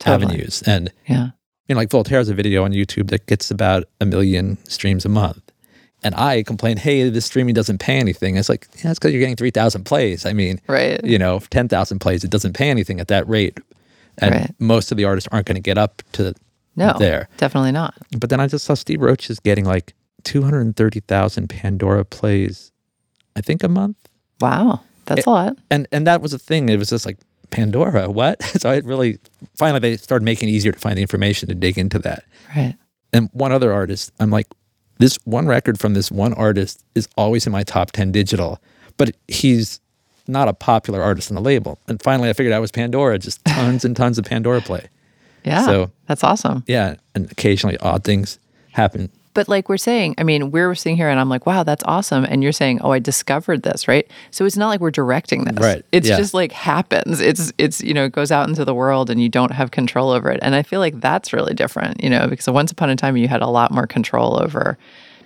Mm-hmm. 0.00 0.10
Totally. 0.12 0.32
avenues, 0.32 0.62
and 0.62 0.90
yeah. 1.08 1.24
you 1.68 1.74
know, 1.74 1.76
like 1.76 1.90
Voltaire 1.90 2.16
has 2.20 2.30
a 2.30 2.34
video 2.34 2.64
on 2.64 2.72
YouTube 2.72 3.10
that 3.10 3.26
gets 3.26 3.50
about 3.50 3.84
a 4.00 4.06
million 4.06 4.56
streams 4.64 5.04
a 5.04 5.10
month. 5.10 5.42
And 6.02 6.14
I 6.14 6.42
complain, 6.42 6.78
hey, 6.78 7.10
this 7.10 7.26
streaming 7.26 7.52
doesn't 7.52 7.80
pay 7.80 7.98
anything. 7.98 8.36
It's 8.36 8.48
like, 8.48 8.66
yeah, 8.82 8.92
it's 8.92 8.98
because 8.98 9.12
you're 9.12 9.20
getting 9.20 9.36
3,000 9.36 9.84
plays. 9.84 10.24
I 10.24 10.32
mean, 10.32 10.58
Right. 10.66 11.04
you 11.04 11.18
know, 11.18 11.38
10,000 11.50 11.98
plays, 11.98 12.24
it 12.24 12.30
doesn't 12.30 12.54
pay 12.54 12.70
anything 12.70 12.98
at 12.98 13.08
that 13.08 13.28
rate. 13.28 13.58
And 14.16 14.34
Right. 14.34 14.50
most 14.58 14.90
of 14.90 14.96
the 14.96 15.04
artists 15.04 15.28
aren't 15.30 15.44
going 15.46 15.56
to 15.56 15.60
get 15.60 15.76
up 15.76 16.02
to 16.12 16.32
No. 16.76 16.94
there. 16.98 17.28
Definitely 17.36 17.72
not. 17.72 17.92
But 18.18 18.30
then 18.30 18.40
I 18.40 18.46
just 18.46 18.64
saw 18.64 18.72
Steve 18.72 19.02
Roach 19.02 19.28
is 19.28 19.38
getting 19.40 19.66
like 19.66 19.92
230,000 20.24 21.48
Pandora 21.48 22.04
plays, 22.04 22.72
I 23.36 23.40
think 23.40 23.62
a 23.62 23.68
month. 23.68 23.96
Wow. 24.40 24.80
That's 25.06 25.20
It- 25.20 25.26
a 25.26 25.30
lot. 25.30 25.56
And 25.70 25.86
and 25.92 26.06
that 26.06 26.22
was 26.22 26.32
a 26.32 26.38
thing. 26.38 26.68
It 26.68 26.78
was 26.78 26.90
just 26.90 27.04
like, 27.06 27.18
Pandora, 27.50 28.08
what? 28.10 28.42
so 28.60 28.70
I 28.70 28.76
really, 28.78 29.18
finally, 29.56 29.80
they 29.80 29.96
started 29.96 30.24
making 30.24 30.48
it 30.48 30.52
easier 30.52 30.72
to 30.72 30.78
find 30.78 30.96
the 30.96 31.02
information 31.02 31.48
to 31.48 31.54
dig 31.54 31.78
into 31.78 31.98
that. 32.00 32.24
Right. 32.56 32.74
and 33.12 33.28
one 33.32 33.52
other 33.52 33.72
artist. 33.72 34.12
I'm 34.20 34.30
like, 34.30 34.46
this 34.98 35.16
one 35.24 35.46
record 35.46 35.80
from 35.80 35.94
this 35.94 36.10
one 36.10 36.34
artist 36.34 36.84
is 36.94 37.08
always 37.16 37.46
in 37.46 37.52
my 37.52 37.62
top 37.62 37.90
10 37.92 38.12
digital, 38.12 38.60
but 38.98 39.16
he's 39.28 39.80
not 40.28 40.46
a 40.48 40.52
popular 40.52 41.02
artist 41.02 41.30
on 41.30 41.34
the 41.34 41.40
label. 41.40 41.78
And 41.88 42.00
finally, 42.02 42.28
I 42.28 42.32
figured 42.34 42.52
out 42.52 42.58
it 42.58 42.60
was 42.60 42.70
Pandora, 42.70 43.18
just 43.18 43.44
tons 43.46 43.84
and 43.84 43.96
tons 43.96 44.18
of 44.18 44.24
Pandora 44.26 44.60
play. 44.60 44.88
Yeah. 45.44 45.64
So- 45.64 45.90
that's 46.06 46.22
awesome. 46.22 46.62
Yeah. 46.66 46.96
And 47.14 47.30
occasionally 47.32 47.78
odd 47.78 48.04
things 48.04 48.38
happen. 48.72 49.10
But 49.32 49.48
like 49.48 49.68
we're 49.68 49.76
saying, 49.76 50.16
I 50.18 50.24
mean, 50.24 50.50
we're 50.50 50.74
sitting 50.74 50.96
here 50.96 51.08
and 51.08 51.20
I'm 51.20 51.28
like, 51.28 51.46
wow, 51.46 51.62
that's 51.62 51.84
awesome. 51.86 52.24
And 52.24 52.42
you're 52.42 52.52
saying, 52.52 52.80
oh, 52.82 52.90
I 52.90 52.98
discovered 52.98 53.62
this, 53.62 53.86
right? 53.86 54.10
So 54.32 54.44
it's 54.44 54.56
not 54.56 54.68
like 54.68 54.80
we're 54.80 54.90
directing 54.90 55.44
this. 55.44 55.56
Right, 55.56 55.84
It's 55.92 56.08
yeah. 56.08 56.16
just 56.16 56.34
like 56.34 56.50
happens. 56.50 57.20
It's, 57.20 57.52
it's, 57.56 57.80
you 57.80 57.94
know, 57.94 58.04
it 58.04 58.12
goes 58.12 58.32
out 58.32 58.48
into 58.48 58.64
the 58.64 58.74
world 58.74 59.08
and 59.08 59.22
you 59.22 59.28
don't 59.28 59.52
have 59.52 59.70
control 59.70 60.10
over 60.10 60.30
it. 60.30 60.40
And 60.42 60.54
I 60.54 60.62
feel 60.62 60.80
like 60.80 61.00
that's 61.00 61.32
really 61.32 61.54
different, 61.54 62.02
you 62.02 62.10
know, 62.10 62.26
because 62.26 62.48
once 62.48 62.72
upon 62.72 62.90
a 62.90 62.96
time 62.96 63.16
you 63.16 63.28
had 63.28 63.42
a 63.42 63.46
lot 63.48 63.70
more 63.70 63.86
control 63.86 64.42
over 64.42 64.76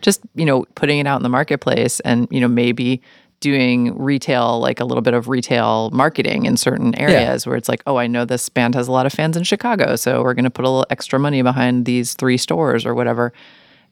just, 0.03 0.21
you 0.35 0.45
know, 0.45 0.67
putting 0.75 0.99
it 0.99 1.07
out 1.07 1.17
in 1.17 1.23
the 1.23 1.31
marketplace 1.31 2.01
and, 2.01 2.29
you 2.31 2.41
know, 2.41 2.49
maybe 2.49 3.01
doing 3.41 3.97
retail, 3.99 4.61
like 4.61 4.81
a 4.81 4.85
little 4.85 5.03
bit 5.03 5.15
of 5.15 5.29
retail 5.29 5.91
marketing 5.93 6.45
in 6.45 6.57
certain 6.59 6.99
areas 6.99 7.47
where 7.47 7.57
it's 7.57 7.71
like, 7.71 7.83
oh, 7.87 7.97
I 7.97 8.07
know 8.07 8.27
this 8.27 8.51
band 8.51 8.75
has 8.75 8.87
a 8.87 8.93
lot 8.93 9.07
of 9.07 9.13
fans 9.13 9.37
in 9.37 9.45
Chicago. 9.45 9.97
So 9.97 10.23
we're 10.23 10.35
going 10.35 10.45
to 10.45 10.51
put 10.51 10.65
a 10.65 10.69
little 10.69 10.87
extra 10.91 11.19
money 11.19 11.41
behind 11.41 11.87
these 11.87 12.15
three 12.15 12.37
stores 12.37 12.85
or 12.85 12.95
whatever 12.95 13.33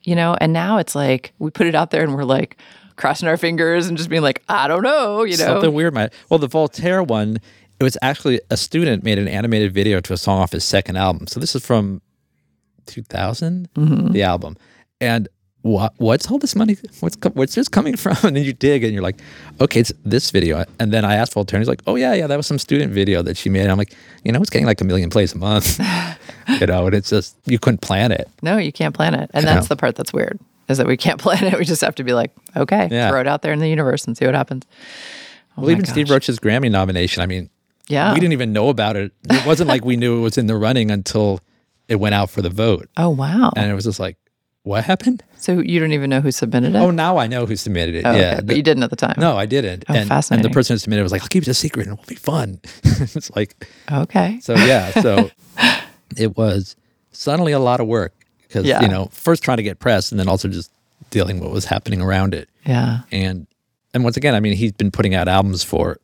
you 0.05 0.15
know 0.15 0.37
and 0.41 0.53
now 0.53 0.79
it's 0.79 0.95
like 0.95 1.33
we 1.39 1.51
put 1.51 1.67
it 1.67 1.75
out 1.75 1.91
there 1.91 2.03
and 2.03 2.15
we're 2.15 2.25
like 2.25 2.57
crossing 2.97 3.29
our 3.29 3.37
fingers 3.37 3.87
and 3.89 3.97
just 3.97 4.11
being 4.11 4.23
like 4.23 4.43
i 4.49 4.69
don't 4.69 4.83
know 4.83 5.23
you 5.23 5.37
know 5.37 5.45
Something 5.47 5.73
weird. 5.73 5.95
My, 5.95 6.11
well, 6.29 6.39
the 6.39 6.47
Voltaire 6.49 7.03
one, 7.03 7.39
it 7.81 7.85
was 7.85 7.97
actually 8.03 8.41
a 8.51 8.57
student 8.57 9.03
made 9.03 9.19
an 9.19 9.27
animated 9.29 9.73
video 9.73 10.01
to 10.01 10.13
a 10.13 10.17
song 10.17 10.39
off 10.41 10.53
his 10.53 10.63
second 10.65 10.97
album. 10.97 11.27
So 11.27 11.41
this 11.41 11.55
is 11.57 11.65
from 11.67 12.01
2000, 12.87 13.69
Mm-hmm. 13.75 14.13
the 14.13 14.23
album. 14.23 14.57
And 15.01 15.29
what 15.63 15.95
what's 15.99 16.31
all 16.31 16.39
this 16.39 16.55
money? 16.57 16.77
What's 17.01 17.17
what's 17.35 17.55
this 17.55 17.69
coming 17.69 17.97
from? 17.97 18.17
And 18.25 18.37
then 18.37 18.45
you 18.45 18.53
dig 18.53 18.83
and 18.85 18.93
you're 18.93 19.03
like, 19.03 19.21
okay, 19.61 19.81
it's 19.81 19.93
this 20.05 20.31
video. 20.31 20.65
And 20.81 20.93
then 20.93 21.05
I 21.05 21.15
asked 21.15 21.35
Voltaire, 21.35 21.57
and 21.59 21.63
he's 21.63 21.69
like, 21.69 21.83
oh 21.87 21.95
yeah, 21.97 22.15
yeah, 22.15 22.27
that 22.27 22.37
was 22.37 22.47
some 22.47 22.59
student 22.59 22.93
video 22.93 23.23
that 23.23 23.37
she 23.37 23.49
made. 23.49 23.63
And 23.63 23.71
I'm 23.71 23.79
like, 23.79 23.95
you 24.25 24.33
know, 24.33 24.41
it's 24.41 24.51
getting 24.51 24.67
like 24.67 24.81
a 24.81 24.85
million 24.85 25.09
plays 25.11 25.35
a 25.35 25.39
month. 25.39 25.79
you 26.61 26.67
know, 26.67 26.87
and 26.87 26.95
it's 26.95 27.11
just 27.11 27.37
you 27.47 27.59
couldn't 27.59 27.81
plan 27.81 28.11
it. 28.13 28.29
no 28.43 28.57
you 28.59 28.73
can't 28.73 28.95
plan 28.95 29.15
it 29.15 29.31
and 29.35 29.47
that's 29.47 29.65
know. 29.67 29.75
the 29.75 29.77
part 29.77 29.95
that's 29.95 30.13
weird 30.13 30.39
is 30.69 30.79
that 30.79 30.87
we 30.87 30.97
can't 30.97 31.21
plan 31.27 31.45
it 31.45 31.57
we 31.59 31.65
just 31.65 31.81
have 31.81 31.95
to 31.95 32.03
be 32.05 32.13
like 32.13 32.33
okay 32.57 32.89
Yeah. 32.91 33.11
throw 33.11 33.21
it 33.21 33.27
out 33.29 33.43
there 33.43 33.53
in 33.53 33.61
the 33.61 33.69
universe 33.69 34.05
and 34.07 34.17
see 34.17 34.27
what 34.27 34.35
happens 34.35 34.65
Oh 35.57 35.63
well, 35.63 35.71
even 35.71 35.85
Steve. 35.85 36.09
Roach's 36.11 36.39
Grammy 36.41 36.71
nomination. 36.71 37.23
I 37.23 37.27
mean, 37.27 37.51
yeah 37.89 38.13
we 38.15 38.19
didn't 38.21 38.33
even 38.33 38.53
know 38.53 38.69
about 38.71 38.97
it. 38.97 39.13
It 39.31 39.47
wasn't 39.47 39.69
like 39.69 39.85
we 39.85 39.97
knew 39.97 40.19
it 40.19 40.23
was 40.23 40.37
in 40.39 40.47
the 40.47 40.57
running 40.57 40.91
until 40.91 41.41
it 41.89 41.97
went 41.97 42.15
out 42.15 42.31
for 42.31 42.43
the 42.43 42.51
vote. 42.51 42.89
oh 42.97 43.11
wow 43.11 43.53
And 43.57 43.71
it 43.71 43.75
was 43.75 43.85
just 43.85 44.01
like, 44.01 44.17
what 44.65 44.85
happened? 44.85 45.23
so 45.37 45.59
you 45.61 45.81
don't 45.81 45.93
even 45.93 46.09
know 46.09 46.21
who 46.21 46.31
submitted 46.31 46.75
it 46.75 46.79
Oh, 46.79 46.91
now 46.93 47.17
I 47.19 47.27
know 47.27 47.47
who 47.47 47.57
submitted 47.57 47.97
it. 47.97 48.07
Oh, 48.07 48.13
yeah. 48.13 48.19
okay. 48.19 48.35
but 48.37 48.47
the- 48.49 48.57
you 48.57 48.63
didn't 48.63 48.83
at 48.85 48.91
the 48.91 48.97
time 48.97 49.15
no, 49.19 49.37
I 49.37 49.47
didn't. 49.47 49.85
Oh, 49.89 49.95
and, 49.95 50.11
and 50.11 50.45
the 50.45 50.51
person 50.51 50.75
who 50.75 50.79
submitted 50.79 51.01
it 51.01 51.03
was 51.05 51.13
like, 51.13 51.23
I'll 51.23 51.29
keep 51.29 51.43
it 51.43 51.49
a 51.49 51.55
secret 51.55 51.87
and 51.89 51.95
it 51.95 52.01
will 52.01 52.07
be 52.07 52.15
fun. 52.15 52.61
it's 52.85 53.31
like, 53.35 53.67
okay 53.91 54.39
so 54.41 54.55
yeah. 54.55 54.91
So 55.01 55.31
it 56.17 56.37
was 56.37 56.77
suddenly 57.11 57.53
a 57.53 57.59
lot 57.59 57.81
of 57.81 57.87
work 57.87 58.13
because, 58.47 58.65
Yeah. 58.67 58.83
you 58.83 58.89
know, 58.89 59.07
first 59.13 59.43
trying 59.43 59.57
to 59.59 59.63
get 59.63 59.79
press 59.81 60.11
and 60.13 60.19
then 60.21 60.29
also 60.29 60.49
just 60.49 60.71
dealing 61.11 61.37
with 61.41 61.45
what 61.49 61.53
was 61.55 61.65
happening 61.65 62.01
around 62.01 62.33
it. 62.35 62.49
yeah 62.65 63.01
And, 63.11 63.47
and 63.95 64.05
once 64.05 64.17
again, 64.17 64.35
I 64.35 64.41
mean, 64.41 64.55
he's 64.57 64.73
been 64.73 64.91
putting 64.91 65.15
out 65.15 65.27
albums 65.29 65.63
for 65.65 65.99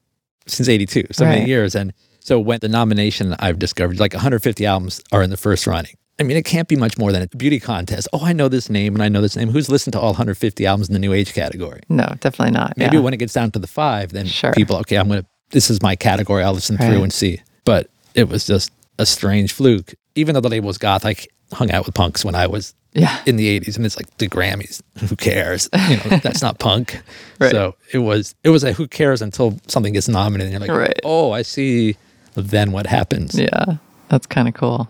since 0.47 0.69
82, 0.69 1.07
so 1.13 1.25
many 1.25 1.47
years. 1.47 1.75
And 1.75 1.93
so 2.21 2.39
when 2.41 2.59
the 2.61 2.69
nomination 2.69 3.35
I've 3.39 3.59
discovered, 3.59 4.01
like 4.01 4.13
150 4.15 4.67
albums 4.67 5.01
are 5.13 5.23
in 5.23 5.31
the 5.31 5.37
first 5.37 5.67
running. 5.67 5.95
I 6.21 6.25
mean, 6.25 6.37
it 6.37 6.45
can't 6.45 6.67
be 6.69 6.75
much 6.77 6.99
more 6.99 7.13
than 7.13 7.23
a 7.23 7.29
beauty 7.29 7.61
contest. 7.61 8.09
Oh, 8.13 8.25
I 8.25 8.33
know 8.33 8.49
this 8.49 8.69
name 8.69 8.95
and 8.95 9.03
I 9.03 9.09
know 9.09 9.21
this 9.21 9.37
name. 9.37 9.51
Who's 9.51 9.69
listened 9.69 9.93
to 9.93 10.01
all 10.01 10.09
150 10.11 10.67
albums 10.67 10.89
in 10.89 10.93
the 10.93 10.99
new 10.99 11.13
age 11.13 11.33
category? 11.33 11.81
no 11.89 12.07
definitely 12.21 12.53
not 12.53 12.77
Maybe 12.77 12.97
yeah. 12.97 13.03
when 13.03 13.15
it 13.15 13.19
gets 13.19 13.33
down 13.33 13.51
to 13.53 13.59
the 13.59 13.67
five, 13.69 14.13
then 14.13 14.27
Sure. 14.27 14.53
people, 14.53 14.77
okay, 14.79 14.97
I'm 14.97 15.09
going 15.09 15.23
to, 15.23 15.27
this 15.51 15.71
is 15.71 15.81
my 15.83 15.95
category. 15.97 16.43
I'll 16.43 16.55
listen 16.55 16.77
through 16.77 17.03
and 17.03 17.13
see. 17.13 17.41
But 17.65 17.89
it 18.15 18.29
was 18.29 18.47
just 18.47 18.73
a 18.99 19.07
strange 19.07 19.53
fluke. 19.53 19.95
Even 20.17 20.35
though 20.35 20.41
the 20.41 20.49
label 20.49 20.67
was 20.67 20.79
goth, 20.79 21.07
I 21.07 21.15
hung 21.53 21.71
out 21.71 21.87
with 21.87 21.95
punks 21.95 22.25
when 22.25 22.35
I 22.35 22.47
was 22.47 22.75
yeah 22.95 23.21
in 23.27 23.37
the 23.37 23.61
80s 23.61 23.77
and 23.77 23.85
it's 23.87 23.97
like 23.97 24.15
the 24.19 24.29
Grammys. 24.29 24.81
Who 25.09 25.15
cares? 25.15 25.69
You 25.89 25.97
know, 25.99 26.17
that's 26.23 26.43
not 26.43 26.59
punk. 26.59 27.01
Right. 27.39 27.51
So 27.53 27.77
it 27.93 27.99
was, 27.99 28.35
it 28.43 28.49
was 28.49 28.65
a 28.65 28.73
who 28.73 28.89
cares 28.89 29.23
until 29.23 29.57
something 29.69 29.93
gets 29.93 30.09
nominated 30.09 30.53
and 30.53 30.65
you're 30.67 30.75
like, 30.77 30.89
Right. 30.89 31.01
oh, 31.05 31.31
I 31.31 31.43
see. 31.43 31.97
Then 32.35 32.73
what 32.73 32.87
happens? 32.87 33.39
yeah 33.39 33.77
that's 34.09 34.27
kind 34.27 34.49
of 34.49 34.55
cool 34.55 34.89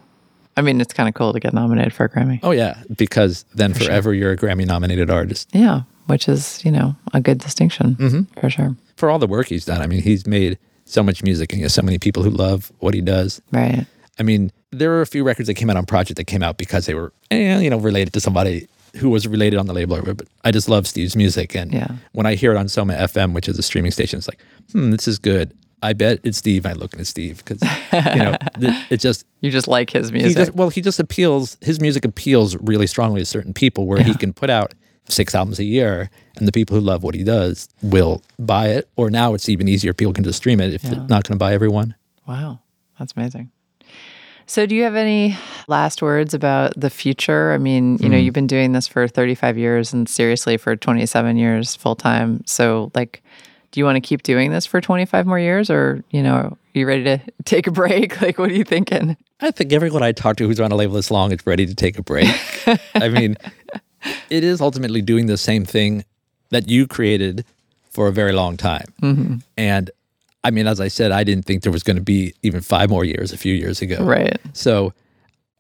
i 0.59 0.63
mean 0.63 0.81
it's 0.81 0.93
kind 0.99 1.09
of 1.09 1.15
cool 1.15 1.33
to 1.33 1.41
get 1.41 1.53
nominated 1.55 1.93
for 1.93 2.05
a 2.05 2.09
grammy 2.09 2.39
Oh, 2.43 2.51
yeah. 2.63 2.75
Because 2.97 3.45
then 3.55 3.73
forever 3.75 4.13
you're 4.19 4.33
a 4.33 4.37
Grammy 4.43 4.67
nominated 4.67 5.09
artist. 5.11 5.49
Yeah, 5.53 5.83
which 6.07 6.29
is, 6.29 6.65
you 6.65 6.73
know, 6.77 6.89
a 7.15 7.21
good 7.21 7.39
distinction 7.39 7.87
Mm-hmm. 7.97 8.23
for 8.41 8.51
sure. 8.51 8.77
For 8.97 9.07
all 9.11 9.19
the 9.19 9.27
work 9.37 9.47
he's 9.49 9.65
done, 9.65 9.81
I 9.81 9.87
mean, 9.87 10.03
he's 10.03 10.27
made 10.27 10.59
so 10.85 11.03
much 11.03 11.23
music 11.23 11.53
and 11.53 11.59
he 11.59 11.63
has 11.63 11.75
so 11.75 11.83
many 11.83 11.99
people 11.99 12.23
who 12.23 12.31
love 12.31 12.73
what 12.81 12.95
he 12.95 13.01
does. 13.01 13.41
Right. 13.53 13.87
I 14.19 14.23
mean, 14.23 14.51
there 14.73 14.91
were 14.91 15.01
a 15.03 15.07
few 15.07 15.23
records 15.25 15.47
that 15.49 15.55
came 15.55 15.71
out 15.71 15.77
on 15.77 15.87
Projekt 15.87 16.17
that 16.17 16.25
came 16.33 16.43
out 16.43 16.57
because 16.59 16.87
they 16.87 16.95
were, 16.95 17.13
eh, 17.31 17.59
you 17.61 17.71
know, 17.71 17.79
related 17.79 18.13
to 18.15 18.21
somebody 18.21 18.67
who 18.97 19.11
was 19.11 19.27
related 19.29 19.59
on 19.59 19.67
the 19.67 19.75
label. 19.75 19.95
or 19.97 20.01
whatever, 20.01 20.15
But 20.23 20.29
I 20.45 20.51
just 20.51 20.69
love 20.69 20.87
Steve's 20.87 21.15
music, 21.15 21.55
and 21.55 21.73
Yeah. 21.73 21.89
when 22.13 22.27
I 22.27 22.35
hear 22.35 22.51
it 22.53 22.57
on 22.57 22.69
Soma 22.69 22.95
FM, 22.95 23.33
which 23.35 23.49
is 23.49 23.59
a 23.59 23.63
streaming 23.63 23.93
station, 23.93 24.17
it's 24.19 24.27
like, 24.29 24.41
hmm, 24.73 24.91
this 24.91 25.07
is 25.07 25.19
good. 25.19 25.53
I 25.83 25.93
bet 25.93 26.21
it's 26.25 26.39
Steve. 26.39 26.67
I 26.67 26.73
look 26.73 26.99
at 26.99 27.07
Steve 27.07 27.45
because 27.45 27.63
you 27.93 28.23
know 28.23 28.37
it 28.91 28.99
just 28.99 29.25
You 29.41 29.51
just 29.51 29.69
like 29.69 29.91
his 29.91 30.13
music. 30.13 30.31
he 30.31 30.35
just 30.35 30.55
well 30.55 30.71
he 30.71 30.81
just 30.81 31.01
appeals. 31.01 31.57
His 31.61 31.81
music 31.81 32.05
appeals 32.05 32.57
really 32.57 32.87
strongly 32.87 33.21
to 33.21 33.27
certain 33.27 33.55
people, 33.55 33.87
where 33.87 34.03
he 34.03 34.15
can 34.15 34.33
put 34.33 34.51
out 34.51 34.75
six 35.09 35.35
albums 35.35 35.59
a 35.59 35.65
year, 35.65 36.11
and 36.37 36.47
the 36.47 36.53
people 36.53 36.77
who 36.77 36.83
love 36.83 37.03
what 37.03 37.15
he 37.15 37.25
does 37.25 37.69
will 37.83 38.23
buy 38.39 38.69
it. 38.69 38.89
Or 38.97 39.11
now 39.11 39.35
it's 39.35 39.49
even 39.49 39.69
easier; 39.69 39.95
people 39.95 40.13
can 40.13 40.25
just 40.25 40.39
stream 40.39 40.61
it 40.61 40.75
if 40.75 40.83
they're 40.83 41.07
not 41.07 41.25
going 41.25 41.33
to 41.33 41.37
buy 41.37 41.55
every 41.55 41.69
one. 41.69 41.95
wow. 42.27 42.61
That's 42.99 43.13
amazing. 43.17 43.51
So, 44.47 44.65
do 44.65 44.75
you 44.75 44.83
have 44.85 44.95
any 44.95 45.37
last 45.67 46.01
words 46.01 46.33
about 46.33 46.73
the 46.75 46.89
future? 46.89 47.53
I 47.53 47.59
mean, 47.59 47.99
you 47.99 48.09
know, 48.09 48.17
hmm. 48.17 48.25
you've 48.25 48.35
been 48.35 48.47
doing 48.47 48.73
this 48.73 48.89
for 48.89 49.07
35 49.07 49.59
years 49.59 49.93
and 49.93 50.09
seriously 50.09 50.57
for 50.57 50.75
27 50.75 51.37
years 51.37 51.77
full 51.77 51.95
time. 51.95 52.43
So, 52.47 52.91
like, 52.95 53.23
do 53.71 53.81
you 53.81 53.85
want 53.85 53.97
to 53.97 54.01
keep 54.01 54.23
doing 54.23 54.51
this 54.51 54.67
for 54.67 54.81
25 54.81 55.27
more 55.27 55.39
years 55.39 55.71
or, 55.71 56.03
you 56.11 56.23
know, 56.23 56.35
are 56.35 56.59
you 56.75 56.87
ready 56.87 57.05
to 57.05 57.21
take 57.45 57.67
a 57.67 57.71
break? 57.71 58.21
Like, 58.29 58.39
what 58.39 58.51
are 58.51 58.55
you 58.55 58.65
thinking? 58.65 59.17
I 59.41 59.51
think 59.51 59.73
everyone 59.73 60.03
I 60.03 60.13
talk 60.13 60.37
to 60.37 60.47
who's 60.47 60.61
on 60.61 60.73
a 60.73 60.75
label 60.75 60.95
this 60.95 61.11
long 61.11 61.33
is 61.33 61.47
ready 61.47 61.67
to 61.67 61.75
take 61.75 61.99
a 61.99 62.03
break. 62.03 62.29
I 62.95 63.09
mean, 63.09 63.37
it 64.31 64.45
is 64.45 64.61
ultimately 64.61 65.03
doing 65.03 65.27
the 65.27 65.37
same 65.37 65.65
thing 65.65 66.05
that 66.51 66.69
you 66.69 66.87
created 66.87 67.45
for 67.91 68.09
a 68.09 68.13
very 68.13 68.33
long 68.33 68.57
time. 68.57 68.87
Mm-hmm. 69.03 69.37
And 69.57 69.91
I 70.45 70.51
mean, 70.51 70.67
as 70.67 70.81
I 70.81 70.89
said, 70.89 71.13
I 71.13 71.25
didn't 71.25 71.45
think 71.45 71.63
there 71.63 71.73
was 71.73 71.83
going 71.83 71.97
to 71.97 72.03
be 72.03 72.35
even 72.43 72.61
five 72.61 72.91
more 72.91 73.05
years 73.05 73.33
a 73.33 73.37
few 73.37 73.55
years 73.55 73.83
ago. 73.83 74.03
Right. 74.03 74.39
So 74.53 74.93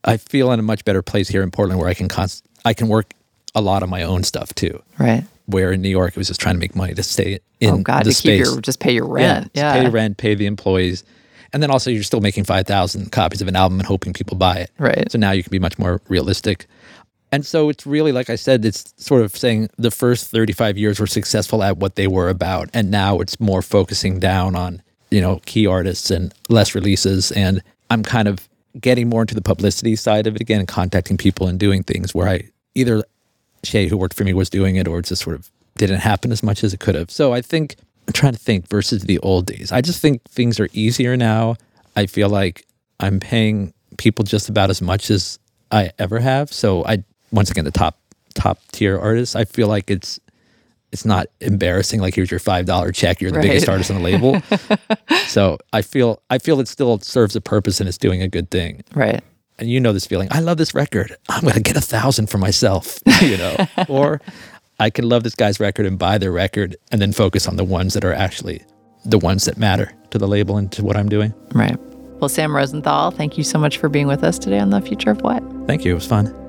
I 0.04 0.16
feel 0.16 0.50
in 0.52 0.58
a 0.58 0.62
much 0.62 0.84
better 0.84 1.02
place 1.02 1.28
here 1.28 1.42
in 1.42 1.50
Portland 1.50 1.80
where 1.80 1.88
I 1.88 1.94
can 1.94 2.08
const- 2.08 2.44
I 2.64 2.74
can 2.74 2.88
work 2.88 3.14
a 3.54 3.60
lot 3.60 3.82
of 3.82 3.88
my 3.88 4.02
own 4.02 4.24
stuff 4.24 4.54
too. 4.54 4.82
Right. 4.98 5.24
Where 5.48 5.72
in 5.72 5.82
New 5.82 5.88
York, 5.88 6.10
it 6.10 6.16
was 6.16 6.28
just 6.28 6.40
trying 6.40 6.54
to 6.54 6.58
make 6.60 6.76
money 6.76 6.94
to 6.94 7.02
stay 7.02 7.40
in 7.60 7.66
the 7.66 7.66
space. 7.66 7.80
oh, 7.80 7.82
God, 7.82 8.04
the 8.04 8.12
to 8.12 8.22
keep 8.22 8.38
your, 8.38 8.60
just 8.60 8.80
pay 8.80 8.92
your 8.92 9.06
rent. 9.06 9.44
just 9.54 9.56
Yeah. 9.56 9.82
pay 9.82 9.88
rent, 9.88 10.16
pay 10.18 10.34
the 10.34 10.46
employees, 10.46 11.04
and 11.52 11.62
then 11.62 11.70
also 11.70 11.90
you're 11.90 12.02
still 12.02 12.20
making 12.20 12.44
five 12.44 12.66
thousand 12.66 13.10
copies 13.12 13.40
of 13.40 13.48
an 13.48 13.56
album 13.56 13.80
and 13.80 13.86
hoping 13.86 14.12
people 14.12 14.36
buy 14.36 14.56
it. 14.58 14.70
Right. 14.78 15.10
So 15.10 15.18
now 15.18 15.30
you 15.32 15.42
can 15.42 15.50
be 15.50 15.58
much 15.58 15.78
more 15.78 16.00
realistic. 16.08 16.66
And 17.32 17.44
so 17.44 17.68
it's 17.68 17.86
really 17.86 18.12
like 18.12 18.30
I 18.30 18.36
said, 18.36 18.64
it's 18.64 18.94
sort 18.96 19.20
of 19.22 19.36
saying 19.36 19.68
the 19.76 19.90
first 19.90 20.30
35 20.30 20.78
years 20.78 20.98
were 20.98 21.06
successful 21.06 21.62
at 21.62 21.76
what 21.76 21.94
they 21.96 22.06
were 22.06 22.28
about, 22.30 22.70
and 22.74 22.90
now 22.90 23.20
it's 23.20 23.38
more 23.40 23.62
focusing 23.62 24.18
down 24.20 24.54
on 24.56 24.82
you 25.10 25.20
know 25.20 25.40
key 25.46 25.66
artists 25.66 26.10
and 26.10 26.32
less 26.48 26.74
releases. 26.74 27.30
And 27.32 27.62
I'm 27.90 28.02
kind 28.02 28.28
of 28.28 28.48
getting 28.78 29.08
more 29.08 29.22
into 29.22 29.34
the 29.34 29.42
publicity 29.42 29.96
side 29.96 30.26
of 30.26 30.36
it 30.36 30.40
again, 30.42 30.58
and 30.60 30.68
contacting 30.68 31.16
people 31.16 31.48
and 31.48 31.58
doing 31.58 31.82
things 31.82 32.14
where 32.14 32.28
I 32.28 32.50
either 32.74 33.02
Shay, 33.64 33.88
who 33.88 33.96
worked 33.96 34.14
for 34.14 34.24
me, 34.24 34.32
was 34.34 34.50
doing 34.50 34.76
it, 34.76 34.86
or 34.88 34.98
it 35.00 35.06
just 35.06 35.22
sort 35.22 35.36
of 35.36 35.50
didn't 35.76 36.00
happen 36.00 36.32
as 36.32 36.42
much 36.42 36.64
as 36.64 36.74
it 36.74 36.80
could 36.80 36.94
have. 36.94 37.10
So 37.10 37.32
I 37.32 37.40
think 37.40 37.76
I'm 38.06 38.12
trying 38.12 38.32
to 38.32 38.38
think 38.38 38.68
versus 38.68 39.02
the 39.02 39.18
old 39.20 39.46
days. 39.46 39.70
I 39.72 39.80
just 39.80 40.00
think 40.00 40.22
things 40.24 40.58
are 40.60 40.68
easier 40.72 41.16
now. 41.16 41.56
I 41.96 42.06
feel 42.06 42.28
like 42.28 42.66
I'm 43.00 43.20
paying 43.20 43.72
people 43.96 44.24
just 44.24 44.48
about 44.48 44.70
as 44.70 44.80
much 44.82 45.10
as 45.10 45.38
I 45.70 45.90
ever 45.98 46.18
have. 46.20 46.52
So 46.52 46.84
I 46.84 47.04
once 47.32 47.50
again 47.50 47.64
the 47.64 47.70
top 47.70 47.98
top 48.34 48.58
tier 48.72 48.98
artists. 48.98 49.34
I 49.36 49.44
feel 49.44 49.68
like 49.68 49.90
it's 49.90 50.18
it's 50.90 51.04
not 51.04 51.26
embarrassing. 51.40 52.00
Like 52.00 52.14
here's 52.14 52.30
your 52.30 52.40
five 52.40 52.66
dollar 52.66 52.92
check. 52.92 53.20
You're 53.20 53.30
the 53.30 53.40
biggest 53.48 53.68
artist 53.68 53.90
on 53.90 53.98
the 53.98 54.02
label. 54.02 54.40
so 55.26 55.58
I 55.72 55.82
feel 55.82 56.22
I 56.30 56.38
feel 56.38 56.60
it 56.60 56.68
still 56.68 56.98
serves 57.00 57.36
a 57.36 57.40
purpose 57.40 57.80
and 57.80 57.88
it's 57.88 57.98
doing 57.98 58.22
a 58.22 58.28
good 58.28 58.50
thing 58.50 58.82
Right. 58.94 59.22
And 59.58 59.68
you 59.68 59.80
know 59.80 59.92
this 59.92 60.06
feeling. 60.06 60.28
I 60.30 60.40
love 60.40 60.56
this 60.58 60.74
record. 60.74 61.16
I'm 61.28 61.42
going 61.42 61.54
to 61.54 61.60
get 61.60 61.76
a 61.76 61.80
thousand 61.80 62.28
for 62.30 62.38
myself, 62.38 62.98
you 63.22 63.36
know. 63.36 63.56
or 63.88 64.20
I 64.78 64.90
can 64.90 65.08
love 65.08 65.24
this 65.24 65.34
guy's 65.34 65.60
record 65.60 65.86
and 65.86 65.98
buy 65.98 66.18
their 66.18 66.32
record, 66.32 66.76
and 66.92 67.00
then 67.00 67.12
focus 67.12 67.48
on 67.48 67.56
the 67.56 67.64
ones 67.64 67.94
that 67.94 68.04
are 68.04 68.12
actually 68.14 68.62
the 69.04 69.18
ones 69.18 69.44
that 69.44 69.56
matter 69.56 69.92
to 70.10 70.18
the 70.18 70.28
label 70.28 70.56
and 70.56 70.70
to 70.72 70.84
what 70.84 70.96
I'm 70.96 71.08
doing. 71.08 71.32
Right. 71.52 71.78
Well, 72.20 72.28
Sam 72.28 72.54
Rosenthal, 72.54 73.12
thank 73.12 73.38
you 73.38 73.44
so 73.44 73.58
much 73.58 73.78
for 73.78 73.88
being 73.88 74.08
with 74.08 74.24
us 74.24 74.38
today 74.38 74.58
on 74.58 74.70
The 74.70 74.80
Future 74.80 75.10
of 75.10 75.20
What. 75.22 75.42
Thank 75.66 75.84
you. 75.84 75.92
It 75.92 75.94
was 75.94 76.06
fun. 76.06 76.47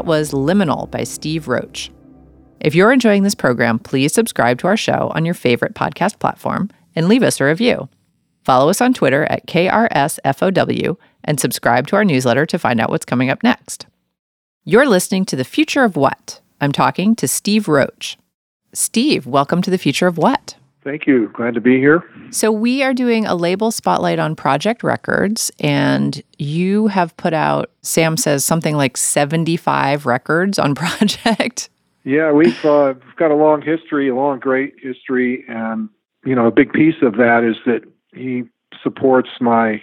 That 0.00 0.06
was 0.06 0.32
Liminal 0.32 0.90
by 0.90 1.04
Steve 1.04 1.46
Roach. 1.46 1.90
If 2.58 2.74
you're 2.74 2.90
enjoying 2.90 3.22
this 3.22 3.34
program, 3.34 3.78
please 3.78 4.14
subscribe 4.14 4.58
to 4.60 4.66
our 4.66 4.76
show 4.78 5.12
on 5.14 5.26
your 5.26 5.34
favorite 5.34 5.74
podcast 5.74 6.18
platform 6.18 6.70
and 6.96 7.06
leave 7.06 7.22
us 7.22 7.38
a 7.38 7.44
review. 7.44 7.90
Follow 8.42 8.70
us 8.70 8.80
on 8.80 8.94
Twitter 8.94 9.24
at 9.24 9.46
KRSFOW 9.46 10.96
and 11.24 11.38
subscribe 11.38 11.86
to 11.88 11.96
our 11.96 12.04
newsletter 12.06 12.46
to 12.46 12.58
find 12.58 12.80
out 12.80 12.88
what's 12.88 13.04
coming 13.04 13.28
up 13.28 13.42
next. 13.42 13.84
You're 14.64 14.88
listening 14.88 15.26
to 15.26 15.36
The 15.36 15.44
Future 15.44 15.84
of 15.84 15.96
What? 15.96 16.40
I'm 16.62 16.72
talking 16.72 17.14
to 17.16 17.28
Steve 17.28 17.68
Roach. 17.68 18.16
Steve, 18.72 19.26
welcome 19.26 19.60
to 19.60 19.70
The 19.70 19.76
Future 19.76 20.06
of 20.06 20.16
What? 20.16 20.54
Thank 20.82 21.06
you. 21.06 21.28
Glad 21.34 21.54
to 21.54 21.60
be 21.60 21.78
here. 21.78 22.02
So, 22.30 22.50
we 22.50 22.82
are 22.82 22.94
doing 22.94 23.26
a 23.26 23.34
label 23.34 23.70
spotlight 23.70 24.18
on 24.18 24.34
Projekt 24.34 24.82
Records, 24.82 25.50
and 25.60 26.22
you 26.38 26.86
have 26.86 27.14
put 27.16 27.34
out, 27.34 27.70
Sam 27.82 28.16
says, 28.16 28.44
something 28.44 28.76
like 28.76 28.96
75 28.96 30.06
records 30.06 30.58
on 30.58 30.74
Projekt. 30.74 31.68
Yeah, 32.04 32.32
we've 32.32 32.64
uh, 32.64 32.94
got 33.16 33.30
a 33.30 33.34
long 33.34 33.60
history, 33.60 34.08
a 34.08 34.14
long, 34.14 34.38
great 34.38 34.74
history, 34.82 35.44
and 35.48 35.90
you 36.24 36.34
know, 36.34 36.46
a 36.46 36.50
big 36.50 36.72
piece 36.72 37.02
of 37.02 37.14
that 37.16 37.44
is 37.44 37.56
that 37.66 37.82
he 38.14 38.44
supports 38.82 39.30
my 39.40 39.82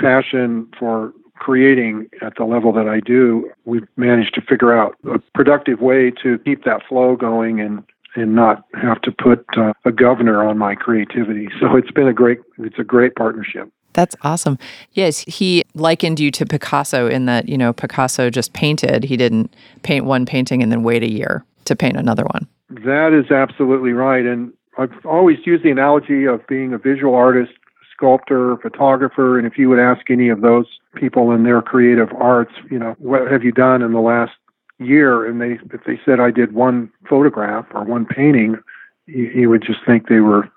passion 0.00 0.68
for 0.78 1.12
creating 1.36 2.08
at 2.20 2.34
the 2.36 2.44
level 2.44 2.72
that 2.72 2.88
I 2.88 3.00
do. 3.00 3.50
We've 3.64 3.86
managed 3.96 4.34
to 4.34 4.40
figure 4.42 4.76
out 4.76 4.96
a 5.12 5.18
productive 5.34 5.80
way 5.80 6.12
to 6.22 6.38
keep 6.44 6.64
that 6.64 6.82
flow 6.88 7.16
going 7.16 7.60
and 7.60 7.82
and 8.14 8.34
not 8.34 8.64
have 8.80 9.00
to 9.02 9.12
put 9.12 9.44
uh, 9.56 9.72
a 9.84 9.92
governor 9.92 10.46
on 10.46 10.58
my 10.58 10.74
creativity. 10.74 11.48
So 11.60 11.76
it's 11.76 11.90
been 11.90 12.08
a 12.08 12.12
great 12.12 12.38
it's 12.58 12.78
a 12.78 12.84
great 12.84 13.14
partnership. 13.14 13.70
That's 13.92 14.16
awesome. 14.22 14.58
Yes, 14.92 15.20
he 15.20 15.62
likened 15.74 16.18
you 16.18 16.30
to 16.32 16.46
Picasso 16.46 17.08
in 17.08 17.26
that, 17.26 17.48
you 17.48 17.58
know, 17.58 17.72
Picasso 17.72 18.30
just 18.30 18.52
painted. 18.52 19.04
He 19.04 19.16
didn't 19.16 19.54
paint 19.82 20.06
one 20.06 20.24
painting 20.26 20.62
and 20.62 20.72
then 20.72 20.82
wait 20.82 21.02
a 21.02 21.10
year 21.10 21.44
to 21.66 21.76
paint 21.76 21.96
another 21.96 22.24
one. 22.24 22.48
That 22.70 23.12
is 23.12 23.30
absolutely 23.30 23.92
right. 23.92 24.24
And 24.24 24.52
I've 24.78 24.92
always 25.04 25.38
used 25.44 25.62
the 25.64 25.70
analogy 25.70 26.24
of 26.24 26.46
being 26.46 26.72
a 26.72 26.78
visual 26.78 27.14
artist, 27.14 27.52
sculptor, 27.94 28.56
photographer, 28.62 29.38
and 29.38 29.46
if 29.46 29.58
you 29.58 29.68
would 29.68 29.78
ask 29.78 30.10
any 30.10 30.30
of 30.30 30.40
those 30.40 30.66
people 30.94 31.30
in 31.32 31.44
their 31.44 31.60
creative 31.60 32.08
arts, 32.18 32.52
you 32.70 32.78
know, 32.78 32.94
what 32.98 33.30
have 33.30 33.44
you 33.44 33.52
done 33.52 33.82
in 33.82 33.92
the 33.92 34.00
last 34.00 34.32
year? 34.84 35.26
And 35.26 35.40
they, 35.40 35.58
if 35.74 35.84
they 35.84 36.00
said 36.04 36.20
I 36.20 36.30
did 36.30 36.52
one 36.52 36.90
photograph 37.08 37.66
or 37.72 37.84
one 37.84 38.06
painting, 38.06 38.58
you, 39.06 39.24
you 39.34 39.50
would 39.50 39.62
just 39.62 39.80
think 39.86 40.08
they 40.08 40.20
were 40.20 40.48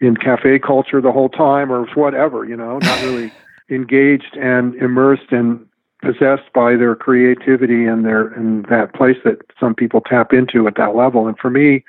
in 0.00 0.16
cafe 0.16 0.58
culture 0.58 1.00
the 1.00 1.12
whole 1.12 1.28
time 1.28 1.72
or 1.72 1.86
whatever, 1.94 2.44
you 2.44 2.56
know, 2.56 2.78
not 2.78 3.02
really 3.02 3.30
engaged 3.70 4.36
and 4.36 4.74
immersed 4.76 5.32
and 5.32 5.66
possessed 6.02 6.52
by 6.54 6.76
their 6.76 6.94
creativity 6.94 7.84
and 7.84 8.04
their 8.04 8.28
and 8.28 8.66
that 8.66 8.94
place 8.94 9.16
that 9.24 9.38
some 9.58 9.74
people 9.74 10.00
tap 10.00 10.32
into 10.32 10.66
at 10.66 10.76
that 10.76 10.94
level. 10.94 11.26
And 11.26 11.38
for 11.38 11.50
me, 11.50 11.84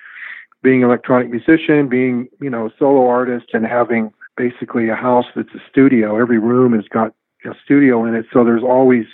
being 0.64 0.84
an 0.84 0.89
electronic 0.89 1.30
musician, 1.30 1.88
being, 1.88 2.28
you 2.39 2.49
know, 2.49 2.68
a 2.68 2.74
solo 2.80 3.08
artist 3.08 3.47
and 3.53 3.66
having 3.66 4.12
basically 4.36 4.89
a 4.89 4.95
house 4.95 5.26
that's 5.36 5.53
a 5.53 5.62
studio, 5.70 6.20
every 6.20 6.39
room 6.39 6.74
has 6.74 6.88
got 6.88 7.14
a 7.45 7.53
studio 7.64 8.05
in 8.05 8.16
it. 8.16 8.26
So 8.32 8.43
there's 8.43 8.64
always 8.64 9.05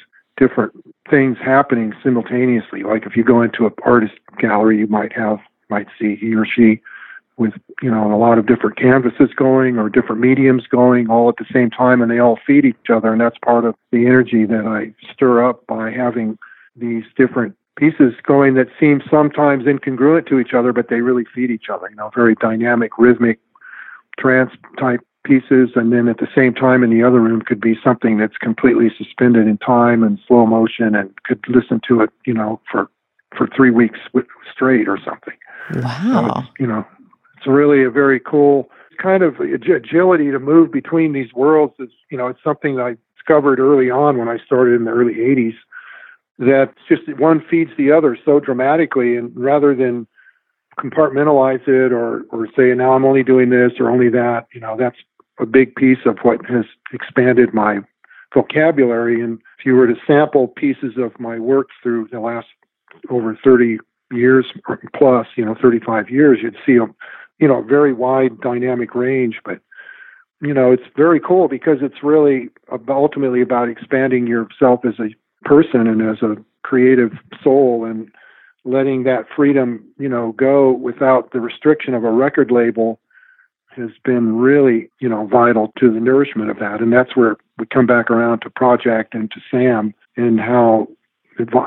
different 0.47 0.73
things 1.09 1.37
happening 1.37 1.93
simultaneously. 2.03 2.83
Like 2.83 3.05
if 3.05 3.15
you 3.15 3.23
go 3.23 3.41
into 3.41 3.65
an 3.65 3.73
artist 3.85 4.13
gallery, 4.39 4.79
you 4.79 4.87
might 4.87 5.13
have 5.13 5.39
might 5.69 5.87
see 5.97 6.15
he 6.17 6.35
or 6.35 6.45
she 6.45 6.81
with 7.37 7.53
you 7.81 7.89
know 7.89 8.13
a 8.13 8.17
lot 8.17 8.37
of 8.37 8.45
different 8.45 8.75
canvases 8.77 9.33
going 9.35 9.79
or 9.79 9.89
different 9.89 10.21
mediums 10.21 10.67
going 10.67 11.09
all 11.09 11.29
at 11.29 11.37
the 11.37 11.45
same 11.51 11.69
time 11.69 12.01
and 12.01 12.11
they 12.11 12.19
all 12.19 12.37
feed 12.45 12.63
each 12.65 12.89
other 12.89 13.11
and 13.11 13.21
that's 13.21 13.37
part 13.39 13.65
of 13.65 13.73
the 13.91 14.05
energy 14.05 14.45
that 14.45 14.67
I 14.67 14.93
stir 15.11 15.43
up 15.43 15.65
by 15.65 15.89
having 15.89 16.37
these 16.75 17.05
different 17.17 17.55
pieces 17.75 18.13
going 18.21 18.53
that 18.53 18.67
seem 18.79 19.01
sometimes 19.09 19.63
incongruent 19.65 20.27
to 20.27 20.39
each 20.39 20.53
other 20.53 20.73
but 20.73 20.89
they 20.89 21.01
really 21.01 21.25
feed 21.33 21.49
each 21.49 21.69
other 21.69 21.89
you 21.89 21.95
know 21.95 22.11
very 22.13 22.35
dynamic 22.35 22.91
rhythmic 22.99 23.39
trance 24.19 24.51
type 24.77 25.01
pieces 25.23 25.69
and 25.75 25.91
then 25.93 26.07
at 26.07 26.17
the 26.17 26.27
same 26.35 26.53
time 26.53 26.83
in 26.83 26.89
the 26.89 27.03
other 27.03 27.19
room 27.19 27.41
could 27.41 27.61
be 27.61 27.75
something 27.83 28.17
that's 28.17 28.37
completely 28.37 28.91
suspended 28.97 29.47
in 29.47 29.57
time 29.57 30.03
and 30.03 30.19
slow 30.27 30.45
motion 30.45 30.95
and 30.95 31.13
could 31.23 31.43
listen 31.47 31.79
to 31.87 32.01
it 32.01 32.09
you 32.25 32.33
know 32.33 32.59
for 32.69 32.89
for 33.37 33.47
3 33.55 33.71
weeks 33.71 33.99
straight 34.53 34.87
or 34.87 34.99
something 35.03 35.33
Wow. 35.71 36.39
it's, 36.39 36.47
you 36.59 36.67
know, 36.67 36.85
it's 37.37 37.47
really 37.47 37.83
a 37.83 37.89
very 37.89 38.19
cool 38.19 38.69
kind 39.01 39.23
of 39.23 39.39
agility 39.39 40.31
to 40.31 40.39
move 40.39 40.71
between 40.71 41.13
these 41.13 41.33
worlds. 41.33 41.73
Is 41.79 41.89
you 42.09 42.17
know, 42.17 42.27
it's 42.27 42.43
something 42.43 42.75
that 42.75 42.83
I 42.83 42.97
discovered 43.15 43.59
early 43.59 43.89
on 43.89 44.17
when 44.17 44.27
I 44.27 44.37
started 44.45 44.75
in 44.75 44.85
the 44.85 44.91
early 44.91 45.15
'80s. 45.15 45.55
That 46.39 46.73
just 46.89 47.03
one 47.19 47.43
feeds 47.49 47.71
the 47.77 47.91
other 47.91 48.17
so 48.25 48.39
dramatically, 48.39 49.15
and 49.15 49.31
rather 49.35 49.75
than 49.75 50.07
compartmentalize 50.79 51.67
it 51.67 51.91
or 51.91 52.23
or 52.31 52.47
say 52.55 52.73
now 52.73 52.93
I'm 52.93 53.05
only 53.05 53.23
doing 53.23 53.49
this 53.49 53.73
or 53.79 53.89
only 53.89 54.09
that, 54.09 54.47
you 54.53 54.59
know, 54.59 54.75
that's 54.77 54.97
a 55.39 55.45
big 55.45 55.75
piece 55.75 55.99
of 56.05 56.17
what 56.21 56.45
has 56.45 56.65
expanded 56.91 57.53
my 57.53 57.79
vocabulary. 58.33 59.21
And 59.21 59.39
if 59.59 59.65
you 59.65 59.75
were 59.75 59.87
to 59.87 59.95
sample 60.05 60.47
pieces 60.47 60.93
of 60.97 61.19
my 61.19 61.39
work 61.39 61.69
through 61.81 62.09
the 62.11 62.19
last 62.19 62.47
over 63.09 63.37
30 63.43 63.79
years 64.11 64.45
plus, 64.95 65.27
you 65.35 65.45
know, 65.45 65.55
35 65.59 66.09
years, 66.09 66.39
you'd 66.41 66.57
see 66.65 66.77
a, 66.77 66.85
you 67.39 67.47
know, 67.47 67.61
very 67.61 67.93
wide 67.93 68.39
dynamic 68.41 68.93
range. 68.95 69.39
But, 69.43 69.59
you 70.41 70.53
know, 70.53 70.71
it's 70.71 70.83
very 70.95 71.19
cool 71.19 71.47
because 71.47 71.79
it's 71.81 72.03
really 72.03 72.49
ultimately 72.87 73.41
about 73.41 73.69
expanding 73.69 74.27
yourself 74.27 74.81
as 74.85 74.99
a 74.99 75.15
person 75.47 75.87
and 75.87 76.01
as 76.01 76.21
a 76.21 76.37
creative 76.63 77.11
soul 77.43 77.85
and 77.85 78.09
letting 78.65 79.03
that 79.03 79.25
freedom, 79.35 79.83
you 79.97 80.07
know, 80.07 80.31
go 80.33 80.71
without 80.71 81.31
the 81.31 81.41
restriction 81.41 81.93
of 81.93 82.03
a 82.03 82.11
record 82.11 82.51
label 82.51 82.99
has 83.75 83.91
been 84.03 84.37
really, 84.37 84.89
you 84.99 85.09
know, 85.09 85.25
vital 85.27 85.73
to 85.79 85.91
the 85.91 85.99
nourishment 85.99 86.49
of 86.49 86.59
that. 86.59 86.81
And 86.81 86.91
that's 86.91 87.15
where 87.15 87.37
we 87.57 87.65
come 87.65 87.85
back 87.85 88.09
around 88.09 88.39
to 88.39 88.49
Projekt 88.49 89.13
and 89.13 89.31
to 89.31 89.39
Sam 89.51 89.93
and 90.15 90.39
how 90.39 90.87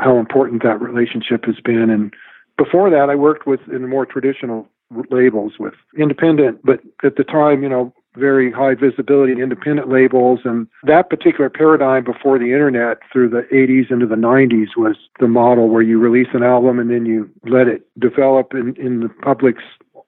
how 0.01 0.19
important 0.19 0.63
that 0.63 0.81
relationship 0.81 1.45
has 1.45 1.57
been. 1.65 1.91
And 1.91 2.15
before 2.57 2.89
that, 2.91 3.11
I 3.11 3.17
worked 3.17 3.47
with 3.47 3.61
in 3.69 3.89
more 3.89 4.07
traditional 4.07 4.69
labels 5.11 5.55
with 5.59 5.75
independent, 5.99 6.61
but 6.65 6.81
at 7.03 7.17
the 7.17 7.25
time, 7.25 7.63
you 7.63 7.69
know, 7.69 7.93
very 8.17 8.51
high 8.51 8.75
visibility 8.75 9.33
independent 9.33 9.89
labels. 9.89 10.41
And 10.45 10.67
that 10.85 11.11
particular 11.11 11.51
paradigm 11.51 12.05
before 12.05 12.39
the 12.39 12.47
internet 12.47 12.99
through 13.13 13.31
the 13.31 13.47
80s 13.53 13.91
into 13.91 14.07
the 14.07 14.15
90s 14.15 14.77
was 14.77 14.97
the 15.21 15.29
model 15.29 15.69
where 15.69 15.83
you 15.83 15.99
release 15.99 16.29
an 16.33 16.43
album 16.43 16.79
and 16.79 16.91
then 16.91 17.07
you 17.07 17.31
let 17.45 17.69
it 17.69 17.87
develop 17.99 18.55
in, 18.55 18.75
in 18.77 19.01
the 19.01 19.09
public's 19.09 19.65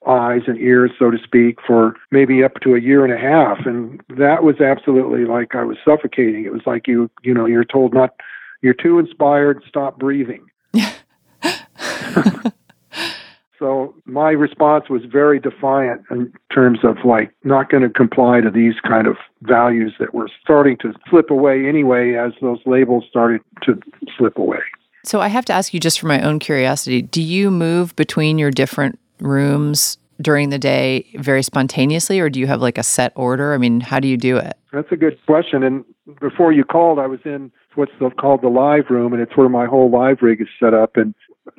eyes 0.07 0.43
and 0.47 0.59
ears, 0.59 0.91
so 0.99 1.11
to 1.11 1.19
speak, 1.23 1.59
for 1.67 1.95
maybe 2.11 2.45
up 2.45 2.55
to 2.63 2.75
a 2.75 2.81
year 2.81 3.05
and 3.05 3.13
a 3.13 3.19
half. 3.19 3.67
And 3.67 4.01
that 4.17 4.43
was 4.43 4.61
absolutely 4.61 5.25
like 5.25 5.55
I 5.55 5.65
was 5.65 5.77
suffocating. 5.85 6.45
It 6.45 6.53
was 6.53 6.63
like 6.67 6.87
you, 6.87 7.11
you 7.23 7.35
know, 7.35 7.47
you're 7.47 7.65
told 7.65 7.95
not, 7.95 8.15
you're 8.63 8.75
too 8.75 8.99
inspired, 8.99 9.63
stop 9.69 9.99
breathing. 9.99 10.47
So 13.59 13.95
my 14.05 14.31
response 14.31 14.89
was 14.89 15.03
very 15.05 15.41
defiant 15.41 16.03
in 16.11 16.33
terms 16.53 16.81
of 16.85 16.97
like 17.05 17.35
not 17.43 17.71
going 17.71 17.83
to 17.83 17.91
comply 17.91 18.41
to 18.41 18.51
these 18.51 18.75
kind 18.87 19.07
of 19.07 19.17
values 19.43 19.95
that 19.99 20.15
were 20.15 20.29
starting 20.41 20.77
to 20.79 20.93
slip 21.11 21.31
away 21.31 21.67
anyway 21.67 22.15
as 22.15 22.33
those 22.41 22.61
labels 22.67 23.05
started 23.11 23.41
to 23.65 23.81
slip 24.17 24.39
away. 24.39 24.61
So 25.05 25.21
I 25.21 25.29
have 25.29 25.45
to 25.47 25.53
ask 25.53 25.75
you 25.75 25.81
just 25.81 25.99
for 25.99 26.07
my 26.07 26.21
own 26.21 26.39
curiosity, 26.39 27.03
do 27.03 27.23
you 27.23 27.51
move 27.51 27.97
between 27.97 28.39
your 28.39 28.51
different 28.51 28.99
rooms 29.21 29.99
during 30.21 30.49
the 30.51 30.59
day 30.59 31.07
very 31.15 31.43
spontaneously 31.43 32.19
or 32.19 32.29
do 32.29 32.41
you 32.41 32.47
have 32.47 32.61
like 32.61 32.79
a 32.79 32.83
set 32.83 33.13
order? 33.15 33.55
I 33.55 33.59
mean, 33.59 33.81
how 33.81 34.01
do 34.01 34.09
you 34.09 34.17
do 34.17 34.37
it? 34.37 34.57
That's 34.73 34.91
a 34.91 34.97
good 34.97 35.19
question. 35.27 35.63
And 35.63 35.85
before 36.21 36.53
you 36.53 36.65
called, 36.65 36.99
I 36.99 37.07
was 37.07 37.21
in 37.25 37.53
what's 37.75 37.93
called 38.19 38.43
the 38.43 38.49
live 38.49 38.91
room, 38.91 39.13
and 39.13 39.23
it's 39.23 39.37
where 39.37 39.49
my 39.49 39.67
whole 39.67 39.91
live 39.91 40.19
rig 40.21 40.41
is 40.41 40.49
set 40.59 40.75
up. 40.75 40.97
And 40.97 41.15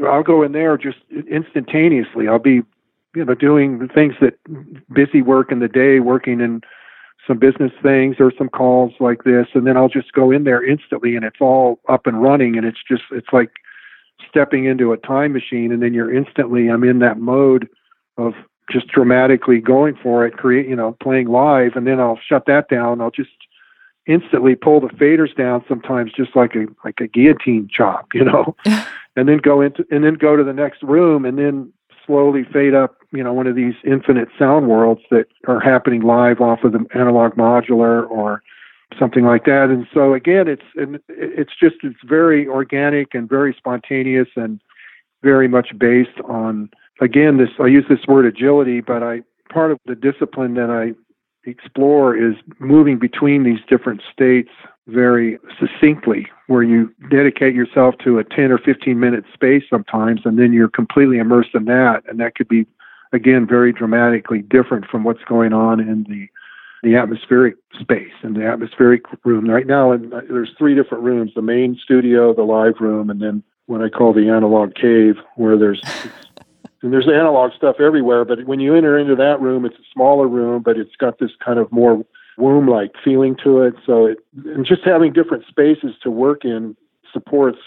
I'll 0.05 0.23
go 0.23 0.43
in 0.43 0.51
there 0.51 0.77
just 0.77 0.97
instantaneously. 1.31 2.27
I'll 2.27 2.39
be, 2.39 2.61
you 3.15 3.25
know, 3.25 3.33
doing 3.33 3.87
things 3.93 4.15
that 4.21 4.33
busy 4.93 5.21
work 5.21 5.51
in 5.51 5.59
the 5.59 5.67
day, 5.67 5.99
working 5.99 6.41
in 6.41 6.61
some 7.25 7.37
business 7.37 7.71
things 7.81 8.15
or 8.19 8.33
some 8.37 8.49
calls 8.49 8.93
like 8.99 9.23
this, 9.23 9.47
and 9.53 9.65
then 9.65 9.77
I'll 9.77 9.89
just 9.89 10.13
go 10.13 10.31
in 10.31 10.43
there 10.43 10.63
instantly, 10.63 11.15
and 11.15 11.23
it's 11.23 11.39
all 11.39 11.79
up 11.87 12.07
and 12.07 12.21
running, 12.21 12.57
and 12.57 12.65
it's 12.65 12.79
just 12.87 13.03
it's 13.11 13.27
like 13.31 13.51
stepping 14.29 14.65
into 14.65 14.93
a 14.93 14.97
time 14.97 15.33
machine, 15.33 15.71
and 15.71 15.81
then 15.81 15.93
you're 15.93 16.13
instantly 16.13 16.69
I'm 16.69 16.83
in 16.83 16.99
that 16.99 17.19
mode 17.19 17.67
of 18.17 18.33
just 18.71 18.87
dramatically 18.87 19.59
going 19.59 19.95
for 20.01 20.25
it, 20.25 20.37
create 20.37 20.67
you 20.67 20.75
know 20.75 20.95
playing 21.01 21.27
live, 21.27 21.75
and 21.75 21.87
then 21.87 21.99
I'll 21.99 22.19
shut 22.27 22.45
that 22.47 22.69
down. 22.69 23.01
I'll 23.01 23.11
just 23.11 23.29
instantly 24.09 24.55
pull 24.55 24.81
the 24.81 24.87
faders 24.87 25.35
down 25.35 25.63
sometimes 25.67 26.11
just 26.11 26.35
like 26.35 26.55
a 26.55 26.65
like 26.83 26.99
a 26.99 27.07
guillotine 27.07 27.69
chop 27.71 28.07
you 28.13 28.23
know 28.23 28.55
and 29.15 29.29
then 29.29 29.37
go 29.37 29.61
into 29.61 29.85
and 29.91 30.03
then 30.03 30.15
go 30.15 30.35
to 30.35 30.43
the 30.43 30.53
next 30.53 30.81
room 30.81 31.25
and 31.25 31.37
then 31.37 31.71
slowly 32.07 32.43
fade 32.51 32.73
up 32.73 32.97
you 33.11 33.23
know 33.23 33.31
one 33.31 33.45
of 33.45 33.55
these 33.55 33.75
infinite 33.85 34.27
sound 34.37 34.67
worlds 34.67 35.01
that 35.11 35.27
are 35.47 35.59
happening 35.59 36.01
live 36.01 36.41
off 36.41 36.63
of 36.63 36.71
the 36.71 36.83
analog 36.95 37.33
modular 37.33 38.09
or 38.09 38.41
something 38.97 39.25
like 39.25 39.45
that. 39.45 39.69
And 39.69 39.87
so 39.93 40.13
again, 40.13 40.47
it's 40.47 40.63
and 40.75 40.99
it's 41.07 41.53
just 41.59 41.75
it's 41.83 41.99
very 42.03 42.47
organic 42.47 43.13
and 43.13 43.29
very 43.29 43.53
spontaneous 43.57 44.27
and 44.35 44.61
very 45.21 45.47
much 45.47 45.77
based 45.77 46.19
on 46.25 46.69
again 47.01 47.37
this 47.37 47.49
I 47.59 47.67
use 47.67 47.85
this 47.89 48.05
word 48.07 48.25
agility, 48.25 48.81
but 48.81 49.03
I 49.03 49.21
part 49.49 49.71
of 49.71 49.79
the 49.85 49.95
discipline 49.95 50.53
that 50.55 50.69
I 50.69 50.93
explore 51.49 52.15
is 52.15 52.35
moving 52.59 52.99
between 52.99 53.43
these 53.43 53.59
different 53.67 54.01
states 54.11 54.49
very 54.87 55.37
succinctly 55.59 56.27
where 56.47 56.63
you 56.63 56.93
dedicate 57.09 57.53
yourself 57.55 57.95
to 58.03 58.17
a 58.19 58.23
10 58.23 58.51
or 58.51 58.57
15 58.57 58.99
minute 58.99 59.23
space 59.33 59.63
sometimes 59.69 60.21
and 60.25 60.37
then 60.37 60.51
you're 60.51 60.69
completely 60.69 61.17
immersed 61.17 61.53
in 61.53 61.65
that 61.65 62.03
and 62.07 62.19
that 62.19 62.35
could 62.35 62.47
be 62.47 62.65
again 63.13 63.47
very 63.47 63.71
dramatically 63.71 64.41
different 64.41 64.85
from 64.85 65.03
what's 65.03 65.23
going 65.25 65.53
on 65.53 65.79
in 65.79 66.03
the 66.09 66.27
the 66.83 66.95
atmospheric 66.95 67.55
space 67.79 68.13
and 68.23 68.35
the 68.35 68.45
atmospheric 68.45 69.03
room. 69.25 69.49
Right 69.49 69.67
now 69.67 69.91
and 69.91 70.13
uh, 70.13 70.21
there's 70.29 70.51
three 70.57 70.75
different 70.75 71.03
rooms 71.03 71.31
the 71.35 71.41
main 71.41 71.77
studio 71.81 72.33
the 72.33 72.43
live 72.43 72.75
room 72.79 73.09
and 73.09 73.21
then 73.21 73.43
what 73.67 73.81
i 73.81 73.89
call 73.89 74.13
the 74.13 74.29
analog 74.29 74.73
cave 74.73 75.15
where 75.35 75.57
there's 75.57 75.81
and 76.81 76.91
there's 76.91 77.07
analog 77.07 77.51
stuff 77.55 77.75
everywhere 77.79 78.25
but 78.25 78.45
when 78.45 78.59
you 78.59 78.75
enter 78.75 78.97
into 78.97 79.15
that 79.15 79.39
room 79.39 79.65
it's 79.65 79.75
a 79.75 79.85
smaller 79.93 80.27
room 80.27 80.63
but 80.63 80.77
it's 80.77 80.95
got 80.95 81.19
this 81.19 81.31
kind 81.43 81.59
of 81.59 81.71
more 81.71 82.03
womb-like 82.39 82.91
feeling 83.03 83.35
to 83.43 83.61
it. 83.61 83.75
So 83.85 84.07
it 84.07 84.19
and 84.45 84.65
just 84.65 84.83
having 84.83 85.13
different 85.13 85.45
spaces 85.47 85.95
to 86.01 86.09
work 86.09 86.45
in 86.45 86.75
supports 87.11 87.59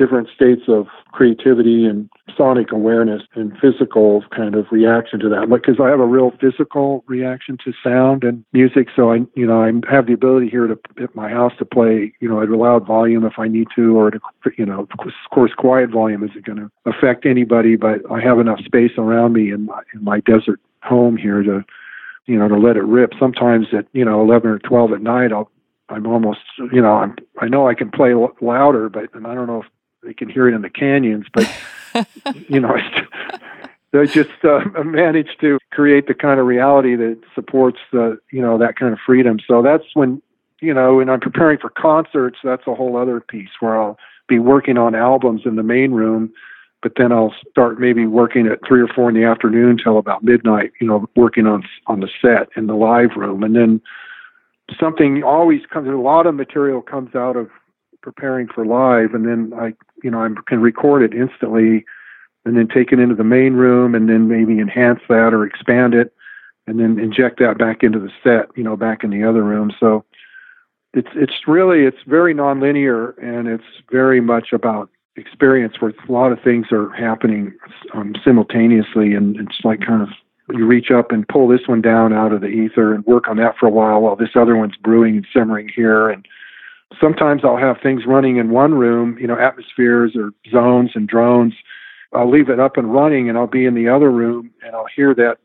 different 0.00 0.28
states 0.34 0.62
of 0.66 0.86
creativity 1.12 1.84
and 1.84 2.08
sonic 2.34 2.72
awareness 2.72 3.22
and 3.34 3.52
physical 3.58 4.24
kind 4.34 4.54
of 4.54 4.64
reaction 4.70 5.20
to 5.20 5.28
that. 5.28 5.50
Because 5.50 5.78
I 5.78 5.90
have 5.90 6.00
a 6.00 6.06
real 6.06 6.32
physical 6.40 7.04
reaction 7.06 7.58
to 7.66 7.72
sound 7.84 8.24
and 8.24 8.42
music, 8.54 8.88
so 8.96 9.12
I, 9.12 9.16
you 9.34 9.46
know, 9.46 9.62
I 9.62 9.72
have 9.92 10.06
the 10.06 10.14
ability 10.14 10.48
here 10.48 10.66
to 10.66 10.78
at 11.02 11.14
my 11.14 11.28
house 11.28 11.52
to 11.58 11.66
play, 11.66 12.14
you 12.20 12.28
know, 12.30 12.40
at 12.40 12.48
a 12.48 12.56
loud 12.56 12.86
volume 12.86 13.26
if 13.26 13.34
I 13.38 13.46
need 13.46 13.68
to, 13.76 13.98
or 13.98 14.10
to, 14.10 14.20
you 14.56 14.64
know, 14.64 14.88
of 14.98 15.10
course, 15.30 15.52
quiet 15.58 15.90
volume 15.90 16.24
isn't 16.24 16.46
going 16.46 16.58
to 16.58 16.70
affect 16.86 17.26
anybody, 17.26 17.76
but 17.76 18.00
I 18.10 18.20
have 18.22 18.38
enough 18.38 18.60
space 18.64 18.92
around 18.96 19.34
me 19.34 19.52
in 19.52 19.66
my 19.66 19.82
in 19.92 20.02
my 20.02 20.20
desert 20.20 20.60
home 20.82 21.18
here 21.18 21.42
to, 21.42 21.62
you 22.24 22.38
know, 22.38 22.48
to 22.48 22.56
let 22.56 22.78
it 22.78 22.84
rip. 22.84 23.12
Sometimes 23.20 23.66
at 23.76 23.84
you 23.92 24.04
know 24.06 24.22
11 24.22 24.48
or 24.48 24.58
12 24.60 24.92
at 24.92 25.02
night, 25.02 25.30
I'll 25.30 25.50
I'm 25.90 26.06
almost, 26.06 26.40
you 26.72 26.80
know, 26.80 26.92
I'm, 26.92 27.16
I 27.40 27.48
know 27.48 27.68
I 27.68 27.74
can 27.74 27.90
play 27.90 28.12
l- 28.12 28.36
louder, 28.40 28.88
but 28.88 29.12
and 29.12 29.26
I 29.26 29.34
don't 29.34 29.48
know 29.48 29.62
if 29.62 29.66
they 30.02 30.14
can 30.14 30.28
hear 30.28 30.48
it 30.48 30.54
in 30.54 30.62
the 30.62 30.70
canyons, 30.70 31.26
but 31.32 31.50
you 32.48 32.60
know, 32.60 32.76
they 33.92 34.06
just 34.06 34.30
uh, 34.44 34.60
managed 34.84 35.40
to 35.40 35.58
create 35.72 36.06
the 36.06 36.14
kind 36.14 36.40
of 36.40 36.46
reality 36.46 36.96
that 36.96 37.20
supports 37.34 37.78
the, 37.92 38.18
you 38.32 38.40
know, 38.40 38.58
that 38.58 38.76
kind 38.76 38.92
of 38.92 38.98
freedom. 39.04 39.38
So 39.46 39.62
that's 39.62 39.84
when, 39.94 40.22
you 40.60 40.72
know, 40.74 40.96
when 40.96 41.08
I'm 41.08 41.20
preparing 41.20 41.58
for 41.58 41.70
concerts, 41.70 42.38
that's 42.42 42.66
a 42.66 42.74
whole 42.74 42.96
other 42.96 43.20
piece 43.20 43.50
where 43.60 43.80
I'll 43.80 43.98
be 44.28 44.38
working 44.38 44.78
on 44.78 44.94
albums 44.94 45.42
in 45.44 45.56
the 45.56 45.62
main 45.62 45.90
room, 45.92 46.32
but 46.82 46.92
then 46.96 47.12
I'll 47.12 47.34
start 47.50 47.80
maybe 47.80 48.06
working 48.06 48.46
at 48.46 48.60
three 48.66 48.80
or 48.80 48.88
four 48.88 49.08
in 49.08 49.14
the 49.14 49.24
afternoon 49.24 49.78
till 49.82 49.98
about 49.98 50.22
midnight, 50.22 50.72
you 50.80 50.86
know, 50.86 51.08
working 51.16 51.46
on 51.46 51.64
on 51.86 52.00
the 52.00 52.08
set 52.22 52.48
in 52.56 52.68
the 52.68 52.74
live 52.74 53.16
room, 53.16 53.42
and 53.42 53.56
then 53.56 53.80
something 54.78 55.22
always 55.22 55.60
comes. 55.70 55.88
A 55.88 55.92
lot 55.92 56.26
of 56.26 56.34
material 56.34 56.80
comes 56.80 57.14
out 57.14 57.36
of 57.36 57.50
preparing 58.02 58.48
for 58.48 58.64
live, 58.64 59.14
and 59.14 59.26
then 59.26 59.52
I, 59.58 59.74
you 60.02 60.10
know, 60.10 60.22
I 60.22 60.28
can 60.46 60.60
record 60.60 61.02
it 61.02 61.14
instantly, 61.14 61.84
and 62.44 62.56
then 62.56 62.68
take 62.68 62.92
it 62.92 62.98
into 62.98 63.14
the 63.14 63.24
main 63.24 63.54
room, 63.54 63.94
and 63.94 64.08
then 64.08 64.28
maybe 64.28 64.60
enhance 64.60 65.00
that 65.08 65.34
or 65.34 65.44
expand 65.44 65.94
it, 65.94 66.12
and 66.66 66.78
then 66.78 66.98
inject 66.98 67.38
that 67.40 67.58
back 67.58 67.82
into 67.82 67.98
the 67.98 68.10
set, 68.22 68.46
you 68.56 68.62
know, 68.62 68.76
back 68.76 69.04
in 69.04 69.10
the 69.10 69.24
other 69.24 69.42
room. 69.42 69.72
So 69.78 70.04
it's 70.94 71.10
it's 71.14 71.46
really 71.46 71.84
it's 71.84 72.02
very 72.06 72.34
nonlinear, 72.34 73.16
and 73.22 73.48
it's 73.48 73.64
very 73.90 74.20
much 74.20 74.52
about 74.52 74.90
experience 75.16 75.74
where 75.80 75.92
a 76.08 76.12
lot 76.12 76.32
of 76.32 76.40
things 76.42 76.66
are 76.72 76.90
happening 76.92 77.52
um, 77.94 78.14
simultaneously, 78.24 79.14
and 79.14 79.36
it's 79.36 79.60
like 79.64 79.80
kind 79.80 80.02
of 80.02 80.08
you 80.52 80.66
reach 80.66 80.90
up 80.90 81.12
and 81.12 81.28
pull 81.28 81.48
this 81.48 81.66
one 81.66 81.80
down 81.80 82.12
out 82.12 82.32
of 82.32 82.40
the 82.40 82.48
ether 82.48 82.94
and 82.94 83.04
work 83.04 83.28
on 83.28 83.36
that 83.36 83.56
for 83.58 83.66
a 83.66 83.70
while 83.70 84.00
while 84.00 84.16
this 84.16 84.34
other 84.34 84.56
one's 84.56 84.76
brewing 84.76 85.16
and 85.16 85.26
simmering 85.32 85.68
here 85.74 86.08
and 86.08 86.26
sometimes 86.98 87.42
I'll 87.44 87.56
have 87.56 87.78
things 87.82 88.06
running 88.06 88.36
in 88.38 88.50
one 88.50 88.74
room, 88.74 89.16
you 89.20 89.26
know, 89.26 89.38
atmospheres 89.38 90.16
or 90.16 90.32
zones 90.50 90.90
and 90.94 91.08
drones. 91.08 91.54
I'll 92.12 92.30
leave 92.30 92.48
it 92.48 92.58
up 92.58 92.76
and 92.76 92.92
running 92.92 93.28
and 93.28 93.38
I'll 93.38 93.46
be 93.46 93.66
in 93.66 93.74
the 93.74 93.88
other 93.88 94.10
room 94.10 94.50
and 94.64 94.74
I'll 94.74 94.88
hear 94.94 95.14
that 95.14 95.38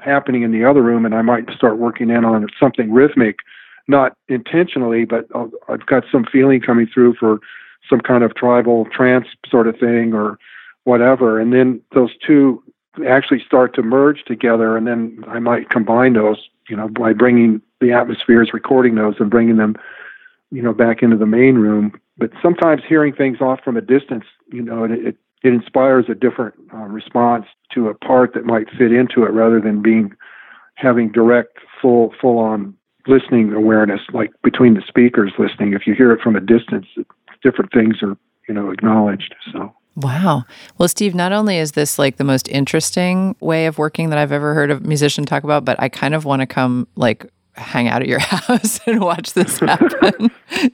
happening 0.00 0.42
in 0.42 0.52
the 0.52 0.64
other 0.64 0.82
room 0.82 1.04
and 1.04 1.14
I 1.14 1.22
might 1.22 1.50
start 1.50 1.78
working 1.78 2.10
in 2.10 2.24
on 2.24 2.46
something 2.58 2.92
rhythmic, 2.92 3.38
not 3.86 4.16
intentionally, 4.28 5.04
but 5.04 5.26
I'll, 5.34 5.50
I've 5.68 5.86
got 5.86 6.04
some 6.10 6.24
feeling 6.24 6.60
coming 6.60 6.86
through 6.92 7.14
for 7.14 7.40
some 7.88 8.00
kind 8.00 8.24
of 8.24 8.34
tribal 8.34 8.86
trance 8.86 9.26
sort 9.48 9.68
of 9.68 9.78
thing 9.78 10.12
or 10.12 10.38
whatever. 10.84 11.38
And 11.38 11.52
then 11.52 11.80
those 11.94 12.10
two 12.24 12.62
actually 13.06 13.42
start 13.44 13.74
to 13.74 13.82
merge 13.82 14.24
together 14.24 14.76
and 14.76 14.86
then 14.86 15.24
I 15.28 15.38
might 15.38 15.70
combine 15.70 16.14
those, 16.14 16.48
you 16.68 16.76
know, 16.76 16.88
by 16.88 17.12
bringing 17.12 17.62
the 17.80 17.92
atmospheres, 17.92 18.52
recording 18.52 18.96
those 18.96 19.14
and 19.20 19.30
bringing 19.30 19.56
them 19.56 19.76
you 20.50 20.62
know, 20.62 20.72
back 20.72 21.02
into 21.02 21.16
the 21.16 21.26
main 21.26 21.56
room. 21.56 21.92
But 22.16 22.30
sometimes 22.42 22.82
hearing 22.88 23.14
things 23.14 23.40
off 23.40 23.60
from 23.64 23.76
a 23.76 23.80
distance, 23.80 24.24
you 24.52 24.62
know, 24.62 24.84
it 24.84 24.92
it, 24.92 25.16
it 25.42 25.52
inspires 25.52 26.06
a 26.08 26.14
different 26.14 26.54
uh, 26.74 26.78
response 26.78 27.46
to 27.74 27.88
a 27.88 27.94
part 27.94 28.34
that 28.34 28.44
might 28.44 28.66
fit 28.76 28.92
into 28.92 29.24
it, 29.24 29.30
rather 29.30 29.60
than 29.60 29.82
being 29.82 30.12
having 30.74 31.10
direct, 31.10 31.58
full, 31.80 32.14
full 32.20 32.38
on 32.38 32.74
listening 33.06 33.52
awareness, 33.52 34.00
like 34.12 34.30
between 34.42 34.74
the 34.74 34.82
speakers 34.86 35.32
listening. 35.38 35.72
If 35.72 35.86
you 35.86 35.94
hear 35.94 36.12
it 36.12 36.20
from 36.20 36.36
a 36.36 36.40
distance, 36.40 36.86
different 37.42 37.72
things 37.72 37.96
are, 38.02 38.16
you 38.48 38.54
know, 38.54 38.70
acknowledged. 38.70 39.34
So. 39.52 39.72
Wow. 39.96 40.44
Well, 40.76 40.88
Steve, 40.88 41.14
not 41.14 41.32
only 41.32 41.58
is 41.58 41.72
this 41.72 41.98
like 41.98 42.16
the 42.16 42.24
most 42.24 42.48
interesting 42.48 43.34
way 43.40 43.66
of 43.66 43.78
working 43.78 44.10
that 44.10 44.18
I've 44.18 44.30
ever 44.30 44.54
heard 44.54 44.70
a 44.70 44.78
musician 44.80 45.26
talk 45.26 45.42
about, 45.42 45.64
but 45.64 45.80
I 45.80 45.88
kind 45.88 46.14
of 46.14 46.24
want 46.24 46.40
to 46.40 46.46
come 46.46 46.86
like 46.94 47.26
hang 47.58 47.88
out 47.88 48.02
at 48.02 48.08
your 48.08 48.18
house 48.20 48.80
and 48.86 49.00
watch 49.00 49.32
this 49.34 49.58
happen. 49.60 50.30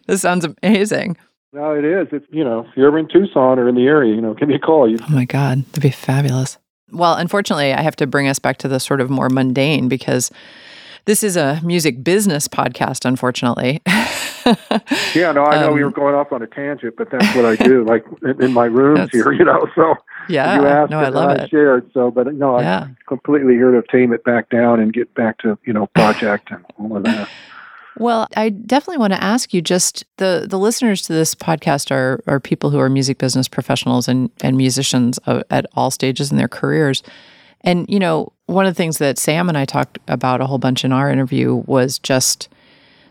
this 0.06 0.22
sounds 0.22 0.46
amazing. 0.62 1.16
No, 1.52 1.72
it 1.72 1.84
is. 1.84 2.08
It's 2.12 2.26
you 2.30 2.42
know, 2.44 2.60
if 2.68 2.76
you're 2.76 2.88
ever 2.88 2.98
in 2.98 3.08
Tucson 3.08 3.58
or 3.58 3.68
in 3.68 3.74
the 3.76 3.86
area, 3.86 4.14
you 4.14 4.20
know, 4.20 4.34
give 4.34 4.48
me 4.48 4.56
a 4.56 4.58
call. 4.58 4.90
You, 4.90 4.98
Oh 5.02 5.12
my 5.12 5.24
God, 5.24 5.64
that'd 5.66 5.82
be 5.82 5.90
fabulous. 5.90 6.58
Well, 6.90 7.14
unfortunately, 7.14 7.72
I 7.72 7.80
have 7.82 7.96
to 7.96 8.06
bring 8.06 8.28
us 8.28 8.38
back 8.38 8.58
to 8.58 8.68
the 8.68 8.78
sort 8.80 9.00
of 9.00 9.10
more 9.10 9.28
mundane 9.28 9.88
because 9.88 10.30
this 11.06 11.22
is 11.22 11.36
a 11.36 11.60
music 11.62 12.02
business 12.02 12.48
podcast, 12.48 13.04
unfortunately. 13.04 13.82
yeah, 15.14 15.32
no, 15.32 15.44
I 15.44 15.60
know 15.60 15.72
we 15.72 15.82
Um, 15.82 15.90
were 15.90 15.94
going 15.94 16.14
off 16.14 16.32
on 16.32 16.42
a 16.42 16.46
tangent, 16.46 16.94
but 16.96 17.10
that's 17.10 17.34
what 17.34 17.44
I 17.44 17.56
do, 17.56 17.84
like 17.88 18.04
in, 18.22 18.42
in 18.42 18.52
my 18.52 18.66
rooms 18.66 19.10
here, 19.10 19.32
you 19.32 19.44
know. 19.44 19.66
So 19.74 19.94
yeah, 20.28 20.58
you 20.60 20.66
asked 20.66 20.90
no, 20.90 21.00
I 21.00 21.08
love 21.08 21.30
I 21.30 21.42
it. 21.44 21.50
shared. 21.50 21.90
So, 21.92 22.10
but 22.10 22.32
no, 22.34 22.58
Yeah. 22.60 22.84
I'm 22.84 22.96
completely 23.06 23.54
here 23.54 23.70
to 23.72 23.82
tame 23.92 24.12
it 24.12 24.24
back 24.24 24.48
down 24.50 24.80
and 24.80 24.92
get 24.92 25.12
back 25.14 25.38
to 25.38 25.58
you 25.66 25.72
know 25.72 25.88
projekt 25.96 26.50
and 26.54 26.64
all 26.78 26.96
of 26.96 27.02
that. 27.04 27.28
Well, 27.98 28.26
I 28.36 28.48
definitely 28.48 28.98
want 28.98 29.12
to 29.12 29.22
ask 29.22 29.52
you 29.54 29.60
just 29.62 30.04
the 30.16 30.46
the 30.48 30.58
listeners 30.58 31.02
to 31.02 31.12
this 31.12 31.34
podcast 31.34 31.90
are 31.90 32.22
are 32.26 32.40
people 32.40 32.70
who 32.70 32.78
are 32.78 32.88
music 32.88 33.18
business 33.18 33.48
professionals 33.48 34.08
and 34.08 34.30
and 34.42 34.56
musicians 34.56 35.18
uh, 35.26 35.42
at 35.50 35.66
all 35.74 35.90
stages 35.90 36.30
in 36.30 36.36
their 36.38 36.48
careers. 36.48 37.02
And 37.64 37.86
you 37.88 37.98
know, 37.98 38.32
one 38.46 38.66
of 38.66 38.70
the 38.70 38.76
things 38.76 38.98
that 38.98 39.18
Sam 39.18 39.48
and 39.48 39.58
I 39.58 39.64
talked 39.64 39.98
about 40.06 40.40
a 40.40 40.46
whole 40.46 40.58
bunch 40.58 40.84
in 40.84 40.92
our 40.92 41.10
interview 41.10 41.64
was 41.66 41.98
just 41.98 42.48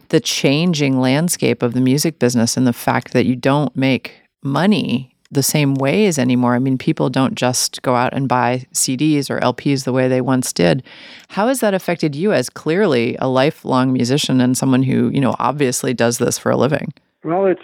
the 0.09 0.19
changing 0.19 0.99
landscape 0.99 1.61
of 1.63 1.73
the 1.73 1.81
music 1.81 2.19
business 2.19 2.55
and 2.55 2.65
the 2.65 2.73
fact 2.73 3.13
that 3.13 3.25
you 3.25 3.35
don't 3.35 3.75
make 3.75 4.21
money 4.43 5.09
the 5.31 5.43
same 5.43 5.73
ways 5.73 6.19
anymore. 6.19 6.53
I 6.53 6.59
mean, 6.59 6.77
people 6.77 7.09
don't 7.09 7.33
just 7.33 7.81
go 7.81 7.95
out 7.95 8.13
and 8.13 8.29
buy 8.29 8.67
CDs 8.73 9.31
or 9.31 9.39
LPs 9.39 9.83
the 9.83 9.93
way 9.93 10.07
they 10.07 10.21
once 10.21 10.53
did. 10.53 10.83
How 11.29 11.47
has 11.47 11.59
that 11.61 11.73
affected 11.73 12.15
you 12.15 12.31
as 12.31 12.49
clearly 12.49 13.15
a 13.19 13.27
lifelong 13.27 13.91
musician 13.91 14.39
and 14.39 14.55
someone 14.55 14.83
who, 14.83 15.09
you 15.09 15.19
know, 15.19 15.35
obviously 15.39 15.95
does 15.95 16.19
this 16.19 16.37
for 16.37 16.51
a 16.51 16.57
living? 16.57 16.93
Well, 17.23 17.47
it's 17.47 17.63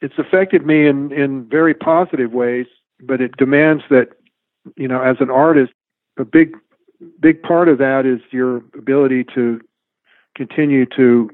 it's 0.00 0.18
affected 0.18 0.64
me 0.64 0.86
in 0.86 1.12
in 1.12 1.44
very 1.44 1.74
positive 1.74 2.32
ways, 2.32 2.66
but 3.02 3.20
it 3.20 3.36
demands 3.36 3.82
that 3.90 4.08
you 4.76 4.88
know, 4.88 5.02
as 5.02 5.16
an 5.20 5.30
artist, 5.30 5.72
a 6.18 6.24
big 6.24 6.56
big 7.20 7.42
part 7.42 7.68
of 7.68 7.78
that 7.78 8.04
is 8.04 8.20
your 8.30 8.56
ability 8.76 9.24
to 9.34 9.60
continue 10.34 10.84
to 10.84 11.30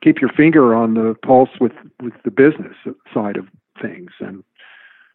keep 0.00 0.20
your 0.20 0.30
finger 0.30 0.74
on 0.74 0.94
the 0.94 1.16
pulse 1.24 1.50
with 1.60 1.72
with 2.00 2.14
the 2.24 2.30
business 2.30 2.76
side 3.12 3.36
of 3.36 3.46
things 3.80 4.10
and 4.20 4.44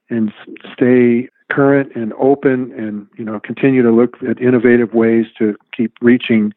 and 0.09 0.31
stay 0.73 1.29
current 1.51 1.91
and 1.95 2.13
open 2.13 2.71
and 2.77 3.07
you 3.17 3.23
know 3.23 3.39
continue 3.39 3.81
to 3.81 3.91
look 3.91 4.17
at 4.27 4.41
innovative 4.41 4.93
ways 4.93 5.25
to 5.37 5.55
keep 5.75 5.93
reaching 6.01 6.53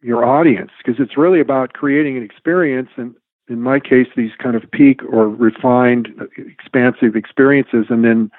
your 0.00 0.24
audience. 0.24 0.70
Because 0.78 1.00
it's 1.00 1.16
really 1.16 1.40
about 1.40 1.72
creating 1.72 2.16
an 2.16 2.22
experience 2.22 2.90
and 2.96 3.14
in 3.48 3.60
my 3.62 3.80
case 3.80 4.06
these 4.16 4.32
kind 4.42 4.56
of 4.56 4.70
peak 4.70 5.02
or 5.04 5.28
refined 5.28 6.08
expansive 6.36 7.16
experiences 7.16 7.86
and 7.88 8.04
then 8.04 8.30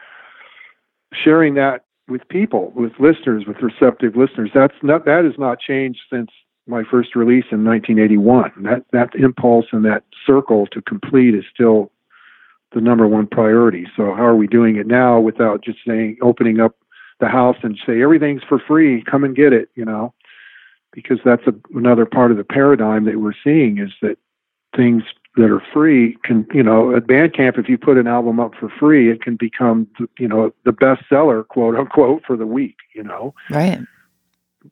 sharing 1.13 1.55
that 1.55 1.83
with 2.09 2.27
people 2.29 2.71
with 2.75 2.93
listeners 2.99 3.45
with 3.47 3.57
receptive 3.61 4.15
listeners 4.15 4.49
that's 4.53 4.73
not 4.81 5.05
that 5.05 5.23
has 5.23 5.37
not 5.37 5.59
changed 5.59 5.99
since 6.11 6.29
my 6.69 6.83
first 6.83 7.15
release 7.15 7.45
in 7.51 7.65
1981. 7.65 8.51
That 8.63 8.85
that 8.93 9.15
impulse 9.15 9.65
and 9.71 9.83
that 9.85 10.03
circle 10.25 10.67
to 10.67 10.81
complete 10.81 11.33
is 11.33 11.43
still 11.53 11.91
the 12.73 12.79
number 12.79 13.07
one 13.07 13.25
priority. 13.25 13.87
So 13.97 14.13
how 14.13 14.25
are 14.25 14.35
we 14.35 14.47
doing 14.47 14.75
it 14.75 14.85
now 14.85 15.19
without 15.19 15.63
just 15.63 15.79
saying 15.85 16.17
opening 16.21 16.59
up 16.59 16.77
the 17.19 17.27
house 17.27 17.57
and 17.63 17.77
say 17.85 18.01
everything's 18.01 18.43
for 18.47 18.59
free, 18.59 19.03
come 19.03 19.23
and 19.23 19.35
get 19.35 19.51
it, 19.51 19.69
you 19.75 19.83
know? 19.83 20.13
Because 20.93 21.19
that's 21.25 21.45
a, 21.47 21.53
another 21.75 22.05
part 22.05 22.31
of 22.31 22.37
the 22.37 22.43
paradigm 22.43 23.05
that 23.05 23.19
we're 23.19 23.33
seeing 23.43 23.79
is 23.79 23.91
that 24.01 24.17
things 24.75 25.03
that 25.35 25.49
are 25.49 25.63
free 25.73 26.17
can, 26.23 26.45
you 26.53 26.63
know, 26.63 26.95
at 26.95 27.07
Bandcamp, 27.07 27.57
if 27.57 27.69
you 27.69 27.77
put 27.77 27.97
an 27.97 28.07
album 28.07 28.39
up 28.39 28.55
for 28.59 28.69
free, 28.69 29.11
it 29.11 29.21
can 29.21 29.35
become, 29.35 29.87
you 30.17 30.27
know, 30.27 30.51
the 30.65 30.71
bestseller, 30.71 31.47
quote 31.47 31.75
unquote, 31.75 32.23
for 32.25 32.35
the 32.35 32.47
week, 32.47 32.75
you 32.93 33.03
know? 33.03 33.33
Right. 33.49 33.79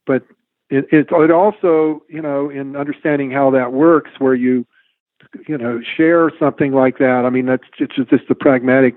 but 0.05 0.23
it, 0.69 0.85
it 0.91 1.07
it 1.11 1.31
also 1.31 2.03
you 2.09 2.21
know 2.21 2.49
in 2.49 2.75
understanding 2.75 3.31
how 3.31 3.49
that 3.51 3.73
works 3.73 4.11
where 4.19 4.35
you 4.35 4.65
you 5.47 5.57
know 5.57 5.79
share 5.81 6.31
something 6.39 6.73
like 6.73 6.97
that 6.97 7.23
i 7.25 7.29
mean 7.29 7.45
that's 7.45 7.63
it's 7.79 7.95
just 7.95 8.27
the 8.27 8.35
pragmatic 8.35 8.95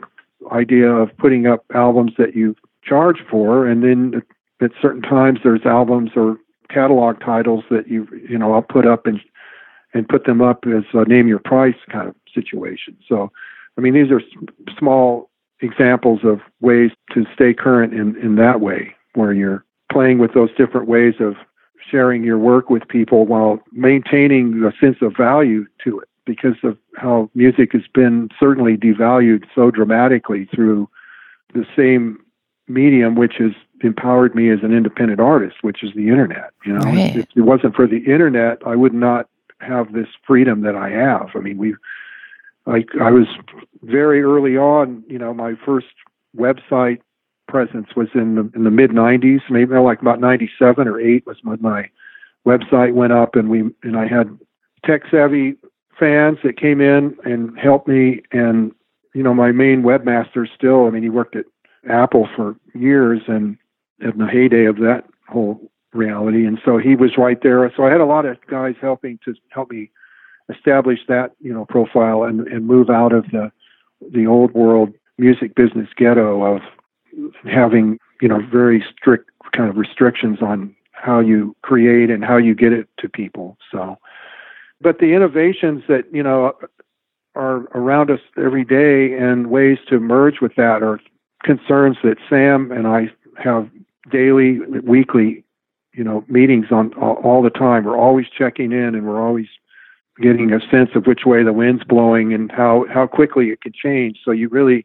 idea 0.52 0.88
of 0.88 1.16
putting 1.18 1.46
up 1.46 1.64
albums 1.74 2.12
that 2.18 2.34
you 2.34 2.56
charge 2.82 3.18
for 3.30 3.66
and 3.66 3.84
then 3.84 4.22
at 4.60 4.72
certain 4.80 5.02
times 5.02 5.38
there's 5.44 5.64
albums 5.64 6.10
or 6.16 6.36
catalog 6.68 7.20
titles 7.20 7.64
that 7.70 7.88
you 7.88 8.06
you 8.28 8.38
know 8.38 8.52
i'll 8.52 8.62
put 8.62 8.86
up 8.86 9.06
and 9.06 9.20
and 9.94 10.08
put 10.08 10.24
them 10.24 10.40
up 10.40 10.64
as 10.66 10.84
a 10.94 11.04
name 11.06 11.26
your 11.28 11.38
price 11.38 11.74
kind 11.90 12.08
of 12.08 12.14
situation 12.34 12.96
so 13.08 13.30
i 13.76 13.80
mean 13.80 13.94
these 13.94 14.10
are 14.10 14.20
s- 14.20 14.26
small 14.78 15.28
examples 15.60 16.20
of 16.24 16.40
ways 16.60 16.90
to 17.12 17.26
stay 17.34 17.52
current 17.52 17.92
in 17.92 18.16
in 18.16 18.36
that 18.36 18.60
way 18.60 18.94
where 19.14 19.32
you're 19.32 19.64
playing 19.92 20.18
with 20.18 20.32
those 20.34 20.50
different 20.56 20.86
ways 20.88 21.14
of 21.20 21.34
sharing 21.90 22.22
your 22.22 22.38
work 22.38 22.70
with 22.70 22.86
people 22.88 23.26
while 23.26 23.60
maintaining 23.72 24.62
a 24.64 24.72
sense 24.78 24.98
of 25.02 25.16
value 25.16 25.66
to 25.82 25.98
it 25.98 26.08
because 26.24 26.54
of 26.62 26.78
how 26.96 27.28
music 27.34 27.72
has 27.72 27.82
been 27.92 28.28
certainly 28.38 28.76
devalued 28.76 29.44
so 29.54 29.70
dramatically 29.70 30.44
through 30.54 30.88
the 31.54 31.66
same 31.76 32.18
medium 32.68 33.16
which 33.16 33.34
has 33.38 33.50
empowered 33.82 34.34
me 34.36 34.48
as 34.50 34.60
an 34.62 34.72
independent 34.72 35.18
artist 35.20 35.56
which 35.62 35.82
is 35.82 35.92
the 35.94 36.08
internet 36.08 36.50
you 36.64 36.72
know 36.72 36.78
Right. 36.84 37.16
if 37.16 37.26
it 37.34 37.40
wasn't 37.40 37.74
for 37.74 37.86
the 37.88 37.98
internet 37.98 38.58
i 38.64 38.76
would 38.76 38.94
not 38.94 39.28
have 39.60 39.92
this 39.92 40.08
freedom 40.26 40.62
that 40.62 40.76
i 40.76 40.88
have. 40.90 41.30
I 41.34 41.40
mean 41.40 41.58
we 41.58 41.74
like 42.66 42.88
i 43.00 43.10
was 43.10 43.26
very 43.82 44.22
early 44.22 44.56
on 44.56 45.02
you 45.08 45.18
know 45.18 45.32
my 45.32 45.54
first 45.64 45.86
website 46.36 47.00
presence 47.48 47.88
was 47.96 48.08
in 48.14 48.36
the 48.36 48.50
in 48.54 48.64
the 48.64 48.70
mid 48.70 48.90
90s 48.90 49.40
maybe 49.50 49.74
like 49.74 50.00
about 50.00 50.20
97 50.20 50.86
or 50.86 51.00
8 51.00 51.26
was 51.26 51.38
when 51.42 51.60
my 51.60 51.88
website 52.46 52.94
went 52.94 53.12
up 53.12 53.34
and 53.34 53.50
we 53.50 53.60
and 53.82 53.96
I 53.96 54.06
had 54.06 54.38
tech 54.84 55.02
savvy 55.10 55.56
fans 55.98 56.38
that 56.42 56.58
came 56.58 56.80
in 56.80 57.16
and 57.24 57.58
helped 57.58 57.88
me. 57.88 58.22
And 58.32 58.72
you 59.14 59.22
know 59.22 59.34
my 59.34 59.52
main 59.52 59.82
webmaster 59.82 60.46
still 60.54 60.86
I 60.86 60.90
mean 60.90 61.02
he 61.02 61.08
worked 61.08 61.36
at 61.36 61.46
Apple 61.88 62.28
for 62.34 62.56
years 62.74 63.20
and 63.26 63.56
in 64.00 64.18
the 64.18 64.26
heyday 64.26 64.64
of 64.64 64.76
that 64.76 65.04
whole 65.28 65.69
reality. 65.92 66.46
And 66.46 66.58
so 66.64 66.78
he 66.78 66.94
was 66.94 67.16
right 67.16 67.42
there. 67.42 67.70
So 67.76 67.84
I 67.84 67.90
had 67.90 68.00
a 68.00 68.06
lot 68.06 68.26
of 68.26 68.38
guys 68.46 68.74
helping 68.80 69.18
to 69.24 69.34
help 69.50 69.70
me 69.70 69.90
establish 70.48 71.00
that 71.08 71.32
you 71.40 71.52
know 71.52 71.64
profile 71.64 72.24
and 72.24 72.46
and 72.48 72.66
move 72.66 72.90
out 72.90 73.12
of 73.12 73.24
the 73.30 73.52
the 74.12 74.26
old 74.26 74.52
world 74.52 74.92
music 75.18 75.54
business 75.54 75.88
ghetto 75.96 76.42
of 76.42 76.62
having 77.44 77.98
you 78.20 78.28
know 78.28 78.40
very 78.50 78.84
strict 78.96 79.30
kind 79.52 79.68
of 79.68 79.76
restrictions 79.76 80.38
on 80.42 80.74
how 80.92 81.18
you 81.20 81.56
create 81.62 82.10
and 82.10 82.24
how 82.24 82.36
you 82.36 82.54
get 82.54 82.72
it 82.72 82.88
to 82.98 83.08
people. 83.08 83.56
So 83.70 83.98
but 84.80 84.98
the 84.98 85.12
innovations 85.12 85.82
that 85.88 86.04
you 86.12 86.22
know 86.22 86.54
are 87.34 87.68
around 87.74 88.10
us 88.10 88.20
every 88.36 88.64
day 88.64 89.16
and 89.16 89.50
ways 89.50 89.78
to 89.88 90.00
merge 90.00 90.40
with 90.40 90.54
that 90.56 90.82
are 90.82 91.00
concerns 91.44 91.96
that 92.02 92.16
Sam 92.28 92.72
and 92.72 92.86
I 92.86 93.10
have 93.36 93.70
daily 94.10 94.58
weekly 94.82 95.44
you 95.92 96.04
know 96.04 96.24
meetings 96.28 96.66
on 96.70 96.92
all, 96.94 97.42
the 97.42 97.50
time. 97.50 97.84
We're 97.84 97.98
always 97.98 98.26
checking 98.28 98.72
in 98.72 98.94
and 98.94 99.06
we're 99.06 99.20
always 99.20 99.48
getting 100.20 100.52
a 100.52 100.60
sense 100.70 100.90
of 100.94 101.06
which 101.06 101.24
way 101.24 101.42
the 101.42 101.52
wind's 101.52 101.84
blowing 101.84 102.32
and 102.32 102.50
how 102.52 102.86
how 102.92 103.06
quickly 103.06 103.50
it 103.50 103.60
can 103.60 103.72
change. 103.72 104.18
So 104.24 104.30
you 104.30 104.48
really 104.48 104.84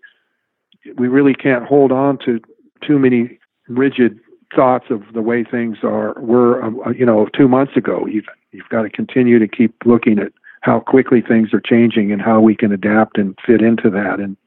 we 0.97 1.07
really 1.07 1.33
can't 1.33 1.65
hold 1.65 1.91
on 1.91 2.17
to 2.25 2.39
too 2.85 2.99
many 2.99 3.39
rigid 3.67 4.19
thoughts 4.55 4.85
of 4.89 5.01
the 5.13 5.21
way 5.21 5.43
things 5.43 5.77
are 5.83 6.13
were 6.19 6.63
uh, 6.63 6.91
you 6.91 7.05
know 7.05 7.27
two 7.27 7.47
months 7.47 7.75
ago. 7.75 8.07
Even 8.07 8.33
you've 8.51 8.69
got 8.69 8.83
to 8.83 8.89
continue 8.89 9.39
to 9.39 9.47
keep 9.47 9.75
looking 9.85 10.19
at 10.19 10.31
how 10.61 10.79
quickly 10.79 11.21
things 11.21 11.53
are 11.53 11.61
changing 11.61 12.11
and 12.11 12.21
how 12.21 12.41
we 12.41 12.55
can 12.55 12.71
adapt 12.71 13.17
and 13.17 13.37
fit 13.45 13.61
into 13.61 13.89
that 13.89 14.19
and 14.19 14.37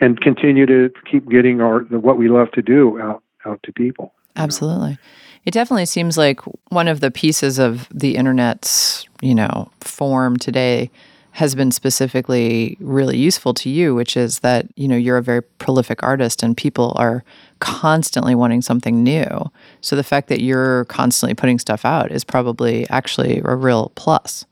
and 0.00 0.20
continue 0.20 0.66
to 0.66 0.90
keep 1.10 1.28
getting 1.28 1.60
our 1.60 1.80
what 1.80 2.16
we 2.16 2.28
love 2.28 2.50
to 2.52 2.62
do 2.62 3.00
out 3.00 3.22
out 3.44 3.60
to 3.62 3.72
people 3.72 4.14
Absolutely. 4.36 4.98
It 5.44 5.52
definitely 5.52 5.86
seems 5.86 6.16
like 6.16 6.40
one 6.70 6.88
of 6.88 7.00
the 7.00 7.10
pieces 7.10 7.58
of 7.58 7.88
the 7.90 8.16
internet's, 8.16 9.06
you 9.20 9.34
know, 9.34 9.70
form 9.80 10.36
today 10.36 10.90
has 11.32 11.54
been 11.54 11.70
specifically 11.70 12.76
really 12.78 13.16
useful 13.16 13.54
to 13.54 13.70
you, 13.70 13.94
which 13.94 14.16
is 14.16 14.40
that, 14.40 14.66
you 14.76 14.86
know, 14.86 14.96
you're 14.96 15.16
a 15.16 15.22
very 15.22 15.42
prolific 15.42 16.02
artist 16.02 16.42
and 16.42 16.56
people 16.56 16.92
are 16.96 17.24
constantly 17.58 18.34
wanting 18.34 18.60
something 18.60 19.02
new. 19.02 19.50
So 19.80 19.96
the 19.96 20.04
fact 20.04 20.28
that 20.28 20.42
you're 20.42 20.84
constantly 20.86 21.34
putting 21.34 21.58
stuff 21.58 21.84
out 21.84 22.12
is 22.12 22.22
probably 22.22 22.88
actually 22.90 23.40
a 23.44 23.56
real 23.56 23.92
plus. 23.94 24.44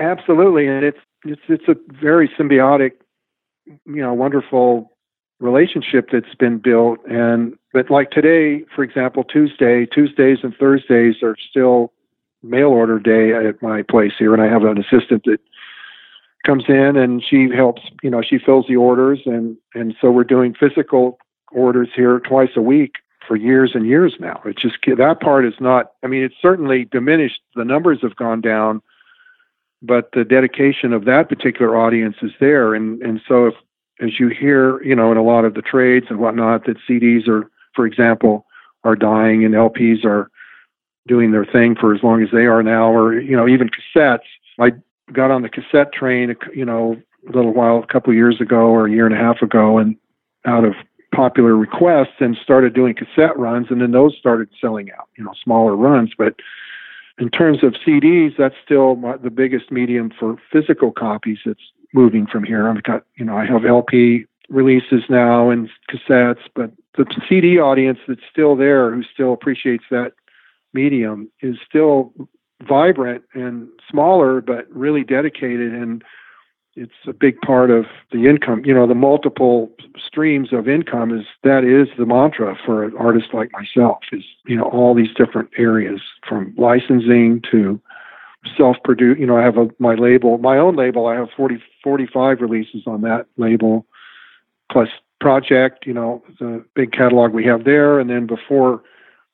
Absolutely, 0.00 0.66
and 0.66 0.84
it's 0.84 0.98
it's 1.26 1.42
it's 1.48 1.68
a 1.68 1.76
very 2.00 2.28
symbiotic, 2.38 2.92
you 3.66 3.76
know, 3.86 4.14
wonderful 4.14 4.90
relationship 5.40 6.08
that's 6.10 6.34
been 6.38 6.58
built. 6.58 6.98
And 7.06 7.58
but 7.74 7.90
like 7.90 8.10
today, 8.10 8.64
for 8.74 8.82
example, 8.82 9.24
Tuesday, 9.24 9.84
Tuesdays 9.84 10.38
and 10.42 10.56
Thursdays 10.56 11.16
are 11.22 11.36
still 11.50 11.92
mail 12.42 12.68
order 12.68 12.98
day 12.98 13.34
at 13.34 13.60
my 13.60 13.82
place 13.82 14.12
here, 14.18 14.32
and 14.32 14.42
I 14.42 14.46
have 14.46 14.62
an 14.64 14.78
assistant 14.78 15.24
that 15.24 15.40
comes 16.46 16.64
in 16.68 16.96
and 16.96 17.22
she 17.22 17.48
helps. 17.54 17.82
You 18.02 18.10
know, 18.10 18.22
she 18.22 18.38
fills 18.38 18.66
the 18.66 18.76
orders, 18.76 19.20
and 19.26 19.56
and 19.74 19.94
so 20.00 20.10
we're 20.10 20.24
doing 20.24 20.54
physical 20.54 21.18
orders 21.52 21.88
here 21.94 22.20
twice 22.20 22.50
a 22.56 22.62
week 22.62 22.94
for 23.26 23.36
years 23.36 23.72
and 23.74 23.86
years 23.86 24.14
now. 24.18 24.40
It's 24.46 24.62
just 24.62 24.76
that 24.96 25.20
part 25.20 25.44
is 25.44 25.54
not. 25.60 25.92
I 26.02 26.06
mean, 26.06 26.22
it's 26.22 26.40
certainly 26.40 26.86
diminished. 26.86 27.40
The 27.54 27.64
numbers 27.64 27.98
have 28.02 28.16
gone 28.16 28.40
down 28.40 28.80
but 29.86 30.10
the 30.12 30.24
dedication 30.24 30.94
of 30.94 31.04
that 31.04 31.28
particular 31.28 31.76
audience 31.76 32.16
is 32.22 32.30
there. 32.40 32.74
And 32.74 33.02
and 33.02 33.20
so 33.28 33.46
if 33.46 33.54
as 34.00 34.18
you 34.18 34.28
hear, 34.28 34.82
you 34.82 34.94
know, 34.94 35.12
in 35.12 35.18
a 35.18 35.22
lot 35.22 35.44
of 35.44 35.54
the 35.54 35.62
trades 35.62 36.06
and 36.08 36.18
whatnot, 36.18 36.64
that 36.66 36.76
CDs 36.88 37.28
are, 37.28 37.48
for 37.74 37.86
example, 37.86 38.46
are 38.84 38.96
dying 38.96 39.44
and 39.44 39.54
LPs 39.54 40.04
are 40.04 40.30
doing 41.06 41.32
their 41.32 41.44
thing 41.44 41.74
for 41.74 41.94
as 41.94 42.02
long 42.02 42.22
as 42.22 42.28
they 42.32 42.46
are 42.46 42.62
now, 42.62 42.90
or 42.90 43.18
you 43.18 43.36
know, 43.36 43.48
even 43.48 43.68
cassettes. 43.68 44.20
I 44.58 44.72
got 45.12 45.30
on 45.30 45.42
the 45.42 45.48
cassette 45.48 45.92
train, 45.92 46.34
you 46.54 46.64
know, 46.64 46.96
a 47.28 47.32
little 47.32 47.52
while, 47.52 47.78
a 47.78 47.86
couple 47.86 48.12
years 48.14 48.40
ago 48.40 48.66
or 48.66 48.86
a 48.86 48.90
year 48.90 49.06
and 49.06 49.14
a 49.14 49.18
half 49.18 49.42
ago, 49.42 49.78
and 49.78 49.96
out 50.46 50.64
of 50.64 50.74
popular 51.14 51.56
requests, 51.56 52.20
and 52.20 52.36
started 52.42 52.74
doing 52.74 52.94
cassette 52.94 53.38
runs, 53.38 53.68
and 53.70 53.80
then 53.80 53.92
those 53.92 54.16
started 54.18 54.48
selling 54.60 54.90
out, 54.92 55.08
you 55.16 55.24
know, 55.24 55.32
smaller 55.42 55.76
runs, 55.76 56.10
but 56.18 56.34
in 57.18 57.30
terms 57.30 57.62
of 57.62 57.74
CDs, 57.86 58.36
that's 58.36 58.56
still 58.64 58.96
my, 58.96 59.16
the 59.16 59.30
biggest 59.30 59.70
medium 59.70 60.10
for 60.18 60.36
physical 60.50 60.90
copies. 60.90 61.38
It's 61.44 61.60
moving 61.92 62.26
from 62.26 62.42
here. 62.42 62.68
I've 62.68 62.82
got, 62.82 63.04
you 63.16 63.24
know, 63.24 63.36
I 63.36 63.44
have 63.44 63.64
LP 63.64 64.26
releases 64.48 65.02
now 65.08 65.50
and 65.50 65.68
cassettes, 65.90 66.42
but 66.54 66.70
the 66.96 67.06
CD 67.28 67.58
audience 67.58 67.98
that's 68.06 68.20
still 68.30 68.56
there, 68.56 68.94
who 68.94 69.02
still 69.02 69.32
appreciates 69.32 69.84
that 69.90 70.12
medium, 70.72 71.30
is 71.40 71.56
still 71.66 72.12
vibrant 72.62 73.24
and 73.34 73.68
smaller, 73.90 74.40
but 74.40 74.66
really 74.70 75.04
dedicated. 75.04 75.72
And 75.72 76.02
it's 76.76 76.92
a 77.06 77.12
big 77.12 77.40
part 77.40 77.70
of 77.70 77.86
the 78.12 78.26
income. 78.26 78.62
You 78.64 78.74
know, 78.74 78.86
the 78.86 78.94
multiple 78.94 79.70
streams 80.04 80.52
of 80.52 80.68
income 80.68 81.16
is 81.16 81.26
that 81.42 81.64
is 81.64 81.88
the 81.96 82.06
mantra 82.06 82.56
for 82.64 82.84
an 82.84 82.96
artist 82.98 83.28
like 83.32 83.50
myself. 83.52 83.98
Is 84.12 84.24
you 84.46 84.56
know 84.56 84.64
all 84.64 84.94
these 84.94 85.14
different 85.16 85.50
areas 85.56 86.00
from 86.28 86.54
licensing 86.56 87.42
to 87.50 87.80
self-produce. 88.56 89.18
You 89.18 89.26
know, 89.26 89.36
I 89.36 89.42
have 89.42 89.56
a 89.56 89.68
my 89.78 89.94
label, 89.94 90.38
my 90.38 90.58
own 90.58 90.76
label. 90.76 91.06
I 91.06 91.14
have 91.14 91.28
40, 91.36 91.62
45 91.82 92.40
releases 92.40 92.82
on 92.86 93.02
that 93.02 93.26
label, 93.36 93.86
plus 94.74 94.88
Projekt. 95.22 95.86
You 95.86 95.94
know, 95.94 96.22
the 96.40 96.64
big 96.74 96.92
catalog 96.92 97.32
we 97.32 97.44
have 97.44 97.64
there, 97.64 98.00
and 98.00 98.10
then 98.10 98.26
before 98.26 98.82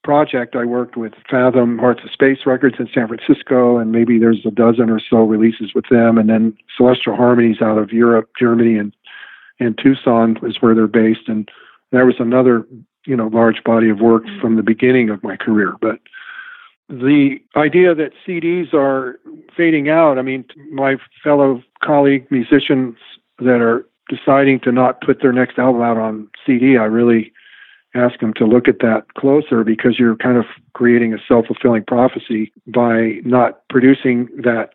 Projekt, 0.06 0.54
I 0.54 0.66
worked 0.66 0.96
with 0.96 1.14
Fathom 1.28 1.78
Hearts 1.78 2.02
of 2.04 2.10
Space 2.12 2.40
Records 2.46 2.76
in 2.78 2.88
San 2.94 3.08
Francisco, 3.08 3.78
and 3.78 3.90
maybe 3.90 4.18
there's 4.18 4.44
a 4.46 4.50
dozen 4.50 4.90
or 4.90 5.00
so 5.00 5.18
releases 5.18 5.74
with 5.74 5.86
them. 5.90 6.18
And 6.18 6.28
then 6.28 6.56
Celestial 6.76 7.16
Harmonies 7.16 7.62
out 7.62 7.78
of 7.78 7.90
Europe, 7.90 8.30
Germany, 8.38 8.76
and 8.76 8.94
and 9.58 9.76
Tucson 9.76 10.38
is 10.42 10.60
where 10.60 10.74
they're 10.74 10.86
based. 10.86 11.26
And 11.28 11.50
there 11.90 12.06
was 12.06 12.16
another, 12.18 12.66
you 13.06 13.16
know, 13.16 13.28
large 13.28 13.62
body 13.64 13.90
of 13.90 14.00
work 14.00 14.24
mm-hmm. 14.24 14.40
from 14.40 14.56
the 14.56 14.62
beginning 14.62 15.10
of 15.10 15.22
my 15.22 15.36
career. 15.36 15.74
But 15.80 16.00
the 16.88 17.38
idea 17.56 17.94
that 17.94 18.12
CDs 18.26 18.74
are 18.74 19.18
fading 19.56 19.88
out. 19.88 20.18
I 20.18 20.22
mean, 20.22 20.44
my 20.72 20.96
fellow 21.22 21.62
colleague 21.82 22.26
musicians 22.30 22.96
that 23.38 23.60
are 23.60 23.86
deciding 24.10 24.60
to 24.60 24.72
not 24.72 25.00
put 25.00 25.22
their 25.22 25.32
next 25.32 25.58
album 25.58 25.80
out 25.80 25.96
on 25.96 26.28
CD, 26.44 26.76
I 26.76 26.84
really 26.84 27.32
ask 27.94 28.20
them 28.20 28.34
to 28.34 28.44
look 28.44 28.68
at 28.68 28.80
that 28.80 29.14
closer 29.16 29.64
because 29.64 29.98
you're 29.98 30.16
kind 30.16 30.36
of 30.36 30.44
creating 30.74 31.14
a 31.14 31.18
self 31.26 31.46
fulfilling 31.46 31.84
prophecy 31.84 32.52
by 32.66 33.20
not 33.24 33.66
producing 33.68 34.28
that 34.42 34.70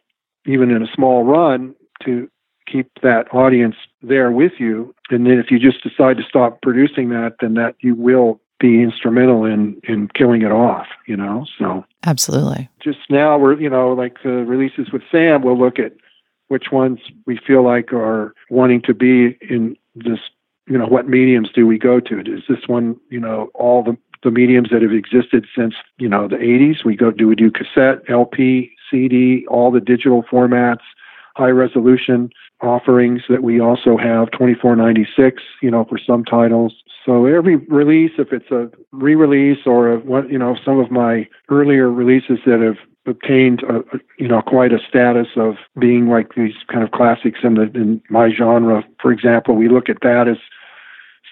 even 0.46 0.72
in 0.72 0.82
a 0.82 0.88
small 0.94 1.24
run 1.24 1.76
to 2.04 2.30
keep 2.72 2.90
that 3.04 3.34
audience 3.34 3.76
there 4.02 4.32
with 4.32 4.54
you. 4.58 4.94
And 5.10 5.26
then 5.26 5.40
if 5.40 5.52
you 5.52 5.60
just 5.60 5.84
decide 5.84 6.18
to 6.18 6.24
stop 6.28 6.62
producing 6.62 7.10
that, 7.10 7.36
then 7.40 7.54
that 7.56 7.76
you 7.80 7.96
will 7.96 8.42
be 8.60 8.82
instrumental 8.82 9.46
in 9.46 9.80
in 9.88 10.08
killing 10.10 10.42
it 10.42 10.52
off, 10.52 10.88
you 11.08 11.16
know. 11.16 11.46
So 11.58 11.86
Absolutely. 12.06 12.70
just 12.82 13.00
now 13.10 13.38
we're 13.38 13.60
you 13.60 13.70
know 13.70 13.94
like 13.94 14.18
the 14.24 14.30
releases 14.30 14.92
with 14.92 15.04
Sam, 15.12 15.44
we'll 15.44 15.60
look 15.60 15.80
at 15.80 15.94
which 16.48 16.72
ones 16.72 17.00
we 17.26 17.40
feel 17.46 17.64
like 17.64 17.92
are 17.94 18.34
wanting 18.50 18.82
to 18.84 18.94
be 18.94 19.38
in 19.50 19.76
this. 19.96 20.20
You 20.68 20.80
know, 20.80 20.88
what 20.88 21.08
mediums 21.08 21.50
do 21.54 21.68
we 21.68 21.78
go 21.78 22.00
to? 22.00 22.20
Is 22.22 22.44
this 22.50 22.68
one 22.68 22.96
you 23.10 23.20
know 23.20 23.52
all 23.54 23.84
the 23.84 23.98
the 24.24 24.32
mediums 24.32 24.70
that 24.72 24.82
have 24.82 24.92
existed 24.92 25.46
since 25.56 25.76
you 25.98 26.10
know 26.10 26.28
the 26.28 26.38
80s? 26.38 26.84
We 26.84 26.96
go 26.96 27.12
do 27.12 27.28
we 27.28 27.36
do 27.36 27.52
cassette, 27.52 28.02
LP, 28.10 28.72
CD, 28.90 29.46
all 29.48 29.72
the 29.72 29.80
digital 29.80 30.24
formats, 30.24 30.82
high 31.36 31.50
resolution 31.50 32.32
offerings 32.62 33.22
that 33.30 33.44
we 33.44 33.60
also 33.60 33.98
have 33.98 34.32
2496 34.32 35.44
you 35.62 35.70
know 35.70 35.84
for 35.86 35.98
some 35.98 36.24
titles 36.24 36.74
so 37.06 37.26
every 37.26 37.58
release 37.58 38.12
if 38.18 38.32
it's 38.32 38.50
a 38.50 38.70
re-release 38.94 39.60
or 39.66 39.94
a, 39.94 40.28
you 40.28 40.40
know 40.40 40.56
some 40.64 40.80
of 40.80 40.90
my 40.90 41.28
earlier 41.50 41.92
releases 41.92 42.40
that 42.46 42.62
have 42.62 42.78
obtained 43.06 43.64
a, 43.64 43.78
a- 43.78 44.00
you 44.18 44.28
know 44.28 44.42
quite 44.42 44.72
a 44.74 44.80
status 44.88 45.28
of 45.36 45.56
being 45.80 46.08
like 46.10 46.34
these 46.36 46.56
kind 46.72 46.84
of 46.84 46.92
classics 46.92 47.40
in 47.44 47.56
the 47.56 47.64
in 47.76 48.02
my 48.10 48.30
genre 48.34 48.84
for 49.02 49.12
example 49.12 49.56
we 49.56 49.70
look 49.70 49.90
at 49.90 50.02
that 50.02 50.28
as 50.28 50.38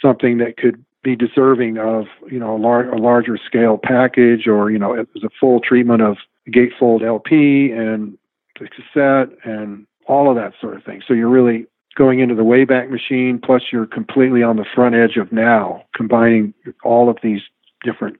something 0.01 0.37
that 0.37 0.57
could 0.57 0.83
be 1.03 1.15
deserving 1.15 1.77
of 1.77 2.05
you 2.31 2.39
know 2.39 2.55
a, 2.55 2.59
lar- 2.59 2.89
a 2.89 2.97
larger 2.97 3.37
scale 3.37 3.77
package 3.81 4.47
or 4.47 4.71
you 4.71 4.79
know 4.79 4.93
as 4.93 5.23
a 5.23 5.29
full 5.39 5.59
treatment 5.59 6.01
of 6.01 6.17
gatefold 6.49 7.03
LP 7.03 7.71
and 7.71 8.17
the 8.59 8.67
cassette 8.69 9.29
and 9.43 9.85
all 10.07 10.29
of 10.29 10.35
that 10.35 10.53
sort 10.59 10.75
of 10.75 10.83
thing. 10.83 11.01
So 11.07 11.13
you're 11.13 11.29
really 11.29 11.65
going 11.95 12.19
into 12.19 12.35
the 12.35 12.43
Wayback 12.43 12.89
Machine, 12.89 13.39
plus 13.43 13.61
you're 13.71 13.85
completely 13.85 14.43
on 14.43 14.57
the 14.57 14.65
front 14.75 14.95
edge 14.95 15.15
of 15.17 15.31
now, 15.31 15.83
combining 15.95 16.53
all 16.83 17.09
of 17.09 17.17
these 17.23 17.41
different 17.83 18.17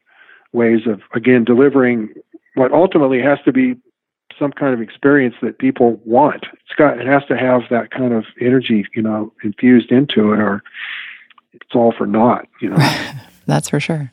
ways 0.54 0.82
of 0.88 1.02
again 1.16 1.44
delivering 1.44 2.14
what 2.56 2.72
ultimately 2.72 3.22
has 3.22 3.40
to 3.46 3.52
be 3.52 3.76
some 4.40 4.52
kind 4.52 4.74
of 4.74 4.82
experience 4.82 5.36
that 5.42 5.60
people 5.60 6.00
want. 6.06 6.46
It's 6.54 6.76
got 6.78 7.00
it 7.00 7.08
has 7.08 7.24
to 7.28 7.38
have 7.38 7.62
that 7.70 7.92
kind 7.92 8.14
of 8.14 8.26
energy, 8.42 8.86
you 8.96 9.02
know, 9.02 9.32
infused 9.44 9.92
into 9.92 10.34
it, 10.34 10.40
or 10.40 10.64
it's 11.54 11.76
all 11.76 11.94
for 11.96 12.06
naught, 12.06 12.48
you 12.62 12.70
know. 12.70 12.78
That's 13.46 13.70
for 13.70 13.80
sure. 13.80 14.12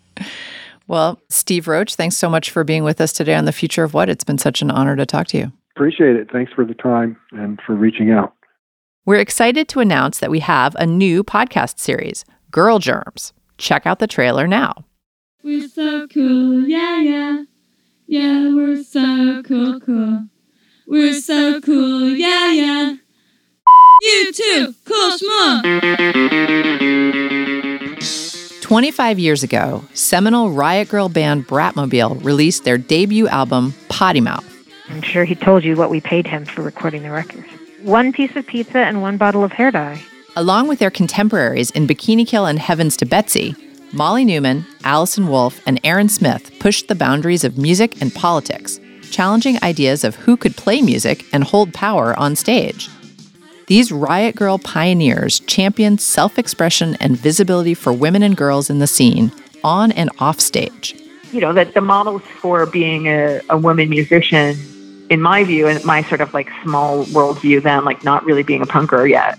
Well, 0.86 1.20
Steve 1.28 1.68
Roach, 1.68 1.94
thanks 1.94 2.16
so 2.16 2.28
much 2.28 2.50
for 2.50 2.64
being 2.64 2.82
with 2.82 3.00
us 3.00 3.12
today 3.12 3.34
on 3.34 3.44
the 3.44 3.52
future 3.52 3.84
of 3.84 3.94
what. 3.94 4.08
It's 4.08 4.24
been 4.24 4.38
such 4.38 4.60
an 4.60 4.70
honor 4.70 4.96
to 4.96 5.06
talk 5.06 5.28
to 5.28 5.38
you. 5.38 5.52
Appreciate 5.76 6.16
it. 6.16 6.30
Thanks 6.32 6.52
for 6.52 6.64
the 6.64 6.74
time 6.74 7.16
and 7.30 7.60
for 7.64 7.74
reaching 7.74 8.10
out. 8.10 8.34
We're 9.06 9.20
excited 9.20 9.68
to 9.68 9.80
announce 9.80 10.18
that 10.18 10.30
we 10.30 10.40
have 10.40 10.74
a 10.74 10.86
new 10.86 11.22
podcast 11.24 11.78
series, 11.78 12.24
Girl 12.50 12.78
Germs. 12.78 13.32
Check 13.56 13.86
out 13.86 13.98
the 13.98 14.06
trailer 14.06 14.46
now. 14.46 14.84
We're 15.42 15.68
so 15.68 16.06
cool, 16.08 16.68
yeah, 16.68 17.00
yeah. 17.00 17.44
Yeah, 18.10 18.52
we're 18.52 18.82
so 18.82 19.40
cool, 19.44 19.78
cool. 19.78 20.24
We're 20.88 21.14
so 21.14 21.60
cool, 21.60 22.08
yeah, 22.08 22.50
yeah. 22.50 22.96
You 24.02 24.32
too, 24.32 24.74
cool 24.84 25.10
schmuck. 25.16 25.62
25 28.62 29.20
years 29.20 29.44
ago, 29.44 29.84
seminal 29.94 30.50
Riot 30.50 30.88
Grrrl 30.88 31.12
band 31.12 31.46
Bratmobile 31.46 32.24
released 32.24 32.64
their 32.64 32.78
debut 32.78 33.28
album, 33.28 33.74
Pottymouth. 33.88 34.44
I'm 34.88 35.02
sure 35.02 35.24
he 35.24 35.36
told 35.36 35.62
you 35.62 35.76
what 35.76 35.90
we 35.90 36.00
paid 36.00 36.26
him 36.26 36.44
for 36.46 36.62
recording 36.62 37.04
the 37.04 37.12
record. 37.12 37.44
One 37.82 38.12
piece 38.12 38.34
of 38.34 38.44
pizza 38.44 38.78
and 38.78 39.02
one 39.02 39.18
bottle 39.18 39.44
of 39.44 39.52
hair 39.52 39.70
dye. 39.70 40.02
Along 40.34 40.66
with 40.66 40.80
their 40.80 40.90
contemporaries 40.90 41.70
in 41.70 41.86
Bikini 41.86 42.26
Kill 42.26 42.46
and 42.46 42.58
Heavens 42.58 42.96
to 42.96 43.06
Betsy, 43.06 43.54
Molly 43.92 44.24
Neuman, 44.24 44.64
Allison 44.84 45.26
Wolfe, 45.26 45.60
and 45.66 45.80
Erin 45.82 46.08
Smith 46.08 46.52
pushed 46.60 46.86
the 46.86 46.94
boundaries 46.94 47.42
of 47.42 47.58
music 47.58 48.00
and 48.00 48.14
politics, 48.14 48.78
challenging 49.10 49.58
ideas 49.64 50.04
of 50.04 50.14
who 50.14 50.36
could 50.36 50.56
play 50.56 50.80
music 50.80 51.24
and 51.32 51.42
hold 51.42 51.74
power 51.74 52.16
on 52.18 52.36
stage. 52.36 52.88
These 53.66 53.90
Riot 53.90 54.36
Grrrl 54.36 54.62
pioneers 54.62 55.40
championed 55.40 56.00
self 56.00 56.38
expression 56.38 56.96
and 57.00 57.16
visibility 57.16 57.74
for 57.74 57.92
women 57.92 58.22
and 58.22 58.36
girls 58.36 58.70
in 58.70 58.78
the 58.78 58.86
scene, 58.86 59.32
on 59.64 59.90
and 59.92 60.08
off 60.20 60.40
stage. 60.40 60.94
you 61.32 61.40
know 61.40 61.52
that 61.52 61.74
the 61.74 61.80
models 61.80 62.22
for 62.40 62.66
being 62.66 63.06
a, 63.08 63.40
a 63.50 63.58
woman 63.58 63.88
musician 63.90 64.56
in 65.10 65.20
my 65.20 65.42
view 65.44 65.66
and 65.66 65.84
my 65.84 66.02
sort 66.04 66.20
of 66.20 66.32
like 66.32 66.48
small 66.62 67.04
world 67.12 67.40
view 67.40 67.60
then 67.60 67.84
like 67.84 68.02
not 68.04 68.24
really 68.24 68.42
being 68.42 68.62
a 68.62 68.66
punker 68.66 69.08
yet 69.08 69.38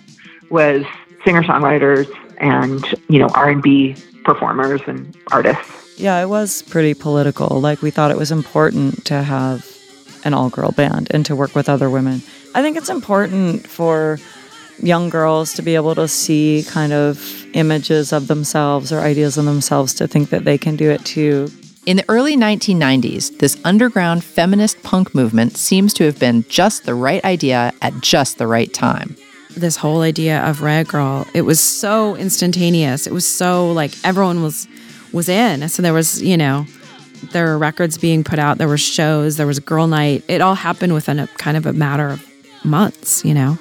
was 0.49 0.83
singer 1.25 1.41
songwriters 1.43 2.07
and 2.41 2.83
you 3.07 3.19
know 3.19 3.27
r&b 3.33 3.95
performers 4.25 4.81
and 4.87 5.15
artists 5.31 5.81
Yeah, 6.01 6.19
it 6.21 6.29
was 6.29 6.63
pretty 6.63 6.95
political. 6.95 7.61
Like, 7.61 7.83
we 7.83 7.91
thought 7.91 8.09
it 8.09 8.17
was 8.17 8.31
important 8.31 9.05
to 9.05 9.21
have 9.21 9.65
an 10.23 10.33
all 10.33 10.49
girl 10.49 10.71
band 10.71 11.09
and 11.11 11.23
to 11.27 11.35
work 11.35 11.53
with 11.53 11.69
other 11.69 11.89
women. 11.91 12.23
I 12.55 12.63
think 12.63 12.75
it's 12.75 12.89
important 12.89 13.67
for 13.67 14.17
young 14.81 15.09
girls 15.09 15.53
to 15.53 15.61
be 15.61 15.75
able 15.75 15.93
to 15.95 16.07
see 16.07 16.65
kind 16.67 16.91
of 16.91 17.45
images 17.53 18.11
of 18.13 18.27
themselves 18.27 18.91
or 18.91 18.99
ideas 18.99 19.37
of 19.37 19.45
themselves 19.45 19.93
to 19.95 20.07
think 20.07 20.31
that 20.31 20.43
they 20.43 20.57
can 20.57 20.75
do 20.75 20.89
it 20.89 21.05
too. 21.05 21.49
In 21.85 21.97
the 21.97 22.05
early 22.09 22.35
1990s, 22.35 23.37
this 23.39 23.59
underground 23.63 24.23
feminist 24.23 24.81
punk 24.81 25.13
movement 25.13 25.57
seems 25.57 25.93
to 25.95 26.03
have 26.05 26.19
been 26.19 26.45
just 26.49 26.85
the 26.85 26.95
right 26.95 27.23
idea 27.23 27.73
at 27.81 27.93
just 28.01 28.37
the 28.37 28.47
right 28.47 28.73
time. 28.73 29.15
This 29.55 29.75
whole 29.75 30.01
idea 30.01 30.41
of 30.43 30.61
Red 30.61 30.87
Girl, 30.87 31.27
it 31.33 31.41
was 31.43 31.59
so 31.59 32.15
instantaneous. 32.15 33.07
It 33.07 33.13
was 33.13 33.25
so 33.25 33.71
like 33.71 33.91
everyone 34.03 34.41
was 34.43 34.67
was 35.11 35.27
in. 35.29 35.67
So 35.69 35.81
there 35.81 35.93
was, 35.93 36.21
you 36.21 36.37
know, 36.37 36.65
there 37.31 37.45
were 37.45 37.57
records 37.57 37.97
being 37.97 38.23
put 38.23 38.39
out, 38.39 38.57
there 38.57 38.67
were 38.67 38.77
shows, 38.77 39.37
there 39.37 39.47
was 39.47 39.59
girl 39.59 39.87
night. 39.87 40.23
It 40.27 40.41
all 40.41 40.55
happened 40.55 40.93
within 40.93 41.19
a 41.19 41.27
kind 41.27 41.57
of 41.57 41.65
a 41.65 41.73
matter 41.73 42.07
of 42.07 42.25
months, 42.63 43.23
you 43.25 43.33
know. 43.33 43.57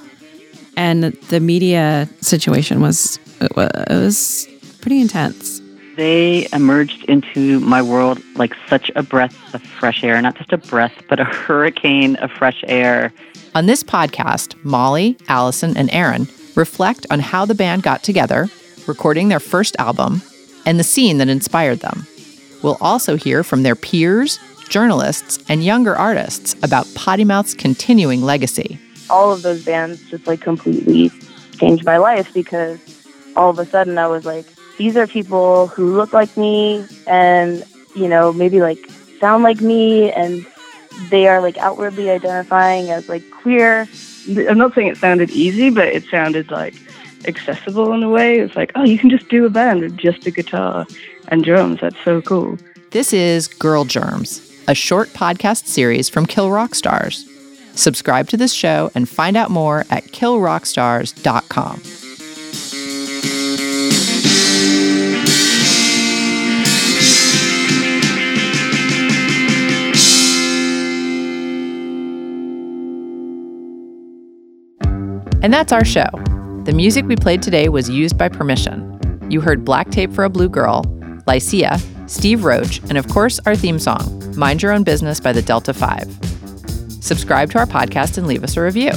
And 0.77 1.05
the 1.05 1.41
media 1.41 2.09
situation 2.21 2.81
was 2.81 3.19
it 3.41 3.55
wa- 3.57 3.69
it 3.89 3.95
was 3.97 4.49
pretty 4.81 5.01
intense. 5.01 5.61
They 5.97 6.47
emerged 6.53 7.05
into 7.07 7.61
my 7.61 7.83
world 7.83 8.23
like 8.37 8.55
such 8.69 8.91
a 8.97 9.03
breath 9.03 9.37
of 9.55 9.62
fresh 9.62 10.03
air, 10.03 10.21
not 10.23 10.37
just 10.37 10.53
a 10.53 10.57
breath, 10.59 10.95
but 11.09 11.21
a 11.21 11.25
hurricane 11.47 12.17
of 12.17 12.31
fresh 12.31 12.65
air. 12.69 13.12
On 13.55 13.67
this 13.67 13.83
podcast, 13.83 14.55
Molly, 14.65 15.17
Allison, 15.29 15.77
and 15.77 15.93
Erin 15.93 16.29
reflect 16.55 17.07
on 17.11 17.19
how 17.19 17.45
the 17.45 17.55
band 17.55 17.83
got 17.83 18.03
together, 18.03 18.49
recording 18.87 19.29
their 19.29 19.41
first 19.41 19.75
album, 19.79 20.23
and 20.67 20.79
the 20.79 20.85
scene 20.85 21.19
that 21.19 21.29
inspired 21.29 21.81
them. 21.81 22.07
We'll 22.63 22.79
also 22.81 23.17
hear 23.17 23.43
from 23.43 23.63
their 23.65 23.75
peers, 23.75 24.39
journalists, 24.69 25.43
and 25.49 25.65
younger 25.65 25.97
artists 25.97 26.55
about 26.63 26.87
Pottymouth's 26.87 27.55
continuing 27.55 28.23
legacy. 28.23 28.79
all 29.09 29.33
of 29.33 29.43
those 29.43 29.65
bands 29.65 30.09
just 30.09 30.29
like 30.29 30.41
completely 30.41 31.11
changed 31.59 31.85
my 31.85 31.97
life 31.97 32.33
because 32.33 32.79
all 33.35 33.51
of 33.51 33.59
a 33.59 33.67
sudden 33.67 33.99
I 33.99 34.07
was 34.07 34.25
like, 34.25 34.47
these 34.79 34.97
are 34.97 35.09
people 35.09 35.67
who 35.67 35.97
look 35.97 36.13
like 36.13 36.37
me 36.37 36.87
and, 37.09 37.65
you 37.97 38.07
know, 38.07 38.33
maybe 38.33 38.61
like 38.61 38.79
sound 39.19 39.43
like 39.43 39.61
me 39.61 40.13
and 40.13 40.47
they 41.09 41.27
are 41.29 41.41
like 41.41 41.57
outwardly 41.59 42.11
identifying 42.11 42.91
as 42.91 43.09
like 43.09 43.29
queer. 43.31 43.89
I'm 44.29 44.59
not 44.59 44.75
saying 44.75 44.89
it 44.89 44.97
sounded 44.97 45.31
easy, 45.31 45.71
but 45.71 45.89
it 45.89 46.05
sounded 46.05 46.51
like 46.51 46.75
accessible 47.27 47.93
in 47.93 48.03
a 48.03 48.09
way. 48.09 48.39
It's 48.41 48.57
like, 48.57 48.73
oh, 48.75 48.85
you 48.85 48.99
can 48.99 49.11
just 49.11 49.29
do 49.29 49.45
a 49.47 49.51
band 49.51 49.81
with 49.81 49.97
just 49.97 50.27
a 50.27 50.31
guitar 50.31 50.87
and 51.29 51.45
drums. 51.45 51.81
That's 51.81 51.99
so 52.05 52.23
cool. 52.23 52.59
This 52.91 53.13
is 53.13 53.47
Girl 53.49 53.85
Germs, 53.85 54.41
a 54.67 54.75
short 54.75 55.11
podcast 55.11 55.67
series 55.67 56.09
from 56.09 56.27
Kill 56.27 56.51
Rock 56.51 56.75
Stars. 56.75 57.27
Subscribe 57.75 58.29
to 58.29 58.37
this 58.37 58.53
show 58.53 58.91
and 58.95 59.09
find 59.09 59.37
out 59.37 59.51
more 59.51 59.87
at 59.91 60.05
killrockstars.com. 60.07 62.00
And 75.43 75.53
that's 75.53 75.73
our 75.73 75.85
show. 75.85 76.09
The 76.65 76.73
music 76.75 77.07
we 77.07 77.17
played 77.17 77.43
today 77.43 77.69
was 77.69 77.89
used 77.89 78.19
by 78.19 78.29
permission. 78.29 78.99
You 79.31 79.41
heard 79.41 79.65
Black 79.65 79.91
Tape 79.91 80.12
for 80.12 80.25
a 80.25 80.29
Blue 80.29 80.49
Girl, 80.49 80.83
Lycia, 81.27 81.79
Steve 82.07 82.45
Roach, 82.45 82.81
and 82.89 82.99
of 82.99 83.09
course, 83.09 83.41
our 83.47 83.57
theme 83.57 83.79
song, 83.79 84.35
Mind 84.37 84.62
Your 84.62 84.73
Own 84.73 84.85
Business 84.85 85.21
by 85.21 85.33
the 85.33 85.41
Delta 85.41 85.73
5. 85.73 86.19
Subscribe 87.01 87.51
to 87.53 87.59
our 87.59 87.67
podcast 87.67 88.19
and 88.19 88.27
leave 88.27 88.45
us 88.45 88.57
a 88.57 88.62
review. 88.62 88.93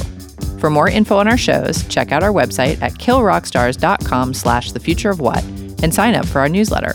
For 0.58 0.68
more 0.70 0.88
info 0.88 1.16
on 1.16 1.28
our 1.28 1.38
shows, 1.38 1.86
check 1.88 2.12
out 2.12 2.22
our 2.22 2.32
website 2.32 2.80
at 2.82 2.92
killrockstars.com 2.94 4.34
slash 4.34 4.72
the 4.72 4.80
future 4.80 5.10
of 5.10 5.20
what 5.20 5.42
and 5.82 5.94
sign 5.94 6.14
up 6.14 6.26
for 6.26 6.40
our 6.40 6.48
newsletter. 6.48 6.94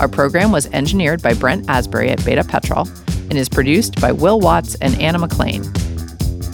Our 0.00 0.08
program 0.08 0.52
was 0.52 0.66
engineered 0.66 1.22
by 1.22 1.34
Brent 1.34 1.68
Asbury 1.68 2.10
at 2.10 2.24
Beta 2.24 2.44
Petrol 2.44 2.88
and 3.30 3.34
is 3.34 3.48
produced 3.48 4.00
by 4.00 4.12
Will 4.12 4.40
Watts 4.40 4.74
and 4.76 5.00
Anna 5.00 5.18
McClain. 5.18 5.83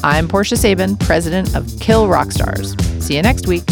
I'm 0.02 0.28
Portia 0.28 0.56
Sabin, 0.56 0.96
president 0.96 1.54
of 1.54 1.68
Kill 1.80 2.08
Rock 2.08 2.32
Stars. 2.32 2.74
See 3.04 3.16
you 3.16 3.22
next 3.22 3.46
week. 3.46 3.64